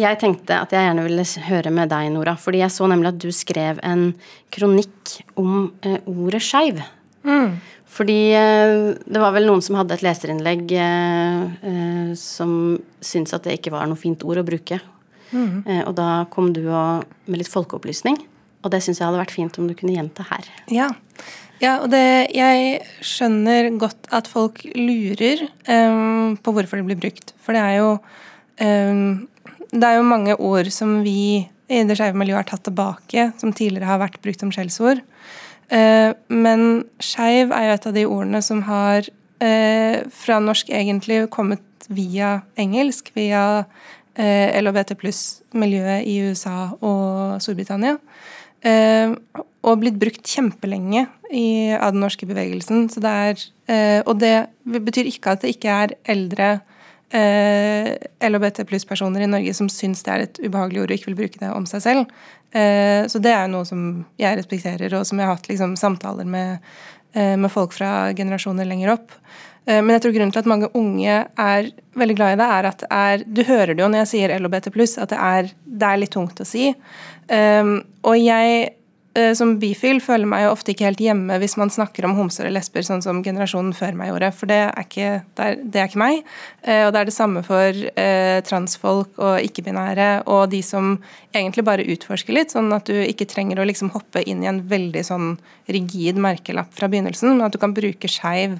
Jeg 0.00 0.20
tenkte 0.22 0.60
at 0.64 0.72
jeg 0.72 0.86
gjerne 0.86 1.04
ville 1.04 1.26
høre 1.50 1.72
med 1.76 1.90
deg, 1.92 2.12
Nora. 2.14 2.36
Fordi 2.40 2.62
jeg 2.62 2.72
så 2.72 2.88
nemlig 2.88 3.12
at 3.12 3.20
du 3.20 3.28
skrev 3.34 3.82
en 3.84 4.06
kronikk 4.54 5.18
om 5.40 5.68
uh, 5.84 5.98
ordet 6.08 6.40
skeiv. 6.46 6.80
Fordi 7.90 8.20
uh, 8.38 8.94
det 9.04 9.20
var 9.20 9.34
vel 9.36 9.50
noen 9.50 9.60
som 9.66 9.76
hadde 9.76 9.98
et 9.98 10.06
leserinnlegg 10.06 10.72
som 12.16 12.54
syntes 13.04 13.36
at 13.36 13.44
det 13.44 13.58
ikke 13.58 13.74
var 13.74 13.90
noe 13.90 13.98
fint 14.00 14.24
ord 14.24 14.40
å 14.40 14.46
bruke. 14.46 14.80
Eh, 15.32 15.82
og 15.86 15.94
da 15.98 16.24
kom 16.32 16.52
du 16.54 16.64
og, 16.68 17.06
med 17.30 17.42
litt 17.42 17.50
folkeopplysning. 17.50 18.18
Og 18.60 18.72
det 18.72 18.82
syns 18.84 19.00
jeg 19.00 19.06
hadde 19.06 19.20
vært 19.20 19.34
fint 19.34 19.58
om 19.60 19.68
du 19.68 19.76
kunne 19.76 19.94
gjenta 19.96 20.26
her. 20.28 20.48
Ja. 20.72 20.88
ja 21.62 21.76
og 21.82 21.90
det, 21.92 22.30
jeg 22.36 22.80
skjønner 23.04 23.70
godt 23.80 24.10
at 24.14 24.28
folk 24.30 24.62
lurer 24.76 25.46
um, 25.68 26.36
på 26.40 26.54
hvorfor 26.56 26.80
det 26.80 26.88
blir 26.90 27.00
brukt. 27.00 27.34
For 27.40 27.56
det 27.56 27.62
er 27.64 27.78
jo 27.80 27.92
um, 28.60 29.28
Det 29.70 29.86
er 29.86 30.00
jo 30.00 30.10
mange 30.10 30.34
ord 30.36 30.68
som 30.74 31.00
vi 31.06 31.46
i 31.70 31.84
det 31.86 31.94
skeive 31.94 32.18
miljøet 32.18 32.42
har 32.42 32.48
tatt 32.50 32.64
tilbake, 32.66 33.28
som 33.38 33.52
tidligere 33.54 33.86
har 33.86 34.00
vært 34.02 34.18
brukt 34.24 34.42
som 34.42 34.50
skjellsord. 34.50 35.04
Uh, 35.70 36.12
men 36.28 36.84
skeiv 36.98 37.54
er 37.54 37.68
jo 37.68 37.74
et 37.76 37.88
av 37.88 37.96
de 37.96 38.06
ordene 38.10 38.42
som 38.42 38.64
har 38.66 39.06
uh, 39.06 39.96
fra 40.10 40.40
norsk 40.42 40.72
egentlig 40.74 41.22
kommet 41.30 41.62
via 41.90 42.40
engelsk, 42.60 43.10
via 43.16 43.64
eh, 44.14 44.62
LHBT 44.62 44.94
pluss-miljøet 45.00 46.06
i 46.06 46.20
USA 46.28 46.70
og 46.76 47.40
Storbritannia. 47.42 47.96
Eh, 48.60 49.12
og 49.60 49.80
blitt 49.80 49.96
brukt 50.00 50.24
kjempelenge 50.24 51.06
i, 51.32 51.72
av 51.72 51.94
den 51.94 52.02
norske 52.04 52.26
bevegelsen. 52.28 52.88
Det 52.92 53.12
er, 53.28 53.44
eh, 53.72 54.00
og 54.04 54.18
det 54.20 54.50
betyr 54.64 55.08
ikke 55.08 55.34
at 55.34 55.44
det 55.44 55.54
ikke 55.54 55.76
er 55.84 55.94
eldre 56.12 56.48
eh, 57.16 57.92
LHBT 58.24 58.64
pluss-personer 58.68 59.24
i 59.24 59.30
Norge 59.30 59.54
som 59.56 59.68
syns 59.72 60.04
det 60.06 60.12
er 60.12 60.26
et 60.26 60.40
ubehagelig 60.44 60.84
ord 60.84 60.92
og 60.92 60.96
ikke 60.96 61.10
vil 61.12 61.20
bruke 61.22 61.42
det 61.42 61.52
om 61.52 61.68
seg 61.68 61.84
selv. 61.84 62.14
Så 62.50 63.20
det 63.22 63.30
er 63.30 63.44
jo 63.44 63.52
noe 63.52 63.66
som 63.68 63.82
jeg 64.18 64.34
respekterer, 64.34 64.90
og 64.98 65.04
som 65.06 65.20
jeg 65.20 65.28
har 65.28 65.36
hatt 65.36 65.44
liksom, 65.46 65.76
samtaler 65.78 66.26
med, 66.26 66.64
med 67.14 67.46
folk 67.54 67.76
fra 67.76 68.08
generasjoner 68.18 68.66
lenger 68.66 68.90
opp. 68.96 69.14
Men 69.68 69.92
jeg 69.94 70.02
tror 70.02 70.16
grunnen 70.16 70.32
til 70.34 70.42
at 70.42 70.48
mange 70.50 70.70
unge 70.74 71.20
er 71.30 71.68
veldig 72.00 72.16
glad 72.18 72.34
i 72.34 72.40
det, 72.40 72.48
er 72.56 72.68
at 72.72 72.82
det 72.82 72.88
er 72.90 73.22
Du 73.22 73.42
hører 73.46 73.74
det 73.74 73.84
jo 73.84 73.88
når 73.92 74.02
jeg 74.02 74.10
sier 74.14 74.34
LHBT 74.34 74.70
pluss, 74.74 74.96
at 74.98 75.14
det 75.14 75.20
er, 75.22 75.52
det 75.62 75.92
er, 75.92 76.00
litt 76.02 76.14
tungt 76.16 76.42
å 76.42 76.48
si. 76.48 76.72
Um, 77.30 77.76
og 78.02 78.16
jeg 78.18 78.70
uh, 79.14 79.32
som 79.38 79.52
bifil 79.62 80.00
føler 80.02 80.26
meg 80.26 80.42
jo 80.42 80.50
ofte 80.50 80.72
ikke 80.72 80.88
helt 80.88 81.02
hjemme 81.04 81.36
hvis 81.38 81.54
man 81.60 81.70
snakker 81.70 82.08
om 82.08 82.16
homser 82.18 82.48
og 82.48 82.56
lesber 82.56 82.82
sånn 82.82 83.04
som 83.04 83.20
generasjonen 83.22 83.70
før 83.76 83.94
meg 83.98 84.10
gjorde, 84.10 84.32
for 84.34 84.50
det 84.50 84.58
er 84.64 84.82
ikke, 84.82 85.12
det 85.38 85.46
er, 85.46 85.60
det 85.62 85.82
er 85.82 85.90
ikke 85.90 86.02
meg. 86.02 86.24
Uh, 86.66 86.82
og 86.88 86.90
det 86.90 87.02
er 87.02 87.10
det 87.10 87.14
samme 87.14 87.44
for 87.46 87.80
uh, 87.94 88.40
transfolk 88.48 89.22
og 89.22 89.46
ikke-binære 89.46 90.10
og 90.26 90.50
de 90.54 90.62
som 90.66 90.96
egentlig 91.30 91.66
bare 91.70 91.86
utforsker 91.94 92.34
litt, 92.34 92.54
sånn 92.56 92.72
at 92.74 92.90
du 92.90 92.98
ikke 92.98 93.28
trenger 93.30 93.62
å 93.62 93.68
liksom 93.70 93.94
hoppe 93.94 94.24
inn 94.26 94.42
i 94.42 94.50
en 94.50 94.64
veldig 94.70 95.06
sånn 95.06 95.32
rigid 95.70 96.18
merkelapp 96.18 96.74
fra 96.74 96.90
begynnelsen, 96.90 97.36
men 97.36 97.46
at 97.46 97.54
du 97.54 97.62
kan 97.62 97.76
bruke 97.76 98.10
skeiv 98.10 98.58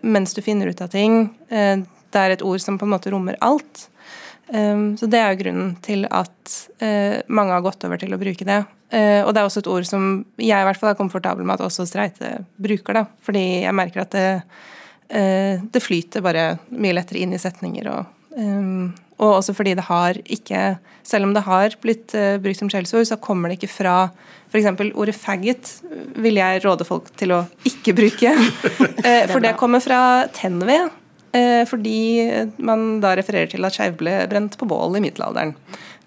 mens 0.00 0.32
du 0.32 0.38
finner 0.40 0.70
ut 0.72 0.80
av 0.80 0.88
ting. 0.88 1.26
Det 1.52 2.16
er 2.16 2.32
et 2.32 2.42
ord 2.42 2.62
som 2.64 2.78
på 2.80 2.86
en 2.86 2.94
måte 2.94 3.10
rommer 3.12 3.36
alt. 3.44 3.82
Um, 4.48 4.96
så 4.96 5.06
Det 5.06 5.18
er 5.18 5.32
jo 5.32 5.40
grunnen 5.42 5.70
til 5.82 6.06
at 6.06 6.56
uh, 6.82 7.18
mange 7.26 7.54
har 7.54 7.64
gått 7.64 7.84
over 7.86 7.98
til 7.98 8.14
å 8.14 8.20
bruke 8.20 8.46
det. 8.46 8.60
Uh, 8.94 9.22
og 9.26 9.32
det 9.34 9.40
er 9.40 9.48
også 9.48 9.64
et 9.64 9.70
ord 9.72 9.86
som 9.88 10.10
jeg 10.38 10.54
i 10.54 10.66
hvert 10.68 10.78
fall 10.78 10.92
er 10.92 10.98
komfortabel 10.98 11.46
med 11.46 11.58
at 11.58 11.66
også 11.66 11.86
streite 11.88 12.36
bruker. 12.62 13.00
da, 13.00 13.06
Fordi 13.26 13.46
jeg 13.64 13.74
merker 13.74 14.04
at 14.04 14.14
det, 14.14 14.28
uh, 15.10 15.64
det 15.72 15.82
flyter 15.82 16.22
bare 16.22 16.52
mye 16.70 16.94
lettere 16.94 17.24
inn 17.24 17.34
i 17.34 17.42
setninger. 17.42 17.90
Og, 17.90 18.12
um, 18.38 18.92
og, 19.16 19.40
også 19.40 19.56
fordi 19.56 19.74
det 19.78 19.88
har 19.88 20.20
ikke 20.22 20.76
Selv 21.06 21.22
om 21.22 21.32
det 21.34 21.44
har 21.46 21.70
blitt 21.78 22.10
brukt 22.42 22.58
som 22.58 22.66
skjellsord, 22.66 23.04
så 23.06 23.14
kommer 23.22 23.46
det 23.46 23.60
ikke 23.60 23.70
fra 23.70 23.92
f.eks. 24.50 24.66
ordet 24.90 25.14
'faggot' 25.14 26.18
vil 26.18 26.34
jeg 26.34 26.64
råde 26.64 26.82
folk 26.82 27.12
til 27.14 27.30
å 27.30 27.44
ikke 27.62 27.94
bruke. 27.94 28.32
for 29.30 29.38
det 29.38 29.54
kommer 29.54 29.78
fra 29.78 30.26
tenved 30.34 30.90
Eh, 30.90 31.05
fordi 31.70 31.98
man 32.58 33.00
da 33.02 33.14
refererer 33.18 33.50
til 33.50 33.66
at 33.66 33.74
skeiv 33.76 33.98
ble 34.00 34.14
brent 34.30 34.56
på 34.60 34.68
bål 34.70 34.98
i 34.98 35.02
middelalderen. 35.04 35.54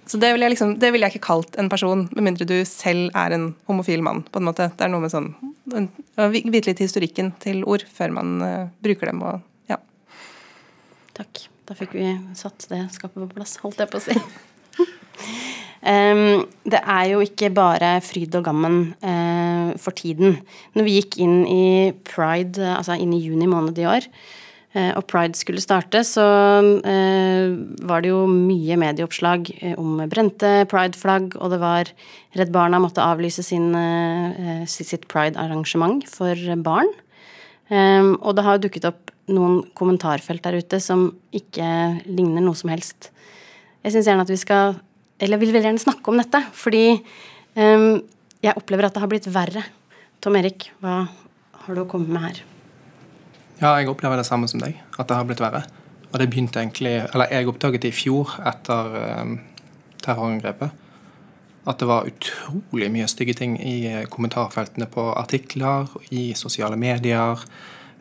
Så 0.09 0.17
det 0.17 0.31
ville 0.33 0.47
jeg, 0.47 0.55
liksom, 0.55 0.71
vil 0.81 1.03
jeg 1.03 1.13
ikke 1.13 1.27
kalt 1.27 1.57
en 1.61 1.69
person, 1.69 2.07
med 2.15 2.25
mindre 2.25 2.47
du 2.49 2.55
selv 2.65 3.11
er 3.17 3.35
en 3.35 3.51
homofil 3.69 4.01
mann. 4.01 4.23
på 4.25 4.41
en 4.41 4.47
måte. 4.47 4.71
Det 4.73 4.87
er 4.87 4.89
noe 4.89 5.03
med 5.03 5.13
sånn 5.13 5.35
Å 5.69 6.29
vite 6.33 6.65
litt 6.71 6.81
historikken 6.81 7.29
til 7.43 7.61
ord 7.69 7.85
før 7.93 8.15
man 8.15 8.31
uh, 8.41 8.71
bruker 8.81 9.11
dem. 9.11 9.21
og 9.21 9.43
ja. 9.69 9.77
Takk. 11.13 11.45
Da 11.69 11.77
fikk 11.77 11.93
vi 11.93 12.15
satt 12.33 12.65
det 12.71 12.87
skapet 12.95 13.21
på 13.21 13.29
plass, 13.35 13.59
holdt 13.61 13.83
jeg 13.83 13.91
på 13.91 13.99
å 13.99 14.05
si. 14.07 14.17
um, 15.93 16.41
det 16.65 16.81
er 16.81 17.05
jo 17.11 17.21
ikke 17.21 17.53
bare 17.53 17.99
fryd 18.01 18.33
og 18.39 18.49
gammen 18.49 18.81
uh, 19.05 19.77
for 19.77 19.93
tiden. 19.93 20.39
Når 20.73 20.89
vi 20.89 20.97
gikk 20.97 21.21
inn 21.21 21.43
i 21.45 21.63
pride, 22.09 22.65
altså 22.79 22.97
inn 22.97 23.13
i 23.13 23.21
juni 23.21 23.45
måned 23.51 23.77
i 23.77 23.85
år, 23.93 24.09
Eh, 24.09 24.48
og 24.77 25.05
pride 25.09 25.33
skulle 25.33 25.63
starte, 25.63 26.03
så 26.05 26.23
eh, 26.85 27.49
var 27.89 28.03
det 28.03 28.11
jo 28.11 28.19
mye 28.29 28.75
medieoppslag 28.77 29.47
eh, 29.57 29.73
om 29.81 29.97
brente 30.11 30.51
prideflagg, 30.69 31.33
og 31.41 31.55
det 31.55 31.57
var 31.63 31.89
Redd 32.37 32.51
Barna 32.53 32.77
måtte 32.81 33.01
avlyse 33.01 33.41
sin, 33.41 33.71
sitt 34.69 35.07
pride-arrangement 35.09 36.05
for 36.05 36.37
barn. 36.61 36.91
Og 37.69 38.35
det 38.37 38.43
har 38.45 38.61
dukket 38.61 38.85
opp 38.85 39.09
noen 39.33 39.63
kommentarfelt 39.77 40.43
der 40.45 40.59
ute 40.61 40.77
som 40.81 41.07
ikke 41.33 41.65
ligner 42.05 42.45
noe 42.45 42.57
som 42.57 42.69
helst. 42.69 43.09
Jeg 43.81 43.95
syns 43.95 44.11
gjerne 44.11 44.25
at 44.25 44.33
vi 44.33 44.37
skal 44.41 44.77
Eller 45.17 45.37
jeg 45.37 45.41
vil 45.41 45.55
veldig 45.55 45.71
gjerne 45.71 45.83
snakke 45.83 46.13
om 46.13 46.21
dette, 46.21 46.43
fordi 46.53 46.85
jeg 47.57 48.55
opplever 48.55 48.87
at 48.87 48.93
det 48.95 49.03
har 49.03 49.11
blitt 49.11 49.33
verre. 49.33 49.65
Tom 50.21 50.37
Erik, 50.39 50.69
hva 50.79 51.01
har 51.65 51.75
du 51.75 51.83
å 51.83 51.89
komme 51.89 52.13
med 52.13 52.29
her? 52.29 52.45
Ja, 53.59 53.73
jeg 53.75 53.89
opplever 53.91 54.19
det 54.19 54.27
samme 54.27 54.47
som 54.47 54.61
deg, 54.61 54.77
at 54.95 55.09
det 55.09 55.15
har 55.17 55.25
blitt 55.27 55.41
verre. 55.43 55.65
Og 56.09 56.19
det 56.19 56.29
begynte 56.31 56.61
egentlig 56.61 57.03
Eller 57.13 57.27
jeg 57.31 57.47
oppdaget 57.47 57.83
det 57.83 57.91
i 57.91 57.97
fjor 57.97 58.31
etter 58.47 58.93
um, 59.21 59.33
terrorangrepet. 60.01 60.71
At 61.67 61.81
det 61.81 61.89
var 61.89 62.07
utrolig 62.07 62.87
mye 62.91 63.07
stygge 63.11 63.35
ting 63.37 63.57
i 63.61 63.75
eh, 63.85 64.05
kommentarfeltene 64.09 64.87
på 64.89 65.03
artikler, 65.13 65.91
i 66.09 66.31
sosiale 66.33 66.79
medier. 66.79 67.43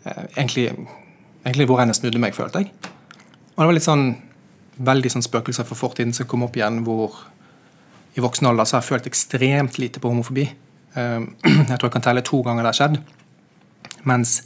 Uh, 0.07 0.25
egentlig, 0.37 0.71
egentlig 1.45 1.67
hvor 1.67 1.83
enn 1.83 1.91
jeg 1.91 1.99
snudde 2.01 2.23
meg, 2.23 2.39
følte 2.39 2.63
jeg. 2.63 2.71
Og 3.57 3.59
det 3.59 3.67
var 3.67 3.77
litt 3.77 3.89
sånn 3.89 4.07
veldig 4.79 5.11
sånn 5.11 5.27
spøkelser 5.27 5.67
for 5.67 5.75
fortiden 5.75 6.15
som 6.15 6.29
kom 6.31 6.47
opp 6.47 6.57
igjen, 6.57 6.85
hvor 6.87 7.19
i 8.15 8.23
voksen 8.23 8.47
alder 8.47 8.67
så 8.67 8.77
har 8.77 8.85
jeg 8.85 8.93
følt 8.93 9.11
ekstremt 9.11 9.79
lite 9.83 10.01
på 10.01 10.11
homofobi. 10.11 10.47
Um, 10.95 11.33
jeg 11.69 11.75
tror 11.75 11.89
jeg 11.89 11.97
kan 11.99 12.07
telle 12.07 12.25
to 12.27 12.41
ganger 12.47 12.63
det 12.63 12.73
har 12.73 12.79
skjedd. 12.79 13.01
Mens 14.07 14.39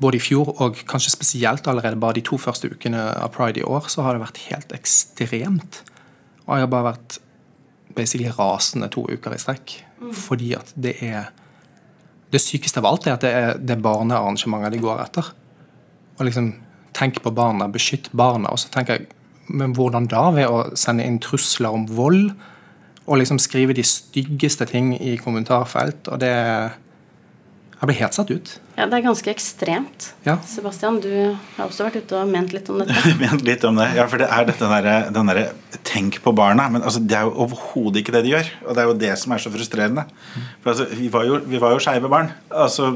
både 0.00 0.18
i 0.18 0.22
fjor 0.22 0.54
og 0.62 0.80
kanskje 0.90 1.12
spesielt 1.14 1.68
allerede 1.70 2.00
bare 2.00 2.18
de 2.18 2.24
to 2.26 2.38
første 2.40 2.70
ukene 2.72 3.02
av 3.14 3.30
pride 3.34 3.62
i 3.62 3.66
år, 3.66 3.88
så 3.92 4.02
har 4.02 4.16
det 4.16 4.24
vært 4.24 4.42
helt 4.48 4.74
ekstremt. 4.76 5.82
Og 6.44 6.56
jeg 6.56 6.66
har 6.66 6.72
bare 6.72 6.90
vært 6.92 7.18
basically 7.94 8.30
rasende 8.34 8.90
to 8.92 9.06
uker 9.06 9.34
i 9.34 9.40
strekk. 9.40 9.78
Mm. 10.00 10.12
Fordi 10.12 10.52
at 10.58 10.74
det 10.76 10.98
er 11.02 11.32
Det 12.34 12.40
sykeste 12.42 12.80
av 12.80 12.86
alt 12.88 13.04
er 13.06 13.12
at 13.14 13.22
det 13.22 13.30
er, 13.30 13.58
det 13.62 13.76
barnearrangementer 13.78 14.72
de 14.74 14.80
går 14.82 15.04
etter. 15.04 15.28
Og 16.18 16.24
liksom 16.26 16.48
tenk 16.92 17.20
på 17.22 17.30
barna, 17.30 17.68
beskytt 17.70 18.08
barna. 18.10 18.50
Og 18.50 18.58
så 18.58 18.72
tenker 18.74 18.96
jeg 18.96 19.06
men 19.46 19.74
hvordan 19.76 20.08
da? 20.10 20.24
Ved 20.34 20.48
å 20.48 20.64
sende 20.78 21.04
inn 21.06 21.20
trusler 21.22 21.74
om 21.76 21.86
vold? 21.86 22.32
Og 23.04 23.20
liksom 23.20 23.38
skrive 23.38 23.76
de 23.76 23.84
styggeste 23.86 24.66
ting 24.70 24.94
i 24.96 25.14
kommentarfelt. 25.20 26.08
Og 26.08 26.18
det 26.22 26.32
er 26.32 26.74
jeg 27.74 27.88
ble 27.90 27.96
helt 27.98 28.16
satt 28.16 28.30
ut. 28.30 28.50
Ja, 28.78 28.86
Det 28.86 28.96
er 28.96 29.04
ganske 29.04 29.30
ekstremt. 29.32 30.06
Ja. 30.24 30.36
Sebastian, 30.46 31.00
du 31.02 31.10
har 31.56 31.66
også 31.66 31.86
vært 31.86 31.98
ute 32.02 32.20
og 32.20 32.30
ment 32.30 32.54
litt 32.54 32.68
om 32.72 32.80
dette. 32.80 32.94
ment 33.22 33.42
litt 33.46 33.66
om 33.68 33.76
det, 33.80 33.90
ja, 33.98 34.06
for 34.10 34.22
det 34.22 34.28
er 34.30 34.46
dette 34.48 34.70
der, 34.70 34.88
den 35.14 35.32
derre 35.32 35.80
tenk 35.86 36.20
på 36.24 36.32
barna. 36.36 36.68
Men 36.72 36.86
altså, 36.86 37.02
det 37.02 37.18
er 37.18 37.26
jo 37.28 37.34
overhodet 37.44 38.02
ikke 38.02 38.14
det 38.16 38.24
de 38.26 38.32
gjør. 38.36 38.52
Og 38.64 38.70
det 38.72 38.84
er 38.84 38.88
jo 38.88 38.96
det 39.04 39.12
som 39.20 39.34
er 39.34 39.44
så 39.44 39.52
frustrerende. 39.52 40.06
For 40.62 40.72
altså, 40.72 40.88
vi 40.94 41.10
var 41.12 41.28
jo, 41.28 41.42
vi 41.44 41.60
jo 41.60 41.82
skeive 41.82 42.10
barn. 42.12 42.32
Altså, 42.48 42.94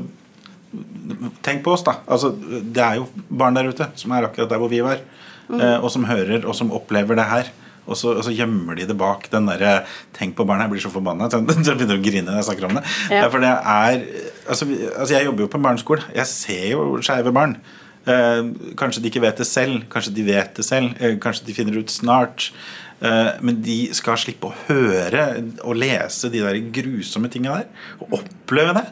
tenk 1.45 1.65
på 1.67 1.75
oss, 1.75 1.85
da. 1.87 1.99
Altså, 2.07 2.33
det 2.39 2.85
er 2.85 3.01
jo 3.01 3.09
barn 3.29 3.59
der 3.59 3.71
ute 3.71 3.91
som 3.99 4.15
er 4.15 4.29
akkurat 4.29 4.51
der 4.51 4.63
hvor 4.63 4.73
vi 4.73 4.83
var. 4.85 5.03
Mm. 5.49 5.61
Eh, 5.61 5.79
og 5.81 5.91
som 5.93 6.05
hører, 6.09 6.45
og 6.45 6.57
som 6.57 6.73
opplever 6.77 7.19
det 7.19 7.29
her. 7.29 7.53
Og 7.89 7.97
så, 7.97 8.13
og 8.19 8.25
så, 8.27 8.35
gjemmer 8.37 8.77
de 8.79 8.87
det 8.89 8.97
bak 8.99 9.29
den 9.33 9.49
derre 9.49 9.85
'tenk 10.13 10.37
på 10.37 10.45
barna'. 10.45 10.69
Jeg 10.69 10.71
blir 10.71 10.85
så 10.85 10.93
forbanna. 10.93 11.29
Så 11.33 11.41
jeg 11.41 11.79
begynner 11.79 11.99
å 11.99 12.05
grine 12.05 12.29
når 12.29 12.41
jeg 12.43 12.49
snakker 12.51 12.69
om 12.69 12.79
det. 12.79 12.85
Ja. 13.11 13.29
For 13.29 13.41
det 13.41 13.49
er 13.49 14.03
altså, 14.49 14.67
altså, 14.97 15.15
Jeg 15.15 15.25
jobber 15.25 15.45
jo 15.45 15.53
på 15.53 15.59
en 15.59 15.69
barneskole. 15.69 16.03
Jeg 16.15 16.27
ser 16.27 16.67
jo 16.73 17.01
skeive 17.03 17.33
barn. 17.33 17.57
Eh, 18.09 18.43
kanskje 18.77 19.03
de 19.03 19.11
ikke 19.11 19.25
vet 19.25 19.41
det 19.41 19.47
selv. 19.49 19.89
Kanskje 19.93 20.15
de 20.15 20.27
vet 20.29 20.55
det 20.57 20.65
selv. 20.65 20.95
Eh, 21.01 21.17
kanskje 21.21 21.47
de 21.47 21.57
finner 21.57 21.79
ut 21.79 21.91
snart. 21.91 22.53
Eh, 23.01 23.33
men 23.41 23.61
de 23.63 23.89
skal 23.95 24.19
slippe 24.19 24.49
å 24.49 24.57
høre 24.69 25.29
og 25.63 25.77
lese 25.79 26.31
de 26.33 26.43
der 26.43 26.59
grusomme 26.75 27.31
tinga 27.33 27.61
der. 27.61 27.69
Og 28.01 28.21
oppleve 28.21 28.75
det. 28.81 28.87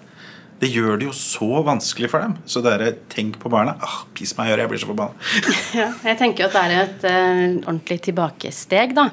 Det 0.56 0.70
gjør 0.72 0.96
det 0.96 1.08
jo 1.10 1.12
så 1.12 1.60
vanskelig 1.66 2.08
for 2.08 2.24
dem. 2.24 2.36
Så 2.48 2.62
dere, 2.64 2.94
tenk 3.12 3.36
på 3.42 3.50
barna. 3.52 3.74
Ah, 3.84 3.98
Piss 4.16 4.32
meg 4.38 4.48
i 4.48 4.54
øret, 4.54 4.64
jeg 4.64 4.72
blir 4.72 4.80
så 4.80 4.88
forbanna. 4.88 5.28
ja, 5.80 5.90
jeg 6.08 6.18
tenker 6.20 6.44
jo 6.44 6.48
at 6.48 6.56
det 6.56 6.62
er 6.62 6.76
et 6.80 7.04
uh, 7.04 7.42
ordentlig 7.66 7.98
tilbakesteg, 8.06 8.94
da. 8.96 9.10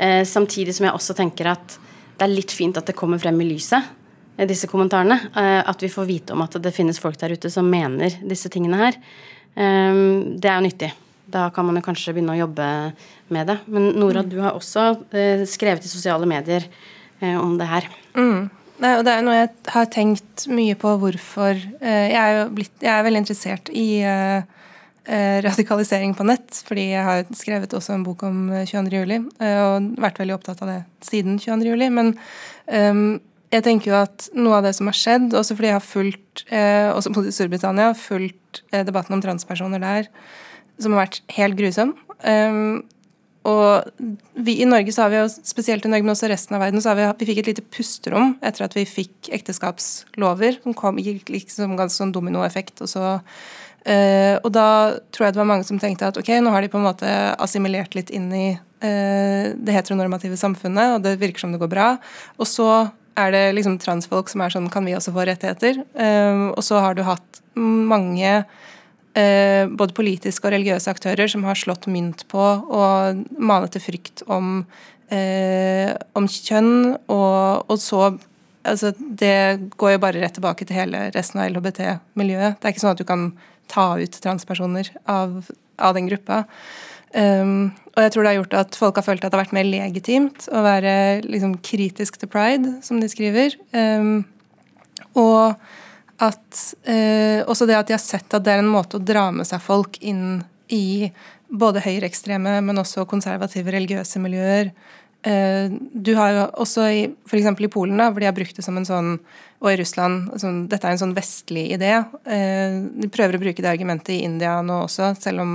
Uh, 0.00 0.22
samtidig 0.28 0.78
som 0.78 0.88
jeg 0.88 0.96
også 0.96 1.16
tenker 1.18 1.52
at 1.52 1.76
det 2.18 2.24
er 2.24 2.32
litt 2.32 2.54
fint 2.56 2.80
at 2.80 2.88
det 2.88 2.96
kommer 2.98 3.20
frem 3.20 3.36
i 3.44 3.50
lyset, 3.50 3.84
uh, 4.38 4.46
disse 4.48 4.70
kommentarene. 4.70 5.20
at 5.36 5.84
vi 5.84 5.92
får 5.92 6.08
vite 6.08 6.32
om 6.32 6.46
at 6.46 6.56
det 6.62 6.72
finnes 6.72 7.00
folk 7.02 7.20
der 7.20 7.36
ute 7.36 7.52
som 7.52 7.68
mener 7.68 8.16
disse 8.24 8.48
tingene 8.48 8.80
her. 8.80 8.96
det 9.58 10.48
er 10.48 10.54
jo 10.56 10.64
nyttig. 10.64 10.92
Da 11.28 11.50
kan 11.52 11.66
man 11.66 11.76
jo 11.76 11.82
kanskje 11.84 12.14
begynne 12.14 12.32
å 12.36 12.44
jobbe 12.46 12.66
med 13.34 13.50
det. 13.50 13.58
Men 13.66 13.90
Nora, 13.98 14.22
mm. 14.22 14.30
du 14.30 14.38
har 14.40 14.54
også 14.56 14.94
skrevet 15.50 15.84
i 15.84 15.90
sosiale 15.90 16.24
medier 16.30 16.64
om 17.42 17.58
det 17.58 17.66
her. 17.68 17.88
Mm. 18.14 18.46
Nei, 18.78 18.92
og 18.94 19.02
det 19.06 19.14
er 19.14 19.24
noe 19.26 19.34
jeg 19.34 19.50
har 19.74 19.88
tenkt 19.90 20.44
mye 20.54 20.76
på 20.78 20.92
hvorfor 21.02 21.56
eh, 21.56 22.12
jeg, 22.12 22.18
er 22.18 22.52
blitt, 22.54 22.74
jeg 22.78 22.92
er 22.94 23.06
veldig 23.06 23.22
interessert 23.24 23.70
i 23.74 23.88
uh, 24.06 24.44
radikalisering 25.42 26.12
på 26.14 26.26
nett, 26.28 26.60
fordi 26.68 26.90
jeg 26.92 27.06
har 27.06 27.24
skrevet 27.34 27.74
også 27.74 27.96
en 27.96 28.04
bok 28.06 28.22
om 28.28 28.52
22. 28.52 28.92
juli, 28.92 29.18
uh, 29.42 29.62
og 29.64 29.88
vært 29.98 30.20
veldig 30.22 30.36
opptatt 30.36 30.62
av 30.62 30.70
det 30.70 30.78
siden 31.08 31.40
22. 31.42 31.72
juli. 31.72 31.88
Men 31.90 32.12
um, 32.70 33.18
jeg 33.50 33.64
tenker 33.66 33.90
jo 33.90 33.98
at 33.98 34.28
noe 34.36 34.60
av 34.60 34.68
det 34.68 34.74
som 34.76 34.90
har 34.90 34.98
skjedd, 35.00 35.32
også 35.34 35.56
fordi 35.56 35.70
jeg 35.70 35.78
har 35.78 35.86
fulgt, 35.88 36.44
eh, 36.52 36.90
også 36.92 37.14
i 37.24 37.32
Storbritannia, 37.32 37.94
fulgt 37.96 38.60
debatten 38.68 39.16
om 39.16 39.22
transpersoner 39.24 39.80
der, 39.80 40.10
som 40.76 40.92
har 40.92 41.06
vært 41.06 41.22
helt 41.38 41.56
grusom. 41.56 41.94
Um, 42.20 42.84
og 43.48 44.08
vi 44.36 44.58
i 44.62 44.68
Norge, 44.68 44.92
så 44.94 45.06
har 45.06 45.14
vi 45.14 45.22
spesielt 45.46 45.86
i 45.86 45.92
Norge, 45.92 46.04
men 46.06 46.14
også 46.14 46.28
resten 46.30 46.56
av 46.58 46.62
verden, 46.66 46.82
så 46.84 46.92
har 46.92 46.98
vi, 46.98 47.06
vi 47.22 47.30
fikk 47.30 47.40
et 47.42 47.52
lite 47.52 47.64
pusterom 47.74 48.36
etter 48.44 48.66
at 48.66 48.76
vi 48.76 48.84
fikk 48.88 49.32
ekteskapslover 49.38 50.60
som 50.60 50.76
kom, 50.76 51.00
gikk 51.02 51.32
liksom 51.32 51.78
ganske 51.78 51.96
sånn 51.96 52.14
dominoeffekt. 52.14 52.84
Og 52.84 52.92
så 52.92 53.16
Eh, 53.88 54.36
og 54.42 54.50
da 54.52 54.98
tror 55.14 55.28
jeg 55.28 55.36
det 55.36 55.40
var 55.40 55.48
mange 55.48 55.66
som 55.66 55.78
tenkte 55.80 56.10
at 56.10 56.18
ok, 56.20 56.30
nå 56.42 56.52
har 56.52 56.64
de 56.64 56.70
på 56.72 56.80
en 56.80 56.88
måte 56.88 57.08
assimilert 57.40 57.94
litt 57.96 58.10
inn 58.14 58.26
i 58.34 58.46
eh, 58.52 59.54
det 59.54 59.76
heteronormative 59.76 60.36
samfunnet, 60.40 60.96
og 60.96 61.04
det 61.06 61.18
virker 61.22 61.44
som 61.44 61.54
det 61.54 61.60
går 61.62 61.72
bra. 61.72 61.90
Og 62.36 62.50
så 62.50 62.68
er 63.18 63.34
det 63.34 63.44
liksom 63.56 63.78
transfolk 63.82 64.30
som 64.30 64.44
er 64.44 64.52
sånn 64.54 64.68
Kan 64.70 64.86
vi 64.86 64.94
også 64.94 65.14
få 65.14 65.24
rettigheter? 65.26 65.80
Eh, 65.94 66.44
og 66.52 66.60
så 66.66 66.82
har 66.84 66.98
du 66.98 67.06
hatt 67.06 67.42
mange 67.58 68.42
både 69.78 69.96
politiske 69.96 70.46
og 70.46 70.52
religiøse 70.54 70.92
aktører 70.92 71.30
som 71.30 71.46
har 71.48 71.58
slått 71.58 71.88
mynt 71.90 72.24
på 72.30 72.42
og 72.42 73.22
manet 73.34 73.74
til 73.74 73.82
frykt 73.82 74.22
om, 74.30 74.62
eh, 75.10 75.94
om 76.18 76.28
kjønn, 76.28 76.98
og, 77.10 77.68
og 77.68 77.78
så 77.82 78.12
altså, 78.62 78.92
Det 78.98 79.70
går 79.76 79.96
jo 79.96 80.02
bare 80.02 80.20
rett 80.22 80.36
tilbake 80.38 80.66
til 80.66 80.78
hele 80.78 81.08
resten 81.14 81.40
av 81.40 81.48
LHBT-miljøet. 81.52 82.58
Det 82.58 82.68
er 82.68 82.74
ikke 82.74 82.84
sånn 82.84 82.96
at 82.96 83.00
du 83.02 83.08
kan 83.08 83.30
ta 83.68 83.88
ut 84.00 84.20
transpersoner 84.24 84.90
av, 85.08 85.50
av 85.76 85.96
den 85.96 86.08
gruppa. 86.08 86.44
Um, 87.14 87.70
og 87.94 88.04
jeg 88.04 88.12
tror 88.12 88.24
det 88.24 88.30
har 88.30 88.38
gjort 88.42 88.56
at 88.58 88.76
folk 88.76 88.98
har 89.00 89.06
følt 89.06 89.22
at 89.24 89.32
det 89.32 89.38
har 89.38 89.46
vært 89.46 89.56
mer 89.56 89.68
legitimt 89.68 90.48
å 90.52 90.60
være 90.64 90.92
liksom, 91.24 91.56
kritisk 91.64 92.18
til 92.20 92.30
pride, 92.30 92.74
som 92.84 93.00
de 93.00 93.08
skriver. 93.08 93.56
Um, 93.72 94.26
og 95.16 95.56
at 96.24 96.60
eh, 96.88 97.40
også 97.46 97.66
det 97.68 97.76
at 97.78 97.88
de 97.88 97.94
har 97.94 98.02
sett 98.02 98.34
at 98.34 98.44
det 98.44 98.56
er 98.56 98.62
en 98.62 98.70
måte 98.70 98.98
å 98.98 99.02
dra 99.02 99.28
med 99.34 99.46
seg 99.46 99.62
folk 99.62 100.00
inn 100.02 100.40
i 100.74 101.08
både 101.48 101.80
høyreekstreme, 101.84 102.58
men 102.64 102.80
også 102.82 103.06
konservative 103.08 103.72
religiøse 103.72 104.20
miljøer. 104.20 104.72
Eh, 105.22 105.70
du 105.70 106.12
har 106.18 106.34
jo 106.34 106.46
også 106.64 106.86
i 106.92 107.04
f.eks. 107.26 107.48
i 107.50 107.70
Polen, 107.72 107.98
da, 108.00 108.10
hvor 108.10 108.22
de 108.22 108.28
har 108.28 108.36
brukt 108.36 108.56
det 108.58 108.66
som 108.66 108.76
en 108.78 108.88
sånn 108.88 109.14
og 109.58 109.72
i 109.72 109.78
Russland 109.80 110.28
sånn, 110.38 110.62
Dette 110.70 110.86
er 110.86 110.94
en 110.94 111.00
sånn 111.00 111.16
vestlig 111.16 111.64
idé. 111.74 111.96
Eh, 112.30 112.78
de 113.02 113.10
prøver 113.10 113.38
å 113.38 113.42
bruke 113.42 113.64
det 113.64 113.70
argumentet 113.70 114.14
i 114.14 114.22
India 114.26 114.60
nå 114.62 114.84
også, 114.84 115.14
selv 115.18 115.42
om 115.42 115.54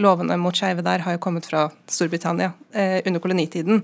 lovene 0.00 0.36
mot 0.38 0.54
skeive 0.54 0.84
der 0.86 1.02
har 1.02 1.16
jo 1.16 1.22
kommet 1.22 1.48
fra 1.48 1.64
Storbritannia 1.90 2.52
eh, 2.72 3.00
under 3.08 3.22
kolonitiden. 3.22 3.82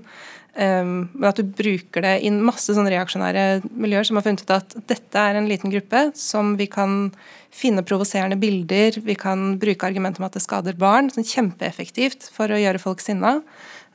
Um, 0.57 1.09
men 1.13 1.27
at 1.29 1.37
du 1.37 1.45
bruker 1.45 2.01
det 2.01 2.15
i 2.25 2.31
masse 2.33 2.73
sånne 2.73 2.89
reaksjonære 2.89 3.41
miljøer 3.77 4.07
som 4.07 4.17
har 4.17 4.23
funnet 4.25 4.41
ut 4.41 4.53
at 4.55 4.71
dette 4.89 5.21
er 5.21 5.37
en 5.37 5.49
liten 5.49 5.69
gruppe 5.69 6.07
som 6.17 6.55
vi 6.57 6.65
kan 6.65 7.11
finne 7.53 7.83
provoserende 7.85 8.39
bilder, 8.41 8.97
vi 9.05 9.13
kan 9.17 9.59
bruke 9.61 9.85
argumentet 9.85 10.21
om 10.21 10.25
at 10.25 10.33
det 10.33 10.41
skader 10.41 10.77
barn, 10.79 11.11
sånn 11.13 11.27
kjempeeffektivt 11.29 12.31
for 12.33 12.49
å 12.49 12.57
gjøre 12.57 12.81
folk 12.81 13.03
sinna. 13.05 13.37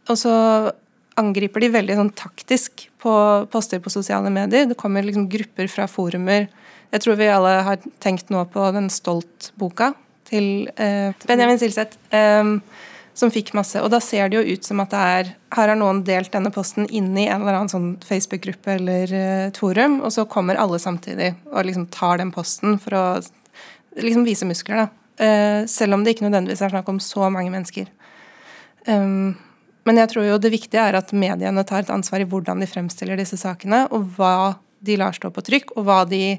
Og 0.07 0.21
så 0.23 0.35
angriper 1.19 1.65
de 1.65 1.73
veldig 1.75 1.99
sånn 1.99 2.13
taktisk 2.17 2.87
på 3.03 3.13
poster 3.53 3.83
på 3.83 3.93
sosiale 3.93 4.31
medier. 4.33 4.69
Det 4.71 4.79
kommer 4.79 5.03
liksom 5.03 5.27
grupper 5.33 5.67
fra 5.71 5.89
forumer. 5.91 6.47
Jeg 6.93 7.05
tror 7.05 7.19
vi 7.19 7.31
alle 7.33 7.59
har 7.67 7.83
tenkt 8.05 8.31
nå 8.31 8.45
på 8.55 8.71
den 8.77 8.87
Stolt-boka, 8.93 9.93
til 10.31 10.71
eh, 10.81 11.11
Benjamin 11.27 11.59
Silseth, 11.61 11.99
eh, 12.15 12.55
som 13.15 13.31
fikk 13.33 13.53
masse. 13.57 13.81
Og 13.83 13.91
da 13.93 14.01
ser 14.03 14.31
det 14.31 14.39
jo 14.39 14.57
ut 14.57 14.65
som 14.65 14.81
at 14.83 14.93
det 14.93 15.03
er 15.13 15.31
Her 15.53 15.69
har 15.69 15.77
noen 15.77 16.01
delt 16.07 16.33
denne 16.33 16.53
posten 16.53 16.87
inn 16.89 17.11
i 17.19 17.27
en 17.29 17.43
eller 17.43 17.59
annen 17.59 17.73
sånn 17.73 17.91
Facebook-gruppe 18.07 18.79
eller 18.79 19.13
uh, 19.13 19.53
forum, 19.59 20.01
og 20.01 20.15
så 20.15 20.25
kommer 20.25 20.57
alle 20.57 20.81
samtidig 20.81 21.35
og 21.51 21.67
liksom 21.69 21.91
tar 21.93 22.23
den 22.23 22.33
posten 22.33 22.79
for 22.81 22.97
å 22.97 23.05
liksom 24.01 24.25
vise 24.25 24.49
muskler, 24.49 24.87
da. 24.87 24.89
Uh, 25.21 25.69
selv 25.69 25.95
om 25.95 26.05
det 26.05 26.15
ikke 26.15 26.25
nødvendigvis 26.25 26.65
er 26.65 26.73
snakk 26.73 26.89
om 26.89 27.03
så 27.05 27.29
mange 27.29 27.53
mennesker. 27.53 27.91
Um, 28.89 29.37
men 29.85 29.99
jeg 29.99 30.13
tror 30.13 30.27
jo 30.27 30.41
det 30.41 30.55
viktige 30.55 30.83
er 30.83 30.97
at 30.99 31.13
mediene 31.13 31.65
tar 31.67 31.85
et 31.85 31.93
ansvar 31.93 32.23
i 32.23 32.27
hvordan 32.29 32.63
de 32.63 32.71
fremstiller 32.71 33.19
disse 33.21 33.37
sakene, 33.41 33.85
og 33.93 34.15
hva 34.17 34.55
de 34.83 34.97
lar 34.99 35.15
stå 35.15 35.31
på 35.35 35.45
trykk, 35.47 35.77
og 35.77 35.87
hva 35.87 36.03
de 36.09 36.39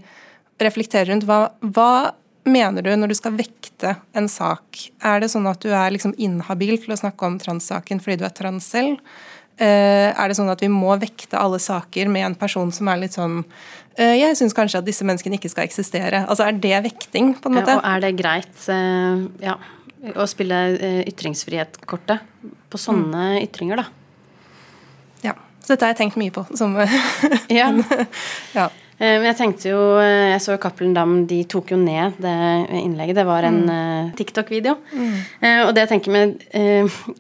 reflekterer 0.64 1.12
rundt. 1.12 1.28
Hva, 1.28 1.54
hva 1.62 2.14
mener 2.44 2.86
du 2.86 2.92
når 2.96 3.14
du 3.14 3.18
skal 3.18 3.36
vekte 3.38 3.96
en 4.18 4.28
sak? 4.32 4.88
Er 5.04 5.24
det 5.24 5.32
sånn 5.34 5.48
at 5.50 5.64
du 5.64 5.72
er 5.72 5.94
liksom 5.94 6.16
inhabil 6.22 6.78
til 6.82 6.96
å 6.96 7.00
snakke 7.00 7.28
om 7.28 7.40
transsaken 7.42 8.02
fordi 8.04 8.22
du 8.22 8.28
er 8.28 8.36
trans 8.36 8.68
selv? 8.76 9.00
Eh, 9.62 10.10
er 10.10 10.30
det 10.30 10.36
sånn 10.38 10.50
at 10.50 10.64
vi 10.64 10.70
må 10.72 10.96
vekte 10.98 11.38
alle 11.38 11.60
saker 11.62 12.10
med 12.10 12.26
en 12.26 12.36
person 12.38 12.72
som 12.74 12.88
er 12.90 13.04
litt 13.04 13.14
sånn 13.14 13.44
eh, 14.02 14.16
Jeg 14.18 14.38
syns 14.40 14.56
kanskje 14.58 14.80
at 14.82 14.88
disse 14.88 15.06
menneskene 15.06 15.38
ikke 15.38 15.52
skal 15.54 15.68
eksistere. 15.68 16.24
Altså 16.26 16.48
Er 16.48 16.58
det 16.58 16.80
vekting, 16.88 17.36
på 17.38 17.52
en 17.52 17.60
måte? 17.60 17.76
Ja, 17.76 17.82
og 17.84 17.90
er 17.92 18.02
det 18.02 18.14
greit 18.18 18.66
eh, 18.74 19.28
ja, 19.46 19.58
å 20.18 20.26
spille 20.30 20.64
ytringsfrihetskortet 21.06 22.26
på 22.74 22.82
sånne 22.82 23.28
mm. 23.36 23.42
ytringer, 23.46 23.84
da? 23.84 23.86
Ja. 25.30 25.38
Så 25.62 25.76
dette 25.76 25.86
har 25.86 25.94
jeg 25.94 26.02
tenkt 26.02 26.18
mye 26.20 26.34
på. 26.34 26.48
Som 26.58 26.74
ja. 27.62 27.70
ja. 28.58 28.72
Eh, 29.04 29.18
men 29.20 29.28
jeg 29.32 29.38
tenkte 29.40 29.72
jo 29.72 29.80
eh, 30.00 30.32
Jeg 30.32 30.42
så 30.44 30.54
jo 30.54 30.62
Cappelen 30.64 30.94
Dam, 30.96 31.16
de 31.28 31.42
tok 31.50 31.74
jo 31.74 31.80
ned 31.80 32.20
det 32.24 32.34
innlegget. 32.80 33.18
Det 33.20 33.26
var 33.28 33.48
en 33.48 33.60
mm. 33.66 33.72
uh, 33.72 34.12
TikTok-video. 34.18 34.78
Mm. 34.94 35.16
Og 35.68 35.72
det 35.76 35.84
jeg 35.84 35.92
tenker 35.92 36.14
med 36.14 36.36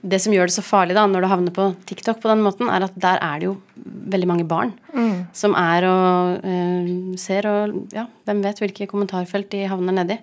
Det 0.02 0.20
som 0.22 0.36
gjør 0.36 0.50
det 0.50 0.56
så 0.56 0.64
farlig 0.66 0.96
da 0.98 1.06
når 1.10 1.26
du 1.26 1.30
havner 1.32 1.56
på 1.56 1.70
TikTok 1.90 2.22
på 2.24 2.32
den 2.32 2.44
måten, 2.46 2.70
er 2.72 2.86
at 2.86 2.96
der 2.96 3.20
er 3.20 3.42
det 3.42 3.50
jo 3.50 3.56
veldig 4.14 4.30
mange 4.30 4.46
barn 4.48 4.72
mm. 4.94 5.34
som 5.36 5.56
er 5.60 5.88
og 5.90 6.46
ser 7.20 7.48
og 7.50 7.94
Ja, 7.96 8.06
hvem 8.28 8.44
vet 8.46 8.62
hvilke 8.64 8.88
kommentarfelt 8.90 9.50
de 9.52 9.66
havner 9.72 9.98
nedi. 9.98 10.18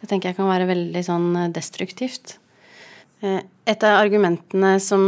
Det 0.00 0.08
tenker 0.10 0.30
jeg 0.30 0.38
kan 0.38 0.48
være 0.48 0.68
veldig 0.68 1.02
sånn 1.04 1.28
destruktivt. 1.54 2.36
Et 3.24 3.86
av 3.88 3.98
argumentene 3.98 4.76
som 4.84 5.04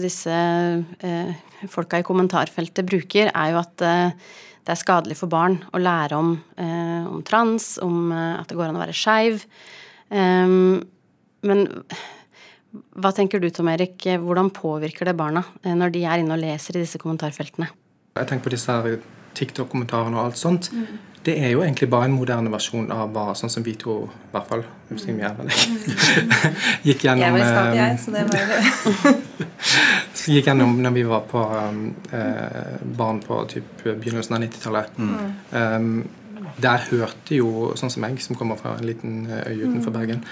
disse 0.00 0.40
folka 1.72 2.00
i 2.00 2.06
kommentarfeltet 2.06 2.86
bruker, 2.86 3.32
er 3.32 3.54
jo 3.54 3.62
at 3.62 3.86
det 4.66 4.74
er 4.74 4.80
skadelig 4.80 5.16
for 5.20 5.30
barn 5.30 5.60
å 5.70 5.78
lære 5.78 6.18
om, 6.18 6.34
eh, 6.58 7.06
om 7.06 7.22
trans, 7.26 7.76
om 7.82 8.10
eh, 8.10 8.40
at 8.40 8.50
det 8.50 8.58
går 8.58 8.68
an 8.68 8.78
å 8.78 8.82
være 8.82 8.96
skeiv. 8.96 9.44
Um, 10.10 10.82
men 11.46 11.62
hva 12.98 13.12
tenker 13.14 13.42
du, 13.42 13.48
Tom 13.54 13.70
Erik, 13.70 14.02
hvordan 14.22 14.50
påvirker 14.54 15.06
det 15.06 15.16
barna 15.18 15.44
eh, 15.62 15.74
når 15.78 15.94
de 15.94 16.02
er 16.06 16.22
inne 16.22 16.34
og 16.34 16.42
leser 16.42 16.76
i 16.76 16.82
disse 16.82 16.98
kommentarfeltene? 17.02 17.70
Jeg 18.16 18.30
tenker 18.30 18.48
på 18.48 18.54
disse 18.56 18.76
TikTok-kommentarene 19.38 20.18
og 20.18 20.30
alt 20.30 20.40
sånt. 20.40 20.72
Mm. 20.74 20.98
Det 21.26 21.34
er 21.42 21.50
jo 21.50 21.62
egentlig 21.64 21.88
bare 21.90 22.06
en 22.06 22.14
moderne 22.14 22.50
versjon 22.52 22.86
av 22.94 23.10
hva 23.14 23.32
sånn 23.34 23.50
som 23.50 23.64
vi 23.66 23.74
to, 23.80 23.96
i 24.06 24.28
hvert 24.34 24.50
fall 24.50 24.62
mm. 24.62 24.98
gikk 26.86 27.06
gjennom 27.06 27.24
Jeg 27.24 27.34
var 27.34 27.40
i 27.42 27.80
jeg, 27.80 27.96
så 28.02 28.14
det 28.14 28.22
var 28.28 29.16
gikk 30.36 30.50
gjennom 30.50 30.78
når 30.84 30.94
vi 30.94 31.06
var 31.08 31.24
på 31.30 31.42
um, 31.42 31.80
eh, 32.14 32.76
barn 32.98 33.18
på 33.24 33.40
typ, 33.50 33.72
begynnelsen 33.82 34.38
av 34.38 34.44
90-tallet. 34.46 35.00
Mm. 35.02 35.16
Um, 35.50 35.90
der 36.62 36.86
hørte 36.92 37.36
jo, 37.36 37.72
sånn 37.78 37.92
som 37.92 38.06
meg, 38.06 38.20
som 38.22 38.38
kommer 38.38 38.58
fra 38.60 38.76
en 38.78 38.86
liten 38.86 39.26
øy 39.26 39.66
utenfor 39.66 39.90
mm. 39.90 39.96
Bergen 39.98 40.22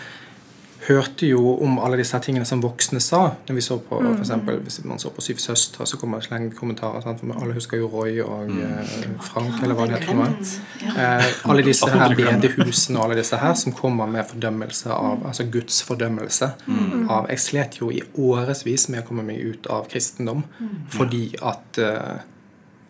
hørte 0.89 1.27
jo 1.27 1.55
om 1.65 1.79
alle 1.81 1.99
disse 2.01 2.19
tingene 2.21 2.45
som 2.49 2.61
voksne 2.63 3.01
sa. 3.01 3.21
Når 3.49 3.57
vi 3.57 3.65
så 3.65 3.79
på, 3.81 3.99
for 3.99 4.21
eksempel, 4.21 4.59
Hvis 4.65 4.85
man 4.85 4.99
så 4.99 5.11
på 5.11 5.23
Syv 5.25 5.41
søstre, 5.43 5.87
så 5.87 5.97
kommer 5.97 6.21
det 6.21 6.29
slenge 6.29 6.51
kommentarer. 6.57 7.01
Sant? 7.01 7.21
For 7.21 7.41
alle 7.41 7.57
husker 7.57 7.81
jo 7.81 7.89
Roy 7.93 8.21
og 8.25 8.51
mm. 8.51 8.61
eh, 8.63 9.07
Frank, 9.25 9.63
eller 9.63 9.79
hva 9.79 9.87
det 9.89 10.01
heter. 10.03 10.59
Eh, 10.93 11.31
alle 11.51 11.65
disse 11.65 11.89
her 11.91 12.17
bedehusene 12.19 12.99
og 12.99 13.07
alle 13.07 13.19
disse 13.21 13.39
her 13.41 13.55
som 13.59 13.73
kommer 13.77 14.11
med 14.11 14.29
fordømmelse 14.29 14.93
av 14.93 15.25
altså 15.27 15.47
Guds 15.53 15.83
fordømmelse 15.87 16.51
mm. 16.67 17.09
av 17.09 17.31
Jeg 17.33 17.41
slet 17.41 17.81
jo 17.81 17.91
i 17.93 18.03
årevis 18.21 18.89
med 18.93 19.05
å 19.05 19.09
komme 19.09 19.25
meg 19.27 19.41
ut 19.41 19.69
av 19.73 19.89
kristendom 19.91 20.45
mm. 20.59 20.75
fordi 20.95 21.25
at 21.43 21.81
eh, 21.81 22.21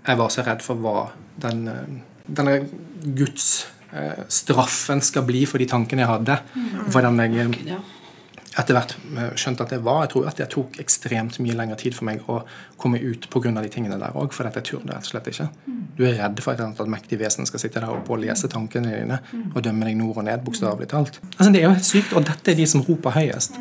jeg 0.04 0.20
var 0.20 0.32
så 0.32 0.44
redd 0.44 0.64
for 0.64 0.80
hva 0.80 0.98
den, 1.40 1.68
eh, 1.68 1.94
denne 2.26 2.58
Guds 3.04 3.66
straffen 4.32 5.02
skal 5.04 5.26
bli 5.26 5.44
for 5.46 5.62
de 5.62 5.68
tankene 5.70 6.02
jeg 6.02 6.10
hadde. 6.10 6.38
Mm. 6.54 6.70
Hvordan 6.90 7.20
jeg 7.22 7.78
etter 8.54 8.76
hvert 8.76 8.94
eh, 8.94 9.32
skjønte 9.38 9.64
at 9.64 9.72
det 9.74 9.80
var. 9.84 10.04
Jeg 10.04 10.12
tror 10.14 10.28
at 10.30 10.38
det 10.38 10.46
tok 10.52 10.78
ekstremt 10.82 11.38
mye 11.42 11.56
lengre 11.58 11.78
tid 11.80 11.96
for 11.96 12.06
meg 12.06 12.22
å 12.30 12.40
komme 12.80 13.00
ut 13.02 13.26
pga. 13.30 13.52
de 13.54 13.70
tingene 13.72 13.98
der 13.98 14.14
òg, 14.14 14.32
for 14.34 14.46
jeg 14.46 14.66
turde 14.66 14.92
rett 14.92 15.06
og 15.06 15.10
slett 15.10 15.30
ikke. 15.32 15.48
Mm. 15.66 15.80
Du 15.98 16.04
er 16.06 16.16
redd 16.20 16.42
for 16.42 16.54
at 16.54 16.80
et 16.80 16.90
mektig 16.90 17.18
vesen 17.20 17.46
skal 17.46 17.62
sitte 17.62 17.82
der 17.82 17.90
oppe 17.90 18.14
og 18.14 18.22
lese 18.22 18.50
tankene 18.50 18.94
dine 18.94 19.20
mm. 19.20 19.52
og 19.54 19.62
dømme 19.66 19.88
deg 19.88 19.98
nord 19.98 20.22
og 20.22 20.28
ned, 20.28 20.42
bokstavelig 20.46 20.90
talt. 20.90 21.20
Altså, 21.36 21.50
det 21.50 21.62
er 21.62 21.68
jo 21.68 21.74
helt 21.74 21.90
sykt, 21.90 22.14
og 22.14 22.26
dette 22.30 22.52
er 22.52 22.58
de 22.58 22.66
som 22.70 22.84
roper 22.86 23.18
høyest. 23.18 23.58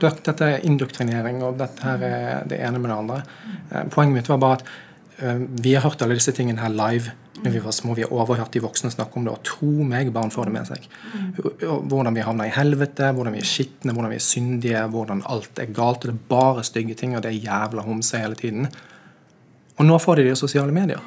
Dette 0.00 0.50
er 0.50 0.66
indoktrinering, 0.68 1.40
og 1.46 1.60
dette 1.60 1.86
her 1.86 2.04
er 2.04 2.48
det 2.48 2.60
ene 2.60 2.82
med 2.82 2.92
det 2.92 2.98
andre. 2.98 3.22
Eh, 3.70 3.86
poenget 3.92 4.20
mitt 4.20 4.32
var 4.32 4.42
bare 4.42 4.60
at 4.60 4.68
vi 5.16 5.72
har 5.74 5.84
hørt 5.84 6.02
alle 6.04 6.18
disse 6.18 6.34
tingene 6.36 6.60
her 6.60 6.72
live 6.74 7.14
når 7.42 7.52
vi 7.52 7.60
var 7.64 7.72
små. 7.72 7.94
Vi 7.96 8.04
har 8.04 8.12
overhørt 8.12 8.52
de 8.52 8.62
voksne 8.64 8.90
snakke 8.92 9.18
om 9.18 9.26
det, 9.26 9.32
og 9.32 9.44
tro 9.44 9.84
meg, 9.84 10.10
barn 10.12 10.32
får 10.32 10.48
det 10.48 10.54
med 10.54 10.68
seg. 10.68 10.86
Hvordan 11.62 12.16
vi 12.16 12.24
havner 12.24 12.48
i 12.48 12.54
helvete, 12.54 13.10
hvordan 13.16 13.36
vi 13.36 13.42
er 13.42 13.48
skitne, 13.48 13.92
hvordan 13.92 14.12
vi 14.12 14.18
er 14.18 14.24
syndige, 14.24 14.84
hvordan 14.92 15.22
alt 15.32 15.60
er 15.60 15.72
galt. 15.76 16.04
Det 16.04 16.14
er 16.14 16.22
bare 16.30 16.64
stygge 16.64 16.96
ting, 16.96 17.16
og 17.16 17.24
det 17.24 17.32
er 17.32 17.44
jævla 17.44 17.84
homse 17.84 18.20
hele 18.20 18.38
tiden. 18.40 18.70
Og 19.76 19.84
nå 19.88 19.98
får 20.00 20.16
de 20.16 20.26
det 20.28 20.36
i 20.36 20.40
sosiale 20.40 20.72
medier. 20.72 21.02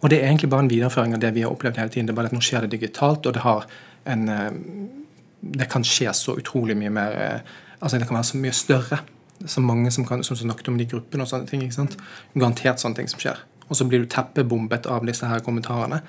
Og 0.00 0.10
det 0.10 0.20
er 0.20 0.30
egentlig 0.30 0.50
bare 0.50 0.64
en 0.66 0.72
videreføring 0.72 1.14
av 1.14 1.22
det 1.22 1.34
vi 1.36 1.44
har 1.44 1.52
opplevd 1.52 1.78
hele 1.78 1.92
tiden. 1.92 2.08
Det 2.08 2.14
er 2.14 2.20
bare 2.20 2.32
at 2.32 2.36
nå 2.36 2.42
skjer 2.44 2.66
det 2.66 2.74
digitalt, 2.74 3.26
og 3.26 3.36
det 3.36 3.44
har 3.46 3.66
en 4.10 4.28
eh, 4.28 4.50
Det 5.40 5.70
kan 5.72 5.84
skje 5.84 6.12
så 6.12 6.34
utrolig 6.36 6.76
mye 6.76 6.90
mer 6.92 7.12
eh, 7.16 7.40
Altså, 7.80 7.96
det 7.96 8.06
kan 8.08 8.16
være 8.18 8.28
så 8.28 8.36
mye 8.36 8.52
større. 8.52 8.98
Så 9.46 9.62
mange 9.64 9.90
som, 9.94 10.04
kan, 10.04 10.24
som 10.24 10.36
snakket 10.36 10.68
om 10.68 10.76
de 10.76 10.84
gruppene 10.88 11.24
og 11.24 11.30
sånne 11.30 11.48
ting. 11.48 11.62
ikke 11.64 11.78
sant? 11.78 11.96
Garantert 12.34 12.82
sånne 12.82 12.98
ting 12.98 13.08
som 13.08 13.22
skjer 13.22 13.40
og 13.70 13.78
så 13.78 13.86
blir 13.86 14.02
du 14.02 14.10
teppebombet 14.10 14.88
av 14.90 15.06
disse 15.06 15.26
her 15.30 15.46
kommentarene, 15.46 16.02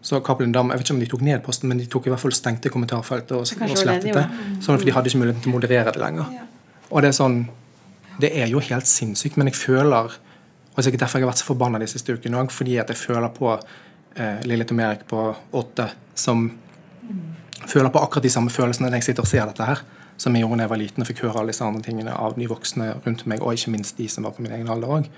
Så 0.00 0.20
Cappelen 0.22 0.52
Dam, 0.54 0.68
jeg 0.70 0.78
vet 0.78 0.86
ikke 0.86 0.94
om 0.94 1.00
de 1.00 1.06
tok 1.10 1.22
ned 1.26 1.40
posten, 1.42 1.68
men 1.68 1.80
de 1.80 1.84
tok 1.90 2.04
i 2.06 2.10
hvert 2.12 2.22
fall 2.22 2.32
stengte 2.32 2.70
kommentarfeltet 2.70 3.32
og, 3.34 3.40
og 3.42 3.78
slettet 3.80 4.14
det. 4.14 4.22
Sånn 4.62 4.78
at 4.78 4.84
de 4.86 4.92
hadde 4.94 5.10
ikke 5.10 5.18
muligheten 5.18 5.42
til 5.42 5.50
å 5.50 5.54
moderere 5.56 5.90
det 5.94 5.98
lenger. 5.98 6.28
Og 6.88 7.02
det 7.02 7.10
er 7.10 7.16
sånn 7.18 7.40
Det 8.22 8.30
er 8.34 8.46
jo 8.50 8.62
helt 8.62 8.86
sinnssykt, 8.86 9.36
men 9.36 9.50
jeg 9.50 9.58
føler 9.58 10.14
Og 10.14 10.78
det 10.78 10.84
er 10.84 10.86
sikkert 10.86 11.02
derfor 11.02 11.18
jeg 11.18 11.26
har 11.26 11.32
vært 11.32 11.42
så 11.42 11.48
forbanna 11.48 11.82
de 11.82 11.90
siste 11.90 12.14
ukene 12.14 12.38
òg, 12.38 12.54
fordi 12.54 12.78
at 12.78 12.88
jeg 12.94 12.98
føler 12.98 13.28
på 13.34 13.50
eh, 13.50 14.38
Lille 14.46 14.64
Tom 14.64 14.80
Erik 14.80 15.02
på 15.10 15.26
åtte 15.58 15.88
som 16.14 16.46
føler 17.66 17.90
på 17.90 17.98
akkurat 18.00 18.22
de 18.22 18.32
samme 18.32 18.54
følelsene 18.54 18.86
når 18.86 19.00
jeg 19.00 19.08
sitter 19.10 19.26
og 19.26 19.30
ser 19.34 19.50
dette 19.50 19.66
her, 19.66 19.82
som 20.18 20.34
jeg 20.34 20.44
gjorde 20.44 20.58
da 20.58 20.66
jeg 20.66 20.72
var 20.74 20.82
liten 20.82 21.04
og 21.04 21.08
fikk 21.08 21.24
høre 21.24 21.40
alle 21.40 21.54
disse 21.54 21.64
andre 21.64 21.84
tingene 21.86 22.14
av 22.14 22.36
de 22.36 22.50
voksne 22.50 22.92
rundt 23.06 23.24
meg, 23.30 23.42
og 23.42 23.54
ikke 23.54 23.72
minst 23.74 23.98
de 24.00 24.08
som 24.10 24.26
var 24.26 24.34
på 24.36 24.44
min 24.44 24.54
egen 24.56 24.70
alder 24.72 24.94
òg. 24.98 25.10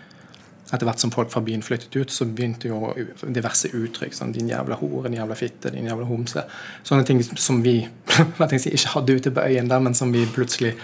Etter 0.71 0.87
hvert 0.87 1.03
som 1.03 1.11
folk 1.11 1.33
fra 1.33 1.43
byen 1.43 1.65
flyttet 1.67 1.97
ut, 1.97 2.13
så 2.15 2.29
begynte 2.29 2.69
jo 2.71 2.93
diverse 3.27 3.73
uttrykk 3.75 4.15
som 4.15 4.33
'din 4.33 4.53
jævla 4.53 4.77
hore', 4.79 5.09
'din 5.09 5.19
jævla 5.19 5.35
fitte', 5.35 5.73
'din 5.73 5.89
jævla 5.89 6.07
homse'. 6.07 6.45
Sånne 6.85 7.05
ting 7.07 7.23
som 7.23 7.63
vi 7.63 7.89
jeg 8.51 8.61
si, 8.61 8.71
ikke 8.71 8.95
hadde 8.95 9.17
ute 9.17 9.31
på 9.31 9.41
øyen 9.41 9.69
der, 9.69 9.79
men 9.79 9.95
som 9.95 10.13
vi 10.13 10.27
plutselig 10.27 10.75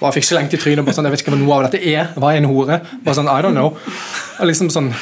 bare 0.00 0.12
fikk 0.16 0.24
slengt 0.24 0.54
i 0.54 0.56
trynet. 0.56 0.84
Bare 0.84 0.94
sånn, 0.94 1.04
jeg 1.04 1.14
vet 1.14 1.20
ikke 1.20 1.34
hva 1.34 1.38
noe 1.38 1.58
av 1.58 1.70
dette 1.70 1.82
er. 1.86 2.08
Hva 2.16 2.32
er 2.32 2.40
en 2.40 2.48
hore? 2.50 2.80
Bare 3.04 3.14
sånn, 3.14 3.30
I 3.30 3.42
don't 3.44 3.54
know. 3.54 3.76
Og 4.40 4.48
liksom 4.48 4.70
sånn, 4.70 4.92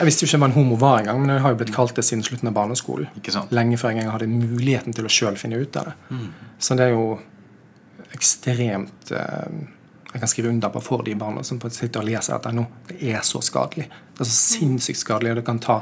Jeg 0.00 0.06
visste 0.06 0.24
jo 0.24 0.30
ikke 0.30 0.38
hva 0.40 0.46
en 0.48 0.54
homo 0.56 0.76
var 0.80 1.00
engang, 1.00 1.18
men 1.20 1.28
jeg 1.34 1.42
har 1.44 1.50
jo 1.50 1.56
blitt 1.60 1.74
kalt 1.74 1.94
det 1.94 2.04
siden 2.04 2.24
slutten 2.24 2.48
av 2.48 2.54
barneskolen. 2.56 3.06
Lenge 3.52 3.76
før 3.76 3.92
jeg 3.92 4.08
hadde 4.08 4.28
muligheten 4.32 4.94
til 4.96 5.04
å 5.04 5.12
sjøl 5.12 5.36
finne 5.36 5.60
ut 5.60 5.76
av 5.76 5.90
det. 5.90 5.94
Så 6.58 6.74
det 6.74 6.86
er 6.86 6.94
jo 6.94 7.18
ekstremt 8.20 9.10
eh, 9.16 9.50
Jeg 10.12 10.20
kan 10.20 10.28
skrive 10.30 10.50
under 10.50 10.68
på 10.74 10.80
for 10.82 11.02
de 11.06 11.14
barna 11.14 11.42
som 11.46 11.60
sitter 11.70 12.00
og 12.02 12.06
leser 12.08 12.34
dette 12.36 12.50
nå. 12.56 12.64
Det 12.88 12.96
er 13.14 13.20
så 13.22 13.38
skadelig. 13.46 13.86
Det 14.16 14.24
er 14.24 14.28
så 14.28 14.38
sinnssykt 14.58 14.98
skadelig, 14.98 15.30
og 15.30 15.36
det 15.40 15.44
kan 15.46 15.60
ta 15.62 15.76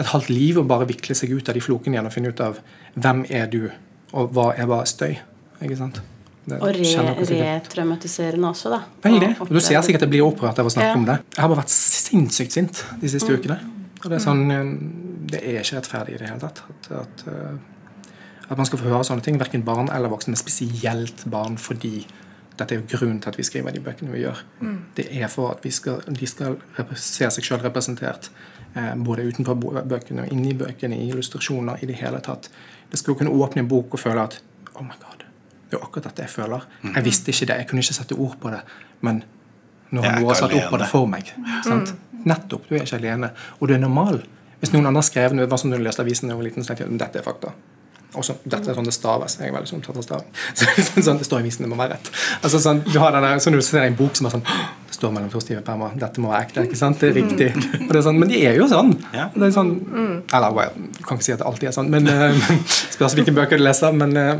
et 0.00 0.06
halvt 0.12 0.28
liv 0.30 0.58
å 0.60 0.64
bare 0.68 0.86
vikle 0.88 1.14
seg 1.16 1.32
ut 1.32 1.48
av 1.48 1.56
de 1.56 1.62
flokene 1.64 1.96
igjen 1.96 2.06
og 2.08 2.12
finne 2.12 2.28
ut 2.34 2.40
av 2.44 2.58
hvem 3.00 3.22
er 3.32 3.46
du, 3.52 3.70
og 4.12 4.30
hva 4.36 4.50
er 4.56 4.68
bare 4.68 4.84
støy. 4.88 5.16
Ikke 5.60 5.76
sant? 5.80 6.00
Det 6.44 6.56
Og 6.60 6.68
re 6.72 6.84
retraumatiserende 7.40 8.48
også, 8.52 8.70
da. 8.72 8.82
Veldig. 9.04 9.32
Og 9.40 9.48
du 9.52 9.60
ser 9.60 9.80
sikkert 9.84 10.02
at 10.02 10.06
jeg 10.08 10.12
blir 10.14 10.24
opprørt 10.28 10.58
av 10.60 10.66
å 10.68 10.72
snakke 10.72 10.92
Ja. 10.92 11.00
om 11.00 11.04
det. 11.08 11.18
Jeg 11.36 11.40
har 11.42 11.48
bare 11.48 11.62
vært 11.62 11.74
sinnssykt 11.74 12.52
sint 12.52 12.84
de 13.00 13.08
siste 13.08 13.28
Mm. 13.28 13.38
ukene. 13.40 13.58
Og 14.04 14.10
det 14.10 14.16
er 14.20 14.24
sånn 14.24 14.50
eh, 14.50 14.78
Det 15.30 15.42
er 15.44 15.60
ikke 15.62 15.76
rettferdig 15.80 16.14
i 16.14 16.18
det 16.18 16.28
hele 16.28 16.40
tatt. 16.40 16.62
At, 16.68 16.90
at, 16.92 17.26
eh, 17.28 17.56
at 18.50 18.58
man 18.58 18.66
skal 18.66 18.80
få 18.80 18.90
høre 18.90 19.04
sånne 19.06 19.24
ting. 19.24 19.38
Verken 19.40 19.64
barn 19.66 19.90
eller 19.94 20.10
voksne, 20.12 20.34
men 20.34 20.40
spesielt 20.40 21.24
barn, 21.30 21.58
fordi 21.58 22.06
dette 22.58 22.74
er 22.74 22.80
jo 22.80 22.88
grunnen 22.90 23.20
til 23.22 23.30
at 23.30 23.38
vi 23.38 23.46
skriver 23.46 23.72
de 23.72 23.80
bøkene 23.80 24.12
vi 24.12 24.24
gjør. 24.24 24.42
Det 24.96 25.06
er 25.16 25.30
for 25.32 25.54
at 25.54 25.64
vi 25.64 25.70
skal, 25.72 26.02
de 26.06 26.26
skal 26.28 26.58
se 26.96 27.30
seg 27.30 27.46
sjøl 27.46 27.62
representert. 27.64 28.30
Eh, 28.74 28.92
både 28.96 29.24
utenfor 29.26 29.56
bøkene 29.88 30.26
og 30.26 30.34
inni 30.34 30.52
bøkene, 30.54 30.98
i 30.98 31.08
illustrasjoner, 31.10 31.80
i 31.82 31.88
det 31.88 31.96
hele 32.02 32.20
tatt. 32.20 32.50
Det 32.90 32.98
skal 32.98 33.14
jo 33.14 33.18
kunne 33.22 33.30
åpne 33.30 33.64
en 33.64 33.70
bok 33.70 33.94
og 33.96 34.02
føle 34.02 34.22
at 34.28 34.40
Oh 34.74 34.84
my 34.84 34.96
God. 35.00 35.24
Det 35.70 35.76
er 35.76 35.80
jo 35.80 35.86
akkurat 35.86 36.06
dette 36.10 36.22
jeg 36.22 36.30
føler. 36.30 36.66
Jeg 36.94 37.04
visste 37.04 37.30
ikke 37.30 37.46
det, 37.46 37.56
jeg 37.58 37.66
kunne 37.70 37.82
ikke 37.84 37.94
sette 37.94 38.14
ord 38.14 38.36
på 38.40 38.50
det. 38.50 38.60
Men 39.06 39.22
nå 39.90 40.02
har 40.02 40.20
noe 40.20 40.34
satt 40.38 40.54
ord 40.54 40.68
på 40.70 40.78
det 40.80 40.88
for 40.90 41.06
meg. 41.10 41.32
Sant? 41.66 41.92
Nettopp. 42.24 42.68
Du 42.68 42.74
er 42.74 42.84
ikke 42.84 42.98
alene. 42.98 43.32
Og 43.58 43.68
du 43.68 43.74
er 43.74 43.82
normal. 43.82 44.22
Hvis 44.60 44.72
noen 44.74 44.86
andre 44.86 45.02
har 45.02 45.08
skrevet 45.08 45.38
det 45.38 45.50
var 45.50 45.60
som 45.60 45.72
du 45.72 45.78
leste 45.78 46.02
avisen 46.02 46.28
da 46.28 46.34
jeg 46.34 46.40
var 46.40 46.48
liten, 46.48 46.64
så 46.64 46.72
tenkte 46.72 46.86
jeg 46.88 47.00
dette 47.00 47.20
er 47.20 47.26
fakta. 47.26 47.52
Og 48.18 48.24
så, 48.26 48.34
dette 48.42 48.72
er 48.72 48.74
sånn 48.74 48.88
det 48.88 48.94
staves. 48.94 49.36
Jeg 49.38 49.50
er 49.50 49.54
veldig 49.54 49.70
sånn 49.70 49.82
opptatt 49.82 50.00
av 50.00 50.04
staving. 50.06 50.30
Så, 50.58 50.66
sånn, 50.88 51.04
sånn, 51.06 51.18
det 51.20 51.26
står 51.28 51.40
i 51.40 51.44
avisen, 51.44 51.66
det 51.66 51.70
må 51.70 51.78
være 51.78 51.94
rett. 51.94 52.10
Altså, 52.40 52.58
sånn, 52.62 52.80
du 52.88 52.96
har 52.98 53.14
denne, 53.14 53.36
sånn, 53.42 53.54
du 53.54 53.62
ser 53.62 53.86
en 53.86 53.98
bok 53.98 54.18
som 54.18 54.26
er 54.26 54.34
sånn 54.34 54.42
Det 54.42 54.96
står 54.96 55.14
mellom 55.14 55.30
to 55.30 55.42
stive 55.44 55.62
permer. 55.66 55.94
Dette 56.00 56.22
må 56.22 56.32
være 56.32 56.48
ekte. 56.48 56.64
ikke 56.66 56.80
sant? 56.80 56.98
Det 56.98 57.12
er 57.12 57.16
riktig. 57.20 57.50
Og 57.84 57.92
det 57.92 58.00
er 58.00 58.06
sånn, 58.08 58.18
men 58.18 58.32
de 58.32 58.42
er 58.50 58.58
jo 58.58 58.66
sånn. 58.70 58.96
Det 59.14 59.46
er 59.46 59.54
sånn 59.54 59.72
Eller 60.34 60.56
well, 60.56 60.74
du 60.98 61.02
kan 61.06 61.20
ikke 61.20 61.28
si 61.28 61.36
at 61.36 61.44
det 61.44 61.48
alltid 61.52 61.70
er 61.70 61.78
sånn, 61.78 61.94
men 61.94 62.10
uh, 62.10 62.52
spørs 62.96 63.14
hvilke 63.18 63.36
bøker 63.36 63.62
du 63.62 63.66
leser. 63.66 63.94
Men 63.94 64.18
uh, 64.18 64.34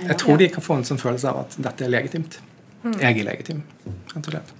jeg 0.00 0.16
tror 0.24 0.40
de 0.40 0.48
kan 0.56 0.64
få 0.64 0.80
en 0.80 0.88
sånn 0.88 1.02
følelse 1.02 1.28
av 1.28 1.44
at 1.44 1.60
dette 1.60 1.86
er 1.86 1.92
legitimt. 1.92 2.40
Jeg 2.96 3.12
er 3.12 3.24
legitim, 3.26 3.64
rett 4.14 4.22
og 4.24 4.32
slett. 4.32 4.54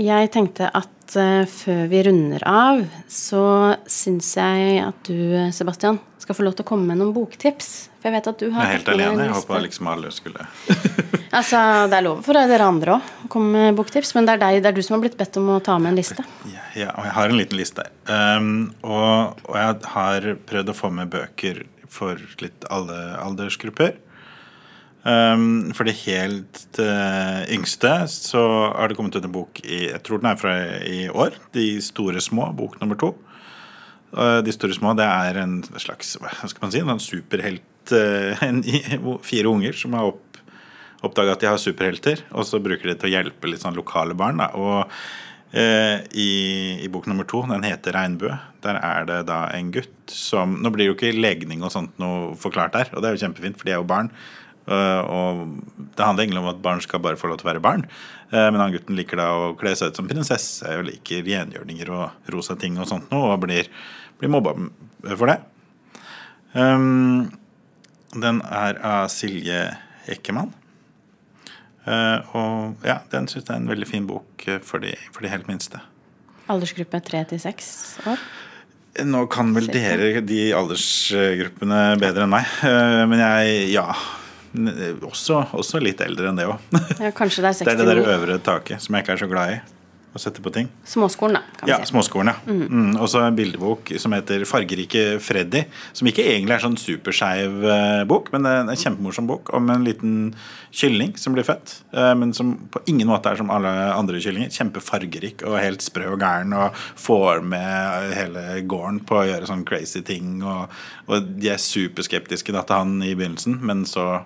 Jeg 0.00 0.30
tenkte 0.32 0.70
at 0.72 1.16
eh, 1.20 1.42
før 1.50 1.82
vi 1.90 1.98
runder 2.06 2.44
av, 2.48 2.80
så 3.12 3.44
syns 3.84 4.30
jeg 4.38 4.78
at 4.80 5.04
du, 5.04 5.36
Sebastian, 5.52 5.98
skal 6.22 6.38
få 6.38 6.46
lov 6.46 6.54
til 6.56 6.64
å 6.64 6.68
komme 6.70 6.86
med 6.88 7.00
noen 7.00 7.12
boktips. 7.12 7.90
For 8.00 8.08
jeg 8.08 8.16
vet 8.16 8.28
at 8.30 8.40
du 8.40 8.46
Jeg 8.46 8.56
er 8.56 8.70
helt 8.78 8.88
alene. 8.88 9.26
Jeg 9.26 9.34
håpa 9.36 9.58
liksom 9.62 9.90
alle 9.92 10.12
skulle 10.14 10.46
Altså, 11.38 11.58
Det 11.90 11.98
er 11.98 12.06
lov 12.06 12.22
for 12.24 12.38
dere 12.38 12.68
andre 12.68 12.96
òg 12.96 13.10
å 13.26 13.28
komme 13.32 13.66
med 13.66 13.76
boktips, 13.76 14.14
men 14.16 14.28
det 14.28 14.36
er, 14.36 14.42
deg, 14.42 14.62
det 14.64 14.70
er 14.72 14.78
du 14.78 14.82
som 14.86 14.96
har 14.96 15.02
blitt 15.04 15.18
bedt 15.20 15.36
om 15.40 15.50
å 15.54 15.58
ta 15.64 15.76
med 15.80 15.92
en 15.92 16.00
liste. 16.00 16.24
Ja, 16.48 16.64
ja, 16.78 16.88
og 16.96 17.08
jeg 17.08 17.16
har 17.18 17.34
en 17.34 17.40
liten 17.40 17.60
liste. 17.60 17.86
Um, 18.08 18.54
og, 18.80 19.44
og 19.48 19.60
jeg 19.60 19.92
har 19.92 20.30
prøvd 20.48 20.72
å 20.72 20.78
få 20.78 20.92
med 20.94 21.12
bøker 21.12 21.62
for 21.92 22.20
litt 22.40 22.64
alle 22.72 22.98
aldersgrupper. 23.20 23.98
Um, 25.02 25.72
for 25.74 25.88
de 25.88 25.94
helt 26.04 26.60
uh, 26.78 27.42
yngste 27.50 27.90
så 28.06 28.42
har 28.70 28.86
det 28.86 28.94
kommet 28.94 29.16
ut 29.18 29.24
en 29.26 29.32
bok 29.34 29.58
i 29.66 29.88
Jeg 29.88 29.98
tror 30.06 30.20
den 30.22 30.30
er 30.30 30.38
fra 30.38 30.52
i 30.86 31.08
år. 31.10 31.34
De 31.56 31.66
store 31.82 32.22
små, 32.22 32.52
bok 32.54 32.78
nummer 32.80 32.98
to. 33.00 33.10
Uh, 34.14 34.38
de 34.46 34.54
store 34.54 34.76
små, 34.76 34.94
det 34.94 35.08
er 35.08 35.40
en 35.42 35.58
slags 35.74 36.14
hva 36.22 36.30
skal 36.46 36.62
man 36.62 36.74
si, 36.74 36.84
en 36.84 37.02
superhelt 37.02 37.94
uh, 37.96 38.44
en, 38.46 38.62
Fire 39.26 39.50
unger 39.50 39.74
som 39.74 39.98
har 39.98 40.12
opp, 40.12 40.38
oppdaga 41.02 41.34
at 41.34 41.42
de 41.42 41.50
har 41.50 41.58
superhelter, 41.58 42.22
og 42.30 42.46
så 42.46 42.62
bruker 42.62 42.92
de 42.92 42.94
til 42.94 43.10
å 43.10 43.14
hjelpe 43.16 43.50
litt 43.50 43.64
sånn 43.64 43.78
lokale 43.78 44.14
barn. 44.14 44.38
Da. 44.38 44.52
Og 44.54 44.86
i, 45.52 46.30
i 46.80 46.86
bok 46.88 47.04
nummer 47.10 47.26
to, 47.28 47.42
den 47.44 47.66
heter 47.66 47.92
'Regnbue', 47.92 48.38
der 48.64 48.78
er 48.78 49.04
det 49.04 49.18
da 49.28 49.42
en 49.52 49.68
gutt 49.68 50.08
som 50.08 50.54
Nå 50.64 50.70
blir 50.72 50.88
jo 50.88 50.94
ikke 50.94 51.10
legning 51.12 51.60
og 51.60 51.74
sånt 51.74 51.98
noe 52.00 52.32
forklart 52.40 52.72
der, 52.72 52.88
og 52.94 53.02
det 53.02 53.10
er 53.10 53.18
jo 53.18 53.24
kjempefint, 53.26 53.58
for 53.58 53.68
de 53.68 53.74
er 53.74 53.82
jo 53.82 53.84
barn. 53.84 54.08
Eh, 54.62 55.00
og 55.10 55.58
det 55.96 56.04
handler 56.04 56.24
egentlig 56.24 56.42
om 56.42 56.50
at 56.52 56.62
barn 56.62 56.82
skal 56.84 57.02
bare 57.02 57.18
få 57.18 57.30
lov 57.30 57.40
til 57.40 57.48
å 57.48 57.52
være 57.52 57.64
barn. 57.64 57.84
Eh, 58.30 58.48
men 58.48 58.60
han 58.62 58.74
gutten 58.74 58.98
liker 58.98 59.18
da 59.18 59.28
å 59.34 59.52
kle 59.58 59.74
seg 59.78 59.92
ut 59.92 59.98
som 59.98 60.08
prinsesse 60.10 60.76
og 60.78 60.86
liker 60.88 61.24
rengjørninger 61.26 61.90
og 61.92 62.32
rosa 62.34 62.56
ting 62.58 62.78
og 62.78 62.88
sånt 62.90 63.10
noe, 63.12 63.34
og 63.34 63.42
blir, 63.44 63.70
blir 64.20 64.32
mobba 64.32 64.54
for 65.16 65.32
det. 65.32 65.40
Um, 66.52 67.32
den 68.12 68.42
er 68.44 68.78
av 68.84 69.08
Silje 69.12 69.64
Ekkemann. 70.12 70.52
Uh, 71.82 72.22
og 72.38 72.86
ja, 72.86 73.00
den 73.10 73.26
syns 73.26 73.48
jeg 73.48 73.56
er 73.56 73.58
en 73.58 73.70
veldig 73.72 73.88
fin 73.88 74.06
bok 74.06 74.44
for 74.62 74.84
de, 74.84 74.94
for 75.10 75.24
de 75.24 75.32
helt 75.32 75.48
minste. 75.50 75.80
Aldersgruppe 76.52 77.00
tre 77.02 77.24
til 77.26 77.40
seks 77.42 77.72
år. 78.06 78.22
Nå 79.08 79.24
kan 79.32 79.54
vel 79.56 79.70
dere 79.72 80.20
de 80.20 80.50
aldersgruppene 80.54 81.84
bedre 81.98 82.28
enn 82.28 82.34
meg, 82.36 82.58
Uh, 82.62 83.02
men 83.10 83.24
jeg 83.24 83.72
ja. 83.72 83.88
N- 84.54 84.98
Også, 85.08 85.42
også 85.52 85.80
litt 85.82 86.00
eldre 86.00 86.28
enn 86.32 86.36
det 86.40 86.46
òg. 86.48 86.58
Ja, 87.00 87.10
kanskje 87.10 87.42
det 87.44 87.52
er 87.52 87.64
Det 87.66 87.72
er 87.76 87.84
det 87.84 87.92
der 87.92 88.16
øvre 88.18 88.38
taket 88.42 88.80
som 88.82 88.94
jeg 88.94 89.04
ikke 89.06 89.12
er 89.18 89.24
så 89.26 89.30
glad 89.30 89.54
i. 89.58 89.60
Å 90.12 90.20
sette 90.20 90.42
på 90.44 90.50
ting. 90.52 90.66
Småskolen, 90.84 91.38
da. 91.38 91.40
kan 91.56 91.64
vi 91.64 91.70
Ja, 91.72 91.78
si. 91.80 91.86
Småskolen, 91.88 92.28
ja. 92.28 92.34
Mm. 92.44 92.98
Og 93.00 93.06
så 93.08 93.22
en 93.24 93.34
bildebok 93.34 93.94
som 93.96 94.12
heter 94.12 94.42
'Fargerike 94.44 95.16
Freddy'. 95.24 95.62
Som 95.96 96.06
ikke 96.06 96.20
egentlig 96.28 96.52
er 96.52 96.60
sånn 96.66 96.76
superskeiv 96.76 97.64
eh, 97.64 98.04
bok, 98.04 98.28
men 98.30 98.42
det 98.44 98.50
er 98.52 98.60
en 98.68 98.76
kjempemorsom 98.76 99.26
bok 99.26 99.48
om 99.56 99.70
en 99.72 99.82
liten 99.86 100.34
kylling 100.70 101.16
som 101.16 101.32
blir 101.32 101.44
født. 101.48 101.80
eh, 101.96 102.12
men 102.14 102.34
som 102.34 102.58
på 102.70 102.82
ingen 102.92 103.08
måte 103.08 103.30
er 103.32 103.36
som 103.40 103.48
alle 103.50 103.72
andre 103.96 104.20
kyllinger. 104.20 104.50
Kjempefargerik 104.52 105.46
og 105.48 105.56
helt 105.58 105.80
sprø 105.80 106.12
og 106.12 106.20
gæren 106.20 106.52
og 106.52 106.74
får 107.00 107.40
med 107.42 108.12
hele 108.12 108.60
gården 108.68 109.00
på 109.08 109.16
å 109.16 109.24
gjøre 109.24 109.46
sånn 109.48 109.64
crazy 109.64 110.02
ting. 110.02 110.42
Og, 110.44 110.68
og 111.08 111.40
de 111.40 111.48
er 111.48 111.56
superskeptiske 111.56 112.52
da, 112.52 112.60
til 112.68 112.76
han 112.76 113.02
i 113.02 113.14
begynnelsen, 113.14 113.62
men 113.64 113.86
så 113.88 114.20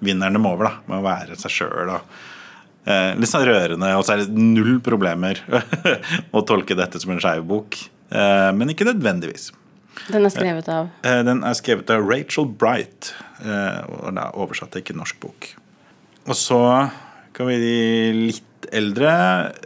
vinner 0.00 0.32
må 0.38 0.54
over 0.54 0.70
da, 0.70 0.74
med 0.88 1.00
å 1.00 1.04
være 1.04 1.36
seg 1.40 1.52
sjøl. 1.52 1.92
Eh, 2.84 3.10
litt 3.16 3.30
sånn 3.30 3.46
rørende, 3.48 3.90
og 3.96 4.04
så 4.04 4.14
er 4.14 4.24
det 4.24 4.36
null 4.36 4.78
problemer 4.84 5.40
å 6.36 6.44
tolke 6.46 6.76
dette 6.78 7.00
som 7.00 7.14
en 7.14 7.22
skeiv 7.22 7.44
bok. 7.48 7.78
Eh, 8.10 8.50
men 8.56 8.72
ikke 8.72 8.88
nødvendigvis. 8.88 9.50
Den 10.10 10.26
er 10.26 10.32
skrevet 10.32 10.68
av 10.68 10.90
Eh, 11.06 11.20
den 11.24 11.44
er 11.46 11.54
skrevet 11.56 11.90
av 11.94 12.04
Rachel 12.08 12.48
Bright, 12.50 13.14
eh, 13.40 13.80
og 13.88 14.08
den 14.10 14.20
er 14.20 14.36
oversatt 14.36 14.74
til 14.74 14.84
ikke 14.84 14.98
norsk 14.98 15.20
bok. 15.22 15.48
Og 16.24 16.36
så 16.36 16.60
kan 17.36 17.48
vi 17.50 17.58
litt 18.16 18.68
eldre. 18.72 19.10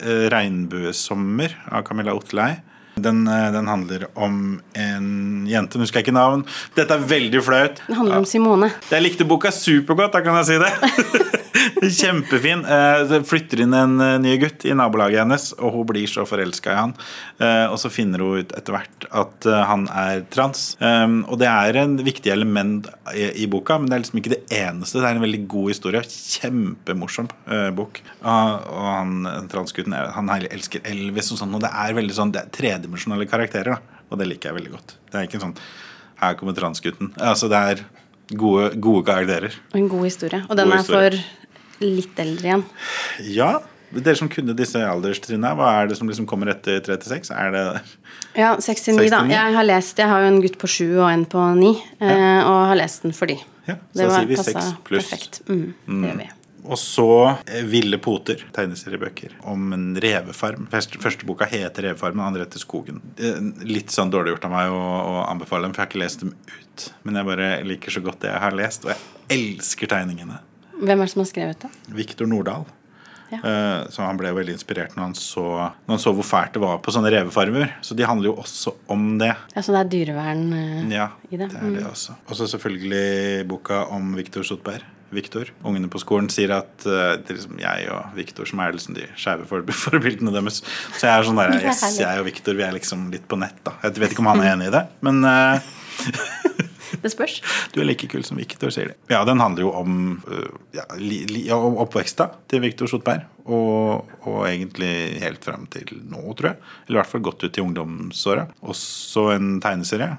Eh, 0.03 0.27
'Regnbuesommer' 0.31 1.55
av 1.71 1.85
Camilla 1.87 2.15
Otterlei. 2.15 2.61
Den, 3.03 3.27
eh, 3.29 3.49
den 3.55 3.69
handler 3.71 4.07
om 4.19 4.61
en 4.75 5.47
jente, 5.49 5.79
nå 5.79 5.87
husker 5.87 6.01
jeg 6.03 6.09
ikke 6.09 6.17
navn. 6.19 6.45
Dette 6.77 6.95
er 6.99 7.07
veldig 7.11 7.43
flaut. 7.45 7.81
Den 7.87 7.97
handler 8.01 8.19
om 8.23 8.25
Simone. 8.29 8.71
Jeg 8.91 9.03
likte 9.05 9.27
boka 9.29 9.51
supergodt, 9.55 10.13
da 10.17 10.21
kan 10.25 10.39
jeg 10.41 10.47
si 10.51 10.59
det. 10.63 10.73
Kjempefin. 11.99 12.65
Eh, 12.65 13.05
Det 13.09 13.23
flytter 13.29 13.63
inn 13.65 13.75
en 13.75 13.97
eh, 14.01 14.17
ny 14.23 14.37
gutt 14.43 14.65
i 14.69 14.75
nabolaget 14.77 15.23
hennes, 15.23 15.49
og 15.59 15.73
hun 15.75 15.87
blir 15.89 16.07
så 16.11 16.25
forelska 16.29 16.73
i 16.75 16.79
han. 16.79 16.95
Eh, 17.39 17.67
Og 17.73 17.79
så 17.81 17.91
finner 17.93 18.23
hun 18.23 18.43
ut 18.43 18.53
etter 18.57 18.75
hvert 18.77 19.09
at 19.11 19.47
eh, 19.49 19.65
han 19.71 19.87
er 19.93 20.25
trans. 20.33 20.77
Um, 20.81 21.21
Og 21.29 21.39
det 21.41 21.49
er 21.51 21.77
en 21.83 21.97
viktig 22.05 22.33
element 22.33 22.89
i 23.15 23.47
boka, 23.51 23.79
men 23.79 23.89
det 23.89 23.97
er 23.97 24.03
liksom 24.05 24.21
ikke 24.21 24.35
det 24.35 24.43
eneste. 24.53 25.01
Det 25.01 25.09
er 25.09 25.17
en 25.19 25.25
veldig 25.25 25.43
god 25.49 25.71
historie. 25.73 26.03
Kjempemorsom 26.05 27.29
eh, 27.49 27.71
bok. 27.77 28.03
Og 28.23 28.67
og 28.69 28.85
han 28.89 29.49
transgutten 29.51 29.95
han 29.95 30.29
elsker 30.31 30.83
Elvis 30.89 31.31
og 31.33 31.39
sånn, 31.41 31.55
og 31.57 31.63
det 31.65 31.71
er 31.73 31.95
veldig 31.97 32.15
sånn 32.17 32.33
Det 32.35 32.41
er 32.43 32.51
tredimensjonale 32.89 33.29
karakterer, 33.29 33.77
da. 33.77 34.03
Og 34.11 34.19
det 34.19 34.29
liker 34.29 34.51
jeg 34.51 34.59
veldig 34.59 34.73
godt. 34.73 34.97
Det 35.11 35.19
er 35.21 35.29
ikke 35.29 35.43
sånn 35.43 35.57
Her 36.19 36.35
kommer 36.35 36.55
transgutten. 36.57 37.13
Altså, 37.15 37.49
det 37.49 37.57
er 37.57 37.83
gode, 38.35 38.73
gode 38.81 39.05
karakterer. 39.07 39.55
Og 39.73 39.79
en 39.79 39.89
god 39.89 40.05
historie. 40.05 40.41
Og 40.49 40.57
den 40.57 40.69
God 40.73 40.79
er 40.79 40.87
for 40.89 41.19
litt 41.85 42.19
eldre 42.19 42.49
igjen. 42.49 42.65
Ja. 43.37 43.59
Dere 43.89 44.19
som 44.19 44.29
kunne 44.29 44.53
disse 44.53 44.81
alderstrinnene, 44.85 45.55
hva 45.57 45.69
er 45.79 45.87
det 45.89 45.97
som 45.97 46.09
liksom 46.11 46.27
kommer 46.29 46.51
etter 46.53 46.83
36? 46.85 47.31
Er 47.33 47.55
det 47.55 47.63
Ja, 48.37 48.57
69, 48.59 49.09
da. 49.09 49.23
Jeg 49.31 49.55
har 49.55 49.65
lest 49.65 49.99
Jeg 49.99 50.11
har 50.11 50.27
jo 50.27 50.33
en 50.35 50.43
gutt 50.43 50.59
på 50.61 50.69
sju 50.69 50.99
og 50.99 51.07
en 51.09 51.25
på 51.25 51.45
ni, 51.57 51.71
ja. 52.01 52.43
og 52.43 52.67
har 52.73 52.77
lest 52.83 53.07
den 53.07 53.15
for 53.17 53.31
de. 53.31 53.39
Ja, 53.69 53.79
så 53.95 54.03
da 54.03 54.11
sier 54.13 54.29
vi 54.29 54.37
passa 54.37 54.59
seks 54.59 54.75
pluss. 54.85 55.09
Perfekt. 55.09 55.41
Mm, 55.49 55.73
det 55.87 56.11
gjør 56.11 56.21
vi. 56.21 56.29
Og 56.65 56.79
så 56.81 57.07
eh, 57.47 57.63
Ville 57.69 57.99
poter, 58.03 58.43
tegneseriebøker 58.57 59.37
om 59.49 59.73
en 59.77 59.87
revefarm. 60.03 60.67
Første, 60.73 60.99
første 61.03 61.27
boka 61.29 61.47
heter 61.49 61.83
'Revefarmen', 61.89 62.25
andre 62.25 62.45
heter 62.47 62.59
'Skogen'. 62.63 63.01
Litt 63.65 63.95
sånn 63.95 64.11
dårlig 64.11 64.35
gjort 64.37 64.49
av 64.49 64.51
meg 64.57 64.73
å, 64.75 64.81
å 64.83 65.15
anbefale 65.31 65.63
dem, 65.69 65.73
for 65.77 65.83
jeg 65.83 65.87
har 65.87 65.93
ikke 65.93 66.05
lest 66.05 66.21
dem 66.25 66.35
ut. 66.35 66.89
Men 67.05 67.15
jeg 67.21 67.25
bare 67.31 67.53
liker 67.65 67.91
så 67.91 68.03
godt 68.05 68.21
det 68.21 68.33
jeg 68.33 68.41
har 68.41 68.59
lest, 68.59 68.85
og 68.85 68.93
jeg 68.95 68.99
elsker 69.39 69.87
tegningene. 69.95 70.41
Hvem 70.79 70.99
er 71.01 71.07
det 71.07 71.13
som 71.15 71.23
har 71.25 71.31
skrevet 71.31 71.65
det? 71.65 71.71
Victor 71.95 72.27
Nordahl. 72.31 72.67
Ja. 73.31 73.39
Eh, 73.45 73.89
Så 73.91 74.03
han 74.03 74.17
ble 74.17 74.31
veldig 74.33 74.55
inspirert 74.57 74.95
når 74.97 75.03
han, 75.11 75.15
så, 75.15 75.43
når 75.87 75.97
han 75.97 75.99
så 76.01 76.13
hvor 76.17 76.25
fælt 76.25 76.55
det 76.55 76.63
var 76.63 76.79
på 76.85 76.93
sånne 76.95 77.11
revefarmer. 77.13 77.75
Så 77.85 77.97
de 77.97 78.07
handler 78.09 78.31
jo 78.31 78.37
også 78.41 78.73
om 78.89 79.19
det. 79.21 79.35
Ja, 79.55 79.63
Så 79.63 79.75
det 79.75 79.81
er 79.83 79.91
dyrevern 79.93 80.47
uh, 80.53 80.93
Ja, 80.93 81.11
i 81.31 81.37
det? 81.37 81.51
det 81.53 81.61
er 81.61 81.75
det 81.77 81.85
også. 81.87 82.17
Og 82.29 82.37
så 82.39 82.49
selvfølgelig 82.49 83.47
boka 83.49 83.85
om 83.93 84.15
Viktor 84.17 84.43
Sotberg. 84.43 84.83
Viktor. 85.15 85.53
Ungene 85.67 85.91
på 85.93 86.01
skolen 86.03 86.29
sier 86.33 86.53
at 86.59 86.87
uh, 86.87 87.17
det 87.17 87.33
er 87.33 87.39
liksom 87.39 87.61
jeg 87.63 87.89
og 87.95 88.17
Viktor 88.19 88.49
som 88.49 88.63
er 88.65 88.75
liksom 88.77 88.97
de 88.99 89.07
skeive 89.19 89.49
forbildene 89.49 90.35
deres. 90.37 90.63
Så 90.97 91.09
jeg 91.09 91.13
er 91.15 91.29
sånn 91.29 91.41
der, 91.41 91.55
er 91.57 91.69
yes, 91.71 91.85
jeg 92.01 92.23
og 92.23 92.29
Viktor 92.29 92.59
vi 92.59 92.67
er 92.67 92.77
liksom 92.77 93.09
litt 93.15 93.29
på 93.31 93.41
nett, 93.41 93.59
da. 93.67 93.77
Jeg 93.87 93.99
vet 94.03 94.15
ikke 94.15 94.25
om 94.25 94.33
han 94.33 94.45
er 94.45 94.55
enig 94.55 94.71
i 94.71 94.77
det, 94.79 94.85
men 95.07 95.23
uh, 95.25 95.59
Det 97.03 97.11
spørs. 97.13 97.39
du 97.75 97.81
er 97.83 97.87
like 97.87 98.09
kul 98.11 98.25
som 98.27 98.39
Viktor, 98.41 98.73
sier 98.75 98.91
de. 98.91 98.97
Ja, 99.13 99.21
den 99.29 99.43
handler 99.43 99.67
jo 99.67 99.73
om, 99.77 99.99
uh, 100.29 100.49
ja, 100.75 100.87
li, 101.01 101.21
li, 101.31 101.45
om 101.55 101.79
oppveksta 101.85 102.31
til 102.51 102.65
Viktor 102.65 102.91
Sotberg. 102.91 103.27
Og, 103.49 104.09
og 104.29 104.41
egentlig 104.49 105.21
helt 105.23 105.45
fram 105.45 105.67
til 105.73 106.01
nå, 106.09 106.23
tror 106.37 106.53
jeg. 106.53 106.73
Eller 106.87 106.99
i 106.99 107.01
hvert 107.03 107.13
fall 107.13 107.25
godt 107.29 107.45
ut 107.45 107.61
i 107.61 107.65
ungdomsåra. 107.65 108.49
Også 108.73 109.29
en 109.37 109.57
tegneserie. 109.65 110.17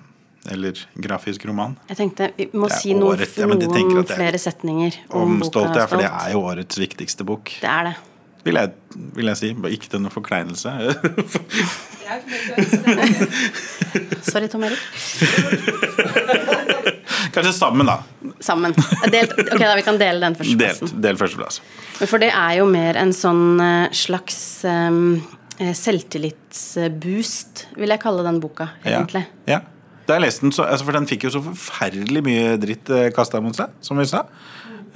Eller 0.50 0.74
grafisk 0.98 1.44
roman. 1.46 1.76
Jeg 1.92 1.98
tenkte 2.00 2.32
vi 2.38 2.48
må 2.58 2.66
si 2.74 2.94
noe, 2.98 3.12
året- 3.16 3.36
ja, 3.38 3.46
noen 3.46 4.00
er- 4.02 4.16
flere 4.16 4.40
setninger 4.42 4.96
om, 5.12 5.22
Om 5.22 5.36
boka 5.44 5.50
Stolt, 5.52 5.76
ja, 5.78 5.86
for 5.92 5.98
det 6.02 6.10
er 6.10 6.32
jo 6.34 6.40
årets 6.50 6.78
viktigste 6.82 7.24
bok. 7.28 7.52
Det 7.62 7.70
er 7.70 7.84
det. 7.92 7.96
Vil 8.48 8.56
jeg, 8.56 8.72
vil 9.18 9.26
jeg 9.30 9.38
si. 9.38 9.50
Ikke 9.76 9.90
til 9.92 10.00
noen 10.02 10.14
forkleinelse. 10.16 10.70
Sorry, 14.32 14.48
Tom 14.48 14.64
Erik. 14.64 14.80
Kanskje 17.34 17.54
sammen, 17.54 17.86
da. 17.86 18.00
Sammen. 18.44 18.74
Delt, 19.12 19.34
ok, 19.38 19.60
da, 19.60 19.76
Vi 19.78 19.82
kan 19.86 19.98
dele 20.00 20.20
den 20.24 20.36
førsteplassen. 20.40 20.88
Delt, 20.88 21.02
del 21.04 21.18
førsteplass. 21.20 21.60
For 22.10 22.18
det 22.22 22.32
er 22.34 22.54
jo 22.62 22.66
mer 22.72 22.98
en 23.02 23.12
sånn 23.16 23.60
eh, 23.62 23.90
slags 23.96 24.40
um, 24.66 25.20
selvtillitsboost, 25.60 27.66
vil 27.78 27.90
jeg 27.94 28.02
kalle 28.02 28.24
den 28.26 28.40
boka, 28.44 28.70
egentlig. 28.88 29.26
Ja. 29.46 29.60
ja. 29.60 29.62
Da 30.10 30.18
jeg 30.18 30.26
leste 30.26 30.48
den, 30.48 30.56
så, 30.56 30.66
altså, 30.66 30.88
for 30.88 30.98
den 30.98 31.06
fikk 31.10 31.28
jo 31.28 31.36
så 31.36 31.44
forferdelig 31.46 32.24
mye 32.26 32.56
dritt 32.62 32.90
uh, 32.90 33.12
kasta 33.14 33.42
mot 33.46 33.54
seg, 33.54 33.76
som 33.86 34.02
vi 34.02 34.08
sa. 34.10 34.26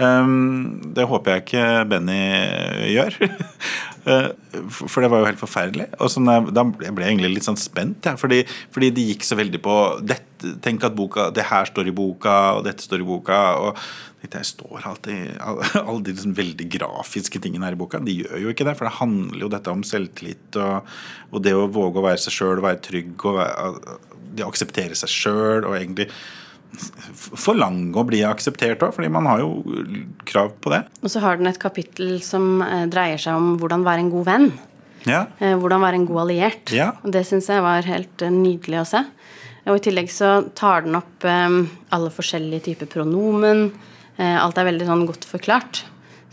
Um, 0.02 0.82
det 0.98 1.06
håper 1.06 1.36
jeg 1.36 1.44
ikke 1.46 1.66
Benny 1.92 2.22
gjør. 2.96 3.20
Uh, 4.04 4.34
for 4.68 5.00
det 5.00 5.08
var 5.08 5.22
jo 5.22 5.28
helt 5.30 5.40
forferdelig. 5.40 5.86
Og 6.04 6.10
sånn, 6.12 6.28
eh, 6.28 6.50
da 6.52 6.66
ble 6.68 7.06
jeg 7.06 7.14
egentlig 7.14 7.38
litt 7.38 7.46
sånn 7.46 7.56
spent, 7.56 8.04
ja, 8.04 8.18
fordi, 8.20 8.42
fordi 8.76 8.90
det 8.92 9.06
gikk 9.08 9.24
så 9.24 9.38
veldig 9.40 9.62
på 9.64 9.76
dette, 10.04 10.30
Tenk 10.60 10.84
at 10.84 10.92
boka, 10.92 11.30
det 11.32 11.46
her 11.48 11.70
står 11.70 11.88
i 11.88 11.94
boka, 11.96 12.34
og 12.58 12.66
dette 12.66 12.84
står 12.84 13.00
i 13.00 13.06
boka. 13.08 13.38
og 13.64 13.80
jeg 14.26 14.48
står 14.50 14.84
alltid 14.90 15.38
Alle 15.88 16.02
de 16.04 16.18
liksom 16.18 16.34
veldig 16.36 16.68
grafiske 16.74 17.40
tingene 17.40 17.70
her 17.70 17.78
i 17.78 17.80
boka, 17.80 18.02
de 18.04 18.18
gjør 18.26 18.42
jo 18.44 18.52
ikke 18.52 18.68
det. 18.68 18.74
For 18.76 18.90
det 18.90 18.98
handler 18.98 19.46
jo 19.46 19.52
dette 19.56 19.72
om 19.72 19.86
selvtillit 19.88 20.60
og, 20.60 20.92
og 21.32 21.46
det 21.48 21.56
å 21.56 21.70
våge 21.72 22.04
å 22.04 22.06
være 22.10 22.20
seg 22.26 22.36
sjøl, 22.36 22.60
være 22.66 22.84
trygg 22.84 23.24
og 23.32 23.40
det 24.34 24.46
å 24.46 24.52
akseptere 24.52 24.98
seg 24.98 25.12
sjøl 25.12 25.68
og 25.68 25.78
egentlig 25.78 26.10
forlange 27.38 27.98
å 28.00 28.06
bli 28.08 28.22
akseptert 28.26 28.84
òg, 28.86 28.94
fordi 28.96 29.10
man 29.14 29.28
har 29.30 29.44
jo 29.44 29.50
krav 30.28 30.54
på 30.64 30.74
det. 30.74 30.84
Og 31.04 31.12
så 31.12 31.22
har 31.24 31.40
den 31.40 31.52
et 31.52 31.62
kapittel 31.62 32.18
som 32.26 32.64
eh, 32.66 32.86
dreier 32.92 33.22
seg 33.22 33.38
om 33.38 33.56
hvordan 33.62 33.86
være 33.86 34.06
en 34.06 34.14
god 34.14 34.30
venn. 34.30 34.52
Ja, 35.04 35.26
Eh, 35.44 35.58
hvordan 35.60 35.84
være 35.84 36.00
en 36.00 36.08
god 36.08 36.22
alliert. 36.26 36.72
Ja. 36.72 36.94
Og 37.04 37.12
det 37.14 37.26
syns 37.28 37.50
jeg 37.52 37.64
var 37.64 37.86
helt 37.88 38.24
eh, 38.24 38.34
nydelig 38.34 38.82
å 38.82 38.90
se. 38.94 39.04
Og 39.64 39.80
I 39.80 39.84
tillegg 39.84 40.12
så 40.12 40.36
tar 40.60 40.84
den 40.84 40.98
opp 40.98 41.24
alle 41.24 42.10
forskjellige 42.12 42.66
typer 42.66 42.90
pronomen. 42.92 43.70
Alt 44.20 44.58
er 44.60 44.68
veldig 44.68 44.88
sånn 44.90 45.06
godt 45.08 45.24
forklart. 45.24 45.86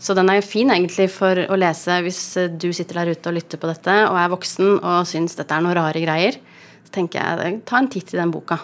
Så 0.03 0.11
den 0.17 0.27
er 0.33 0.43
fin 0.43 0.67
egentlig 0.73 1.05
for 1.13 1.39
å 1.39 1.55
lese 1.55 2.01
hvis 2.03 2.19
du 2.59 2.67
sitter 2.75 2.99
der 2.99 3.13
ute 3.13 3.31
og 3.31 3.37
lytter 3.37 3.61
på 3.61 3.69
dette 3.71 3.95
og 4.09 4.19
er 4.19 4.33
voksen 4.33 4.73
og 4.81 5.07
syns 5.07 5.39
dette 5.39 5.55
er 5.55 5.63
noen 5.63 5.77
rare 5.79 6.03
greier. 6.03 6.41
Tenker 6.91 7.21
jeg 7.21 7.45
eh, 7.45 7.59
ta 7.67 7.79
en 7.81 7.89
titt 7.91 8.13
i 8.13 8.19
den 8.19 8.33
boka. 8.33 8.59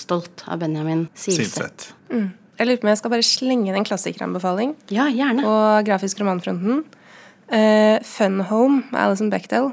'Stolt' 0.00 0.46
av 0.48 0.60
Benjamin 0.62 1.08
Silseth. 1.18 1.92
Mm. 2.08 2.30
Jeg 2.60 2.68
lurer 2.68 2.80
på 2.80 2.86
om 2.86 2.92
jeg 2.92 3.00
skal 3.00 3.12
bare 3.12 3.26
slenge 3.26 3.68
inn 3.68 3.76
en 3.76 3.86
klassikeranbefaling 3.88 4.74
Ja, 4.92 5.06
gjerne. 5.08 5.44
på 5.44 5.84
grafisk 5.88 6.20
romanfronten. 6.20 6.84
Uh, 7.50 7.96
Fun 8.06 8.40
Home 8.48 8.84
med 8.92 9.00
Alison 9.00 9.30
Bechdel. 9.32 9.72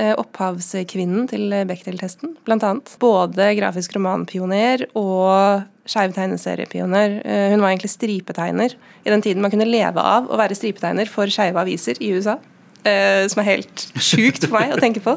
Uh, 0.00 0.14
opphavskvinnen 0.16 1.28
til 1.28 1.52
Bechdel-testen, 1.68 2.34
blant 2.46 2.64
annet. 2.64 2.94
Både 3.00 3.50
grafisk 3.58 3.94
romanpioner 3.96 4.86
og 4.98 5.66
skeiv 5.88 6.14
tegneseriepioner. 6.16 7.20
Uh, 7.20 7.52
hun 7.52 7.60
var 7.60 7.74
egentlig 7.74 7.92
stripetegner 7.92 8.76
i 9.04 9.12
den 9.12 9.22
tiden 9.24 9.44
man 9.44 9.52
kunne 9.52 9.68
leve 9.68 10.00
av 10.00 10.32
å 10.32 10.40
være 10.40 10.56
stripetegner 10.56 11.08
for 11.12 11.28
skeive 11.32 11.60
aviser 11.60 12.00
i 12.00 12.14
USA. 12.16 12.38
Uh, 12.82 13.28
som 13.30 13.44
er 13.44 13.52
helt 13.52 13.84
sjukt 14.02 14.48
for 14.48 14.56
meg 14.58 14.72
å 14.74 14.80
tenke 14.82 15.04
på. 15.04 15.14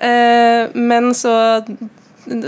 Eh, 0.00 0.70
men 0.74 1.12
så 1.14 1.34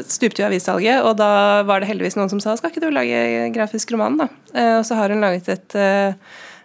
stupte 0.09 0.43
jo 0.43 0.49
avissalget, 0.49 1.03
og 1.05 1.17
da 1.21 1.63
var 1.69 1.83
det 1.83 1.91
heldigvis 1.91 2.17
noen 2.19 2.31
som 2.33 2.41
sa 2.43 2.55
skal 2.57 2.73
ikke 2.73 2.85
du 2.85 2.93
lage 2.93 3.51
grafisk 3.55 3.93
roman, 3.95 4.21
da? 4.21 4.29
Eh, 4.55 4.75
og 4.79 4.87
så 4.89 4.99
har 4.99 5.13
hun 5.13 5.25
laget 5.25 5.51
et 5.53 5.77
eh, 5.79 6.17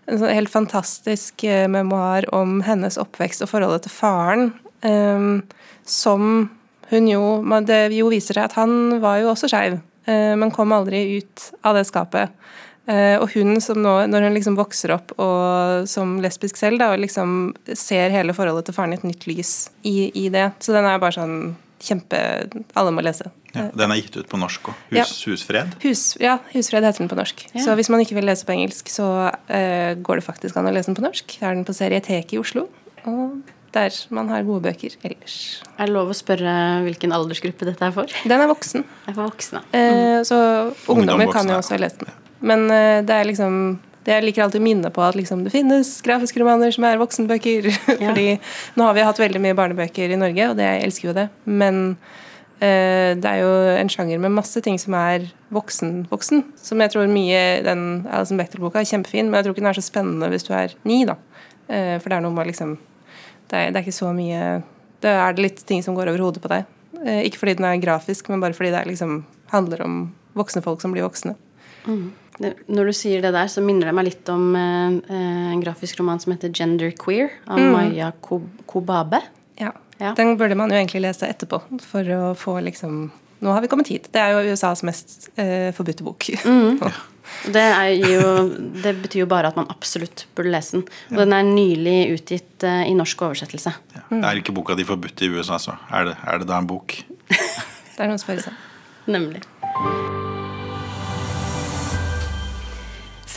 en 0.08 0.22
sånn 0.22 0.32
helt 0.32 0.52
fantastisk 0.52 1.44
memoar 1.68 2.30
om 2.32 2.62
hennes 2.64 2.96
oppvekst 3.02 3.44
og 3.44 3.50
forholdet 3.52 3.84
til 3.84 3.92
faren, 3.92 4.46
som 5.84 6.22
hun 6.94 7.10
jo 7.12 7.24
Det 7.68 7.82
jo 7.92 8.08
viser 8.08 8.38
seg 8.38 8.46
at 8.48 8.56
han 8.56 9.02
var 9.04 9.18
jo 9.20 9.34
også 9.34 9.50
skeiv, 9.52 9.76
men 10.08 10.54
kom 10.56 10.72
aldri 10.72 11.20
ut 11.20 11.50
av 11.68 11.76
det 11.76 11.84
skapet. 11.90 12.32
Eh, 12.88 13.16
og 13.20 13.32
hun 13.36 13.58
som 13.64 13.80
nå, 13.84 13.94
når 14.08 14.30
hun 14.30 14.36
liksom 14.38 14.56
vokser 14.56 14.94
opp 14.96 15.12
og 15.20 15.88
som 15.92 16.18
lesbisk 16.24 16.60
selv, 16.60 16.80
da, 16.80 16.94
og 16.94 17.02
liksom 17.04 17.52
ser 17.76 18.14
hele 18.16 18.36
forholdet 18.36 18.70
til 18.70 18.78
faren 18.78 18.96
i 18.96 19.00
et 19.00 19.08
nytt 19.08 19.28
lys 19.28 19.56
i, 19.84 20.10
i 20.16 20.28
det. 20.34 20.50
Så 20.64 20.76
den 20.76 20.88
er 20.88 21.02
bare 21.02 21.18
sånn 21.18 21.58
kjempe 21.84 22.20
Alle 22.80 22.94
må 22.96 23.04
lese. 23.06 23.30
Ja, 23.54 23.68
den 23.74 23.92
er 23.94 24.00
gitt 24.00 24.16
ut 24.18 24.30
på 24.30 24.40
norsk 24.40 24.72
òg. 24.72 24.80
Ja. 24.96 25.04
Husfred. 25.06 25.76
Hus, 25.84 26.02
ja, 26.22 26.38
Husfred 26.54 26.86
heter 26.86 27.04
den 27.04 27.12
på 27.12 27.18
norsk. 27.20 27.44
Ja. 27.54 27.62
Så 27.66 27.76
hvis 27.78 27.90
man 27.94 28.02
ikke 28.04 28.18
vil 28.18 28.28
lese 28.30 28.48
på 28.48 28.56
engelsk, 28.56 28.90
så 28.92 29.08
uh, 29.30 29.92
går 29.98 30.22
det 30.22 30.26
faktisk 30.26 30.58
an 30.58 30.70
å 30.70 30.74
lese 30.74 30.92
den 30.92 30.98
på 30.98 31.06
norsk. 31.06 31.38
Det 31.38 31.46
er 31.46 31.58
den 31.58 31.68
på 31.68 31.76
Serieteket 31.78 32.36
i 32.38 32.42
Oslo. 32.42 32.68
Og 33.08 33.40
der 33.76 33.98
man 34.14 34.30
har 34.34 34.46
gode 34.48 34.68
bøker 34.68 34.96
ellers. 35.06 35.38
Er 35.78 35.90
det 35.90 35.96
lov 35.96 36.12
å 36.12 36.18
spørre 36.18 36.54
hvilken 36.86 37.14
aldersgruppe 37.16 37.68
dette 37.68 37.90
er 37.90 37.94
for? 37.96 38.14
Den 38.30 38.44
er 38.44 38.50
voksen. 38.50 38.86
Er 39.06 39.18
for 39.18 39.28
voksne. 39.28 39.64
Eh, 39.76 40.22
så 40.28 40.38
ungdommer 40.88 41.28
Ungdom, 41.28 41.34
kan 41.34 41.46
voksne, 41.46 41.54
jo 41.54 41.62
også 41.62 41.82
lese 41.82 42.02
den. 42.04 42.16
Men 42.40 42.68
eh, 42.72 43.02
det 43.06 43.16
er 43.16 43.30
liksom 43.30 43.78
det 44.08 44.14
Jeg 44.14 44.24
liker 44.24 44.46
alltid 44.46 44.62
å 44.62 44.64
minne 44.64 44.90
på 44.94 45.02
at 45.04 45.18
liksom, 45.20 45.42
det 45.44 45.52
finnes 45.52 45.90
grafiske 46.06 46.40
romaner 46.40 46.72
som 46.72 46.86
er 46.88 47.02
voksenbøker. 47.02 47.68
Ja. 47.98 48.14
Fordi 48.14 48.38
nå 48.80 48.86
har 48.88 48.96
vi 48.96 49.04
hatt 49.04 49.20
veldig 49.20 49.42
mye 49.44 49.58
barnebøker 49.58 50.14
i 50.14 50.20
Norge, 50.20 50.48
og 50.48 50.56
det, 50.56 50.64
jeg 50.70 50.88
elsker 50.88 51.10
jo 51.10 51.16
det. 51.18 51.26
Men 51.44 51.82
eh, 52.64 53.18
det 53.20 53.28
er 53.28 53.42
jo 53.42 53.52
en 53.74 53.92
sjanger 53.92 54.22
med 54.24 54.36
masse 54.38 54.62
ting 54.64 54.80
som 54.80 54.96
er 54.96 55.28
voksen-voksen. 55.52 56.46
Som 56.56 56.84
jeg 56.84 56.94
tror 56.94 57.12
mye 57.12 57.42
den 57.68 57.84
Alison 58.08 58.40
Bechtel-boka 58.40 58.80
er 58.80 58.88
kjempefin, 58.88 59.28
men 59.28 59.42
jeg 59.42 59.48
tror 59.48 59.58
ikke 59.58 59.66
den 59.66 59.72
er 59.74 59.80
så 59.82 59.84
spennende 59.90 60.32
hvis 60.32 60.48
du 60.48 60.54
er 60.56 60.78
ni, 60.88 61.02
da. 61.10 61.18
Eh, 61.68 61.98
for 62.00 62.08
det 62.08 62.20
er 62.20 62.24
noe 62.24 62.36
med 62.38 62.48
liksom 62.48 62.78
det 63.48 63.60
er, 63.60 63.72
det 63.72 63.80
er 63.80 63.86
ikke 63.86 63.96
så 63.96 64.12
mye 64.16 64.62
Det 65.04 65.12
er 65.12 65.36
det 65.36 65.44
litt 65.44 65.60
ting 65.68 65.84
som 65.84 65.96
går 65.96 66.12
over 66.12 66.24
hodet 66.26 66.42
på 66.44 66.52
deg. 66.52 66.68
Eh, 67.04 67.26
ikke 67.28 67.42
fordi 67.44 67.58
den 67.60 67.68
er 67.70 67.82
grafisk, 67.84 68.32
men 68.32 68.42
bare 68.44 68.56
fordi 68.56 68.72
det 68.74 68.80
er 68.82 68.90
liksom 68.90 69.20
handler 69.52 69.84
om 69.86 70.00
voksne 70.38 70.64
folk 70.66 70.82
som 70.84 70.96
blir 70.96 71.06
voksne. 71.06 71.36
Det, 71.88 72.27
når 72.40 72.90
du 72.92 72.94
sier 72.94 73.24
det 73.26 73.32
der, 73.34 73.50
så 73.50 73.64
minner 73.66 73.90
det 73.90 73.96
meg 73.98 74.08
litt 74.12 74.30
om 74.30 74.52
eh, 74.56 74.98
eh, 75.10 75.52
en 75.54 75.62
grafisk 75.64 76.00
roman 76.02 76.20
som 76.22 76.36
heter 76.36 76.52
Gender 76.54 76.92
Queer 77.00 77.32
av 77.50 77.60
Maya 77.60 78.12
Ko- 78.22 78.44
Kobabe. 78.70 79.22
Ja. 79.58 79.72
Ja. 79.98 80.12
Den 80.14 80.36
burde 80.38 80.54
man 80.60 80.70
jo 80.70 80.78
egentlig 80.78 81.02
lese 81.02 81.26
etterpå 81.26 81.58
for 81.82 82.06
å 82.14 82.34
få 82.38 82.60
liksom 82.62 83.08
Nå 83.38 83.52
har 83.54 83.62
vi 83.62 83.68
kommet 83.70 83.90
hit. 83.92 84.08
Det 84.14 84.18
er 84.18 84.32
jo 84.34 84.54
USAs 84.54 84.82
mest 84.86 85.28
eh, 85.38 85.70
forbudte 85.78 86.06
bok. 86.06 86.26
Det, 87.52 87.60
er 87.62 87.90
jo, 88.00 88.30
det 88.82 88.94
betyr 89.04 89.20
jo 89.26 89.28
bare 89.30 89.50
at 89.52 89.58
man 89.60 89.68
absolutt 89.70 90.24
burde 90.38 90.54
lese 90.54 90.78
den. 90.78 90.86
Og 91.12 91.20
den 91.20 91.36
er 91.36 91.44
nylig 91.44 91.98
utgitt 92.16 92.64
eh, 92.64 92.86
i 92.88 92.96
norsk 92.96 93.26
oversettelse. 93.28 93.74
Ja. 93.98 94.06
Er 94.22 94.40
ikke 94.40 94.56
boka 94.56 94.78
di 94.80 94.88
forbudt 94.88 95.26
i 95.28 95.30
USA, 95.36 95.60
så 95.60 95.76
er 95.92 96.08
det, 96.14 96.16
er 96.24 96.40
det 96.42 96.48
da 96.50 96.62
en 96.62 96.72
bok? 96.72 96.96
det 97.28 98.00
er 98.00 98.08
noen 98.14 98.24
seg. 98.24 98.48
Nemlig. 99.12 99.44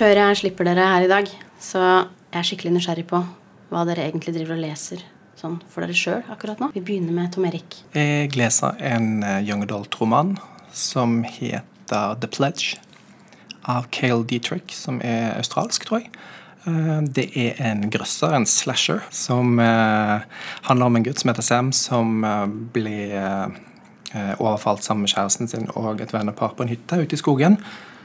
Før 0.00 0.16
jeg 0.16 0.36
slipper 0.38 0.64
dere 0.64 0.84
her 0.88 1.04
i 1.04 1.08
dag, 1.10 1.26
så 1.60 1.80
er 1.84 2.38
jeg 2.38 2.46
skikkelig 2.54 2.70
nysgjerrig 2.72 3.02
på 3.10 3.18
hva 3.68 3.82
dere 3.84 4.06
egentlig 4.06 4.32
driver 4.32 4.54
og 4.54 4.62
leser 4.62 5.02
sånn 5.36 5.58
for 5.68 5.84
dere 5.84 5.92
sjøl 5.92 6.22
akkurat 6.32 6.62
nå. 6.62 6.70
Vi 6.72 6.80
begynner 6.80 7.12
med 7.12 7.34
Tom 7.34 7.44
Erik. 7.44 7.82
Jeg 7.92 8.30
leser 8.32 8.80
en 8.80 9.20
eh, 9.20 9.42
young 9.44 9.66
adult-roman 9.66 10.38
som 10.72 11.18
heter 11.28 12.16
The 12.22 12.30
Pledge 12.32 12.78
av 13.68 13.90
Cale 13.92 14.24
Dietrich, 14.30 14.72
som 14.72 15.02
er 15.04 15.34
australsk, 15.34 15.84
tror 15.84 16.00
jeg. 16.00 16.08
Eh, 16.64 17.04
Det 17.20 17.26
er 17.36 17.60
en 17.68 17.84
grøsser, 17.92 18.32
en 18.32 18.48
slasher, 18.48 19.04
som 19.12 19.60
eh, 19.60 20.24
handler 20.70 20.86
om 20.88 20.96
en 20.96 21.08
gutt 21.10 21.20
som 21.20 21.34
heter 21.34 21.44
Sam, 21.44 21.74
som 21.76 22.24
ble 22.72 22.96
overfalt 24.40 24.80
sammen 24.82 25.04
med 25.04 25.12
kjæresten 25.12 25.46
sin 25.52 25.68
og 25.76 26.00
et 26.00 26.16
vennepar 26.16 26.56
på 26.56 26.64
en 26.64 26.72
hytte 26.72 27.04
ute 27.04 27.20
i 27.20 27.20
skogen. 27.20 27.60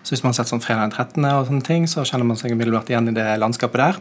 Så 0.06 0.14
hvis 0.14 0.22
man 0.22 0.30
har 0.30 0.38
sett 0.38 0.52
sånn 0.54 0.62
Fredag 0.62 0.86
den 0.86 0.94
13., 0.94 1.26
og 1.32 1.48
sånne 1.50 1.66
ting, 1.66 1.88
så 1.90 2.04
kjenner 2.06 2.28
man 2.30 2.38
seg 2.38 2.54
umiddelbart 2.54 2.92
igjen 2.94 3.10
i 3.10 3.16
det 3.16 3.26
landskapet 3.42 3.82
der. 3.82 3.98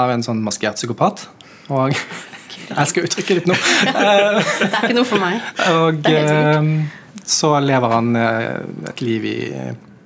Av 0.00 0.08
en 0.08 0.24
sånn 0.24 0.40
maskert 0.44 0.80
psykopat. 0.80 1.26
Og 1.68 1.92
jeg 2.56 2.78
elsker 2.80 3.04
uttrykket 3.04 3.42
ditt 3.42 3.50
nå. 3.50 3.58
Det 3.84 4.70
er 4.70 4.78
ikke 4.80 4.96
noe 4.96 5.08
for 5.08 5.20
meg. 5.20 5.44
og 5.74 6.00
Det 6.00 6.16
er 6.16 6.28
helt 6.32 6.72
eh, 6.80 6.98
så 7.32 7.52
lever 7.62 7.92
han 7.92 8.16
eh, 8.18 8.62
et 8.90 9.04
liv 9.04 9.28
i 9.28 9.38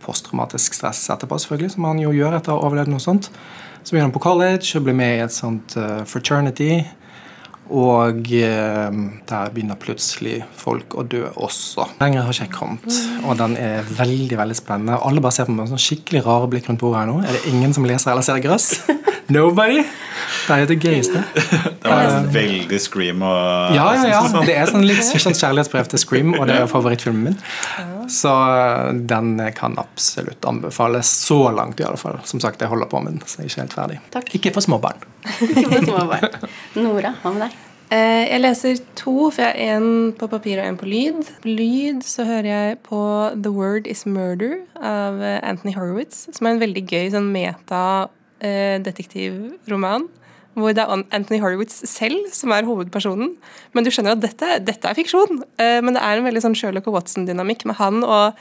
posttraumatisk 0.04 0.76
stress 0.76 1.06
etterpå, 1.14 1.38
selvfølgelig, 1.42 1.72
som 1.74 1.86
han 1.88 2.02
jo 2.02 2.12
gjør 2.14 2.36
etter 2.36 2.52
å 2.52 2.58
ha 2.58 2.68
overlevd 2.68 2.92
noe 2.92 3.02
sånt. 3.02 3.30
Så 3.80 3.94
begynner 3.94 4.10
han 4.10 4.16
på 4.18 4.22
college 4.26 4.78
og 4.78 4.86
blir 4.86 4.98
med 4.98 5.14
i 5.14 5.24
et 5.24 5.34
sånt 5.34 5.78
eh, 5.78 6.02
fraternity. 6.10 6.82
Og 7.74 8.28
eh, 8.30 8.98
der 9.26 9.50
begynner 9.54 9.78
plutselig 9.80 10.36
folk 10.54 10.94
å 10.94 11.02
dø 11.02 11.24
også. 11.34 11.88
Lenger 11.98 12.22
har 12.26 12.36
ikke 12.36 12.46
jeg 12.46 12.52
kommet, 12.54 12.98
og 13.26 13.40
den 13.40 13.56
er 13.58 13.88
veldig 13.98 14.38
veldig 14.38 14.58
spennende. 14.58 15.00
Alle 15.02 15.22
bare 15.24 15.34
ser 15.34 15.48
på 15.48 15.54
meg 15.54 15.64
med 15.64 15.74
sånn 15.74 15.82
skikkelig 15.82 16.22
rare 16.28 16.50
blikk 16.52 16.70
rundt 16.70 16.82
bordet 16.82 17.02
her 17.02 17.10
nå. 17.10 17.18
Er 17.26 17.34
det 17.34 17.42
ingen 17.50 17.74
som 17.74 17.88
leser 17.88 18.12
eller 18.14 18.26
ser 18.26 18.38
grøss? 18.44 18.68
Nobody? 19.34 19.82
Det 20.46 20.54
er 20.54 20.62
jo 20.62 20.70
det 20.70 20.78
gøyeste. 20.84 21.24
Det 21.86 21.90
var 21.90 22.24
veldig 22.34 22.78
Scream 22.82 23.22
og 23.22 23.74
Ja, 23.74 23.88
ja, 23.94 24.06
ja. 24.10 24.22
Det 24.48 24.54
er 24.54 24.70
sånn 24.70 24.86
litt 24.86 25.02
sånn 25.06 25.34
kjærlighetsbrev 25.34 25.90
til 25.90 26.02
Scream, 26.02 26.34
og 26.38 26.46
det 26.50 26.60
er 26.62 26.70
favorittfilmen 26.70 27.30
min. 27.32 27.95
Så 28.08 28.28
eh, 28.30 28.92
den 29.10 29.52
kan 29.56 29.78
absolutt 29.78 30.44
anbefales 30.48 31.06
så 31.26 31.50
langt, 31.54 31.80
i 31.80 31.84
alle 31.88 31.96
fall. 32.00 32.18
Som 32.24 32.40
sagt, 32.40 32.60
jeg 32.62 32.68
holder 32.72 32.86
på 32.90 33.00
med 33.04 33.12
den, 33.16 33.22
så 33.26 33.34
jeg 33.42 33.46
er 33.46 33.50
ikke 33.52 33.62
helt 33.64 33.76
ferdig. 33.80 33.98
Takk. 34.14 34.26
Ikke 34.38 34.52
for 34.56 34.62
små 34.64 34.76
barn. 34.82 34.98
Ikke 35.50 35.68
for 35.72 35.82
små 35.88 35.98
barn. 36.10 36.28
Nora, 36.86 37.10
hva 37.22 37.30
med 37.34 37.40
deg? 37.46 37.52
Eh, 37.94 38.24
Jeg 38.32 38.40
leser 38.42 38.72
to, 38.98 39.14
for 39.30 39.40
jeg 39.44 39.50
har 39.54 39.60
en 39.76 39.88
på 40.18 40.26
papir 40.32 40.56
og 40.58 40.66
en 40.66 40.78
på 40.80 40.86
lyd. 40.90 41.20
På 41.44 41.48
lyd 41.54 41.98
så 42.06 42.20
hører 42.26 42.48
jeg 42.50 42.78
på 42.88 43.00
The 43.38 43.52
Word 43.54 43.84
Is 43.86 44.02
Murder 44.10 44.54
av 44.82 45.12
eh, 45.22 45.38
Anthony 45.46 45.72
Horowitz, 45.76 46.16
som 46.34 46.42
er 46.46 46.50
en 46.56 46.62
veldig 46.64 46.82
gøy 46.90 47.06
sånn 47.14 47.30
meta-detektivroman. 47.36 50.02
Hvor 50.56 50.72
det 50.72 50.82
er 50.82 51.02
Anthony 51.12 51.38
Horowitz 51.42 51.82
selv 51.84 52.30
som 52.32 52.54
er 52.56 52.64
hovedpersonen. 52.64 53.34
Men 53.76 53.84
du 53.84 53.90
skjønner 53.92 54.16
at 54.16 54.22
dette, 54.24 54.54
dette 54.64 54.88
er 54.88 54.96
fiksjon. 54.96 55.42
Eh, 55.60 55.82
Men 55.84 55.98
det 55.98 56.02
er 56.02 56.16
en 56.16 56.24
veldig 56.24 56.42
sånn 56.46 56.56
Sherlock 56.56 56.88
og 56.88 56.96
Watson-dynamikk 56.96 57.66
med 57.68 57.76
han 57.76 58.00
og 58.00 58.38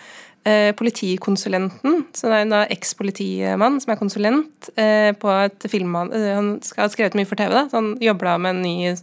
eh, 0.47 0.71
politikonsulenten. 0.77 2.05
Det 2.15 2.31
er 2.31 2.45
en 2.45 2.55
eks-politimann 2.63 3.81
som 3.83 3.91
er 3.91 3.99
konsulent 3.99 4.71
eh, 4.79 5.11
på 5.17 5.33
et. 5.33 5.67
Eh, 5.67 6.31
han 6.31 6.55
skal 6.63 6.85
ha 6.85 6.93
skrevet 6.93 7.19
mye 7.19 7.27
for 7.27 7.39
TV, 7.39 7.51
da, 7.51 7.65
så 7.67 7.81
han 7.81 7.93
jobber 8.03 8.39
med 8.39 8.55
en 8.55 8.63
ny, 8.63 8.95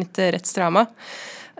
nytt 0.00 0.24
rettsdrama. 0.38 0.88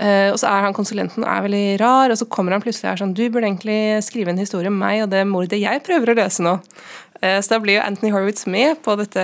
Og 0.02 0.38
så 0.40 0.48
er 0.48 0.64
han 0.64 0.74
konsulenten 0.74 1.22
er 1.28 1.42
veldig 1.44 1.66
rar, 1.78 2.10
og 2.10 2.16
så 2.18 2.26
kommer 2.32 2.54
han 2.56 2.62
plutselig 2.64 2.88
og 2.88 2.94
er 2.94 3.00
sånn 3.02 3.12
Du 3.14 3.20
burde 3.28 3.44
egentlig 3.44 4.00
skrive 4.02 4.32
en 4.32 4.40
historie 4.40 4.70
om 4.72 4.78
meg 4.80 5.02
og 5.04 5.10
det 5.12 5.20
mordet 5.28 5.60
jeg 5.60 5.82
prøver 5.84 6.10
å 6.10 6.16
løse 6.16 6.42
nå. 6.42 6.54
Eh, 7.22 7.40
Så 7.40 7.54
da 7.54 7.60
blir 7.62 7.78
jo 7.78 7.84
Anthony 7.86 8.10
Horowitz 8.12 8.46
med 8.50 8.82
på 8.82 8.96
dette. 8.98 9.22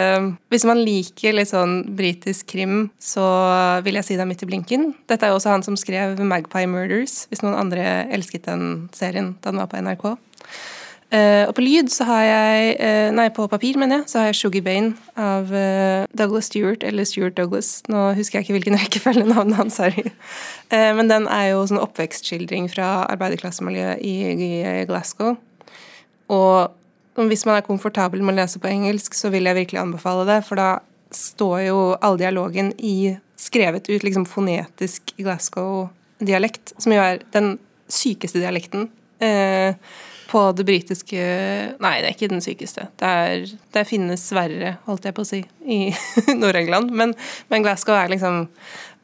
Hvis 0.52 0.64
man 0.68 0.78
liker 0.86 1.34
litt 1.34 1.50
sånn 1.50 1.80
britisk 1.98 2.46
krim, 2.54 2.90
så 3.02 3.26
vil 3.82 3.98
jeg 3.98 4.06
si 4.06 4.16
det 4.16 4.22
er 4.22 4.30
midt 4.30 4.44
i 4.46 4.50
blinken. 4.50 4.92
Dette 5.10 5.26
er 5.26 5.34
jo 5.34 5.40
også 5.40 5.50
han 5.56 5.66
som 5.66 5.76
skrev 5.76 6.18
Magpie 6.22 6.68
Murders, 6.70 7.26
hvis 7.28 7.42
noen 7.42 7.58
andre 7.58 8.06
elsket 8.14 8.46
den 8.46 8.88
serien 8.94 9.34
da 9.42 9.50
den 9.50 9.58
var 9.58 9.70
på 9.72 9.82
NRK. 9.82 10.12
Eh, 11.10 11.48
og 11.48 11.54
på 11.56 11.64
lyd 11.64 11.88
så 11.88 12.04
har 12.04 12.22
jeg 12.26 12.72
eh, 12.84 13.10
Nei, 13.16 13.30
på 13.32 13.46
papir, 13.48 13.78
mener 13.80 14.02
jeg, 14.02 14.10
så 14.12 14.20
har 14.20 14.26
jeg 14.28 14.36
Sugar 14.36 14.62
Bane 14.62 14.92
av 15.16 15.48
Douglas 16.14 16.52
Stewart, 16.52 16.84
eller 16.84 17.08
Stuart 17.08 17.34
Douglas. 17.34 17.82
Nå 17.88 18.12
husker 18.14 18.38
jeg 18.38 18.46
ikke 18.46 18.58
hvilken 18.60 18.78
rekkefølge 18.84 19.26
navnet 19.26 19.58
hans 19.58 19.80
er 19.82 19.98
i. 19.98 20.06
Men 20.70 21.08
den 21.10 21.26
er 21.26 21.54
jo 21.56 21.66
sånn 21.66 21.80
oppvekstskildring 21.82 22.68
fra 22.70 23.08
arbeiderklassemiljøet 23.08 24.04
i 24.04 24.84
Glasgow. 24.86 25.38
Og 26.28 26.77
hvis 27.26 27.42
man 27.48 27.58
er 27.58 27.66
komfortabel 27.66 28.22
med 28.22 28.36
å 28.36 28.38
lese 28.42 28.60
på 28.62 28.70
engelsk, 28.70 29.16
så 29.18 29.32
vil 29.34 29.48
jeg 29.48 29.58
virkelig 29.58 29.80
anbefale 29.82 30.26
det, 30.28 30.42
for 30.46 30.60
da 30.60 30.68
står 31.14 31.62
jo 31.66 31.78
all 32.04 32.18
dialogen 32.20 32.70
i 32.78 33.16
skrevet 33.38 33.88
ut 33.88 34.04
liksom 34.04 34.26
fonetisk 34.28 35.14
Glasgow-dialekt, 35.16 36.74
som 36.78 36.94
jo 36.94 37.02
er 37.02 37.22
den 37.34 37.56
sykeste 37.88 38.42
dialekten 38.42 38.88
eh, 39.24 39.74
på 40.28 40.42
det 40.52 40.66
britiske 40.68 41.20
Nei, 41.80 41.94
det 42.02 42.10
er 42.10 42.12
ikke 42.12 42.30
den 42.30 42.44
sykeste. 42.44 42.88
Det, 43.00 43.08
er, 43.08 43.54
det 43.74 43.86
finnes 43.88 44.26
verre, 44.36 44.76
holdt 44.88 45.08
jeg 45.08 45.16
på 45.16 45.24
å 45.24 45.28
si, 45.28 45.40
i 45.64 45.80
Nord-England, 46.42 46.92
men, 46.92 47.14
men 47.48 47.64
Glasgow 47.64 47.96
er 47.96 48.12
liksom 48.12 48.44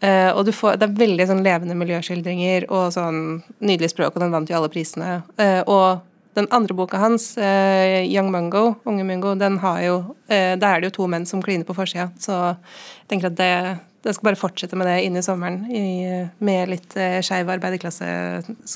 eh, 0.04 0.30
og 0.34 0.50
får, 0.52 0.78
Det 0.80 0.90
er 0.90 0.98
veldig 1.04 1.28
sånn 1.30 1.44
levende 1.46 1.78
miljøskildringer 1.80 2.68
og 2.70 2.90
sånn 2.94 3.22
nydelig 3.64 3.94
språk, 3.94 4.14
og 4.14 4.26
den 4.26 4.34
vant 4.34 4.52
jo 4.52 4.58
alle 4.58 4.72
prisene. 4.72 5.22
Eh, 5.40 5.62
og 5.64 6.04
den 6.34 6.48
andre 6.50 6.74
boka 6.74 6.98
hans, 6.98 7.36
eh, 7.38 8.04
'Young 8.04 8.30
Mungo', 8.30 8.76
Unge 8.84 9.04
Mungo, 9.04 9.34
den 9.34 9.58
har 9.58 9.80
jo 9.82 10.16
eh, 10.28 10.56
Der 10.56 10.68
er 10.68 10.80
det 10.80 10.92
jo 10.92 11.02
to 11.02 11.06
menn 11.06 11.26
som 11.26 11.42
kliner 11.42 11.64
på 11.64 11.74
forsida, 11.74 12.10
så 12.18 12.56
jeg 12.56 13.08
tenker 13.08 13.26
at 13.26 13.36
det 13.36 13.80
det 14.04 14.12
skal 14.12 14.28
bare 14.28 14.36
fortsette 14.36 14.76
med 14.76 14.86
det 14.86 14.98
inn 15.06 15.16
i 15.16 15.22
sommeren, 15.24 15.62
i, 15.72 16.28
med 16.44 16.68
litt 16.68 16.96
eh, 17.00 17.22
skeiv 17.24 17.48
arbeiderklasse, 17.48 18.04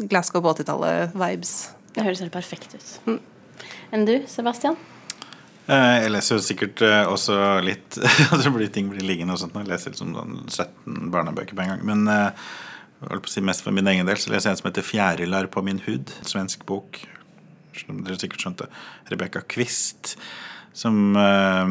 Glasgow 0.09 0.41
på 0.41 0.55
80-tallet-vibes. 0.55 1.51
Det 1.93 2.05
høres 2.07 2.23
helt 2.25 2.33
perfekt 2.33 2.79
ut. 2.79 3.19
Enn 3.93 4.07
du, 4.09 4.23
Sebastian? 4.31 4.79
Eh, 5.69 5.99
Jeg 6.05 6.15
leser 6.15 6.39
jo 6.39 6.45
sikkert 6.45 6.81
eh, 6.85 7.03
også 7.05 7.37
litt 7.65 7.99
altså 8.33 8.55
blir 8.55 8.73
Ting 8.73 8.89
blir 8.93 9.05
liggende 9.05 9.37
og 9.37 9.43
sånt. 9.43 9.57
Jeg 9.61 9.69
leser 9.69 9.93
liksom 9.93 10.17
sånn 10.17 10.41
17 10.49 11.13
barnebøker 11.13 11.59
på 11.59 11.65
en 11.65 11.75
gang. 11.75 11.85
Men 11.85 12.09
eh, 12.09 12.49
jeg 13.03 13.13
holdt 13.13 13.27
på 13.27 13.31
å 13.31 13.35
si 13.37 13.45
mest 13.45 13.67
for 13.67 13.77
min 13.77 13.89
egen 13.93 14.09
del 14.09 14.17
så 14.17 14.33
leser 14.33 14.49
jeg 14.49 14.57
en 14.57 14.63
som 14.63 14.71
heter 14.71 14.87
'Fjærilar 14.89 15.53
på 15.53 15.63
min 15.63 15.83
hud'. 15.85 16.15
Svensk 16.27 16.65
bok. 16.67 17.03
Som 17.87 18.03
dere 18.07 18.19
sikkert 18.21 18.43
skjønte. 18.45 18.67
Rebekka 19.13 19.41
Quist. 19.51 20.17
Som 20.77 21.17
eh, 21.19 21.67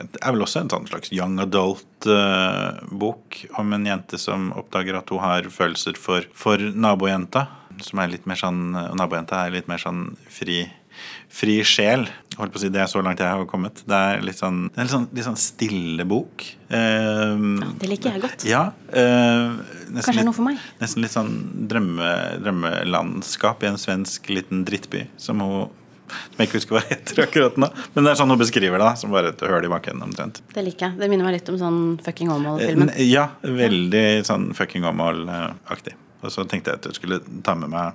er 0.00 0.32
vel 0.32 0.42
også 0.44 0.60
en 0.62 0.72
sånn 0.72 0.88
slags 0.90 1.12
young 1.14 1.38
adult-bok 1.42 3.24
om 3.60 3.72
en 3.76 3.86
jente 3.88 4.16
som 4.20 4.52
oppdager 4.56 4.94
at 4.98 5.10
hun 5.12 5.22
har 5.24 5.42
følelser 5.52 5.94
for, 6.00 6.22
for 6.34 6.56
nabojenta. 6.58 7.46
Som 7.84 7.98
er 8.02 8.12
litt 8.12 8.26
mer 8.28 8.38
sånn, 8.40 8.60
nabojenta 8.98 9.44
er 9.46 9.56
litt 9.56 9.68
mer 9.70 9.80
sånn 9.82 10.16
fri 10.30 10.64
Fri 11.30 11.58
sjel. 11.64 12.06
Holdt 12.38 12.52
på 12.54 12.58
å 12.58 12.62
si, 12.62 12.68
Det 12.72 12.80
er 12.80 12.88
så 12.90 13.02
langt 13.04 13.18
jeg 13.20 13.28
har 13.28 13.44
kommet. 13.46 13.82
Det 13.86 13.96
er 13.96 14.22
litt 14.24 14.38
sånn, 14.38 14.68
det 14.72 14.78
er 14.80 14.86
litt 14.88 14.94
sånn, 14.94 15.08
litt 15.14 15.26
sånn 15.26 15.36
stille 15.40 16.06
bok. 16.08 16.44
Ja, 16.70 17.34
Det 17.80 17.88
liker 17.90 18.14
jeg 18.16 18.22
godt. 18.22 18.44
ja. 18.48 18.62
uh, 18.94 19.58
Kanskje 20.00 20.20
er 20.22 20.24
noe 20.28 20.36
for 20.36 20.46
meg. 20.46 20.58
nesten 20.80 21.02
litt 21.04 21.12
sånn 21.14 21.32
drømme, 21.70 22.08
drømmelandskap 22.44 23.62
i 23.64 23.70
en 23.70 23.78
svensk 23.80 24.30
liten 24.32 24.64
drittby 24.68 25.06
som 25.20 25.40
hun 25.44 25.68
som 26.10 26.40
jeg 26.42 26.48
ikke 26.48 26.58
husker 26.58 26.74
hva 26.74 26.80
heter 26.88 27.20
akkurat 27.22 27.58
nå. 27.62 27.68
Men 27.94 28.02
det 28.06 28.10
er 28.10 28.16
sånn 28.18 28.32
hun 28.32 28.38
beskriver 28.40 28.82
det, 28.82 28.88
som 28.98 29.12
bare 29.14 29.30
et 29.30 29.42
høl 29.46 29.62
i 29.68 29.70
bakken 29.70 30.00
omtrent. 30.02 30.40
Det 30.50 30.64
liker 30.66 30.88
jeg. 30.88 30.98
Det 30.98 31.08
minner 31.12 31.28
meg 31.28 31.36
litt 31.36 31.50
om 31.52 31.58
sånn 31.60 31.76
fucking 32.02 32.32
Åmål-filmen. 32.34 32.90
Eh, 32.96 33.06
Ja, 33.12 33.28
veldig 33.46 34.24
sånn 34.26 34.48
fucking 34.58 34.82
Åmål-aktig. 34.90 35.94
Og 36.26 36.32
så 36.34 36.42
tenkte 36.50 36.72
jeg 36.74 36.80
at 36.80 36.88
jeg 36.90 36.98
skulle 36.98 37.20
ta 37.46 37.54
med 37.54 37.70
meg 37.70 37.94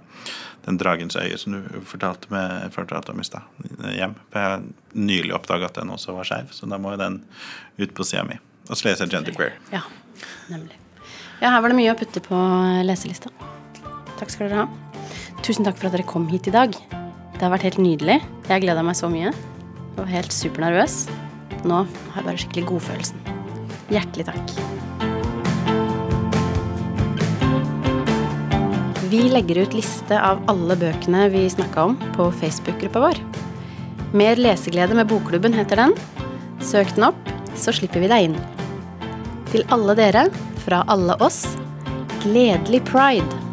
den 0.65 0.79
Dragens 0.81 1.15
øye 1.19 1.37
som 1.37 1.53
du 1.53 1.81
fortalte, 1.85 2.31
med, 2.33 2.71
fortalte 2.73 3.13
om 3.13 3.21
i 3.21 3.27
stad, 3.27 3.45
hjem. 3.93 4.15
For 4.31 4.41
jeg 4.41 4.53
har 4.55 4.65
nylig 4.97 5.35
oppdaga 5.37 5.69
at 5.69 5.77
den 5.77 5.93
også 5.93 6.15
var 6.15 6.27
skeiv, 6.27 6.49
så 6.55 6.69
da 6.69 6.79
må 6.81 6.95
jo 6.95 7.01
den 7.01 7.19
ut 7.77 7.93
på 7.93 8.07
sida 8.07 8.25
mi. 8.25 8.39
Og 8.69 8.73
så 8.73 8.89
leser 8.89 9.05
jeg 9.05 9.13
Genderqueer. 9.13 9.59
Ja, 9.73 9.83
nemlig. 10.49 10.79
Ja, 11.41 11.51
her 11.51 11.61
var 11.61 11.69
det 11.69 11.77
mye 11.77 11.93
å 11.93 11.99
putte 11.99 12.23
på 12.23 12.39
leselista. 12.87 13.29
Takk 14.15 14.31
skal 14.33 14.47
dere 14.47 14.63
ha. 14.63 15.03
Tusen 15.45 15.67
takk 15.67 15.77
for 15.77 15.89
at 15.89 15.97
dere 15.97 16.07
kom 16.07 16.25
hit 16.31 16.49
i 16.49 16.55
dag. 16.55 16.73
Det 17.35 17.43
har 17.43 17.53
vært 17.53 17.67
helt 17.67 17.81
nydelig. 17.83 18.21
Jeg 18.47 18.63
gleda 18.63 18.85
meg 18.85 18.97
så 18.97 19.11
mye. 19.11 19.29
Jeg 19.35 19.99
var 19.99 20.09
helt 20.13 20.33
supernervøs. 20.33 20.97
Nå 21.67 21.83
har 21.83 22.21
jeg 22.21 22.29
bare 22.31 22.41
skikkelig 22.41 22.67
godfølelsen. 22.71 23.31
Hjertelig 23.93 24.31
takk. 24.31 24.57
Vi 29.09 29.19
legger 29.29 29.57
ut 29.57 29.73
liste 29.77 30.17
av 30.17 30.39
alle 30.49 30.73
bøkene 30.81 31.27
vi 31.29 31.43
snakka 31.51 31.83
om 31.91 31.97
på 32.15 32.25
Facebook-gruppa 32.39 33.03
vår. 33.03 33.19
Mer 34.17 34.39
leseglede 34.41 34.97
med 34.97 35.11
Bokklubben 35.11 35.53
heter 35.53 35.77
den. 35.77 35.93
Søk 36.63 36.89
den 36.95 37.05
opp, 37.11 37.29
så 37.53 37.75
slipper 37.75 38.01
vi 38.01 38.09
deg 38.09 38.29
inn. 38.29 38.37
Til 39.51 39.61
alle 39.75 39.93
dere, 39.99 40.25
fra 40.65 40.81
alle 40.89 41.19
oss, 41.21 41.43
gledelig 42.23 42.81
pride. 42.89 43.44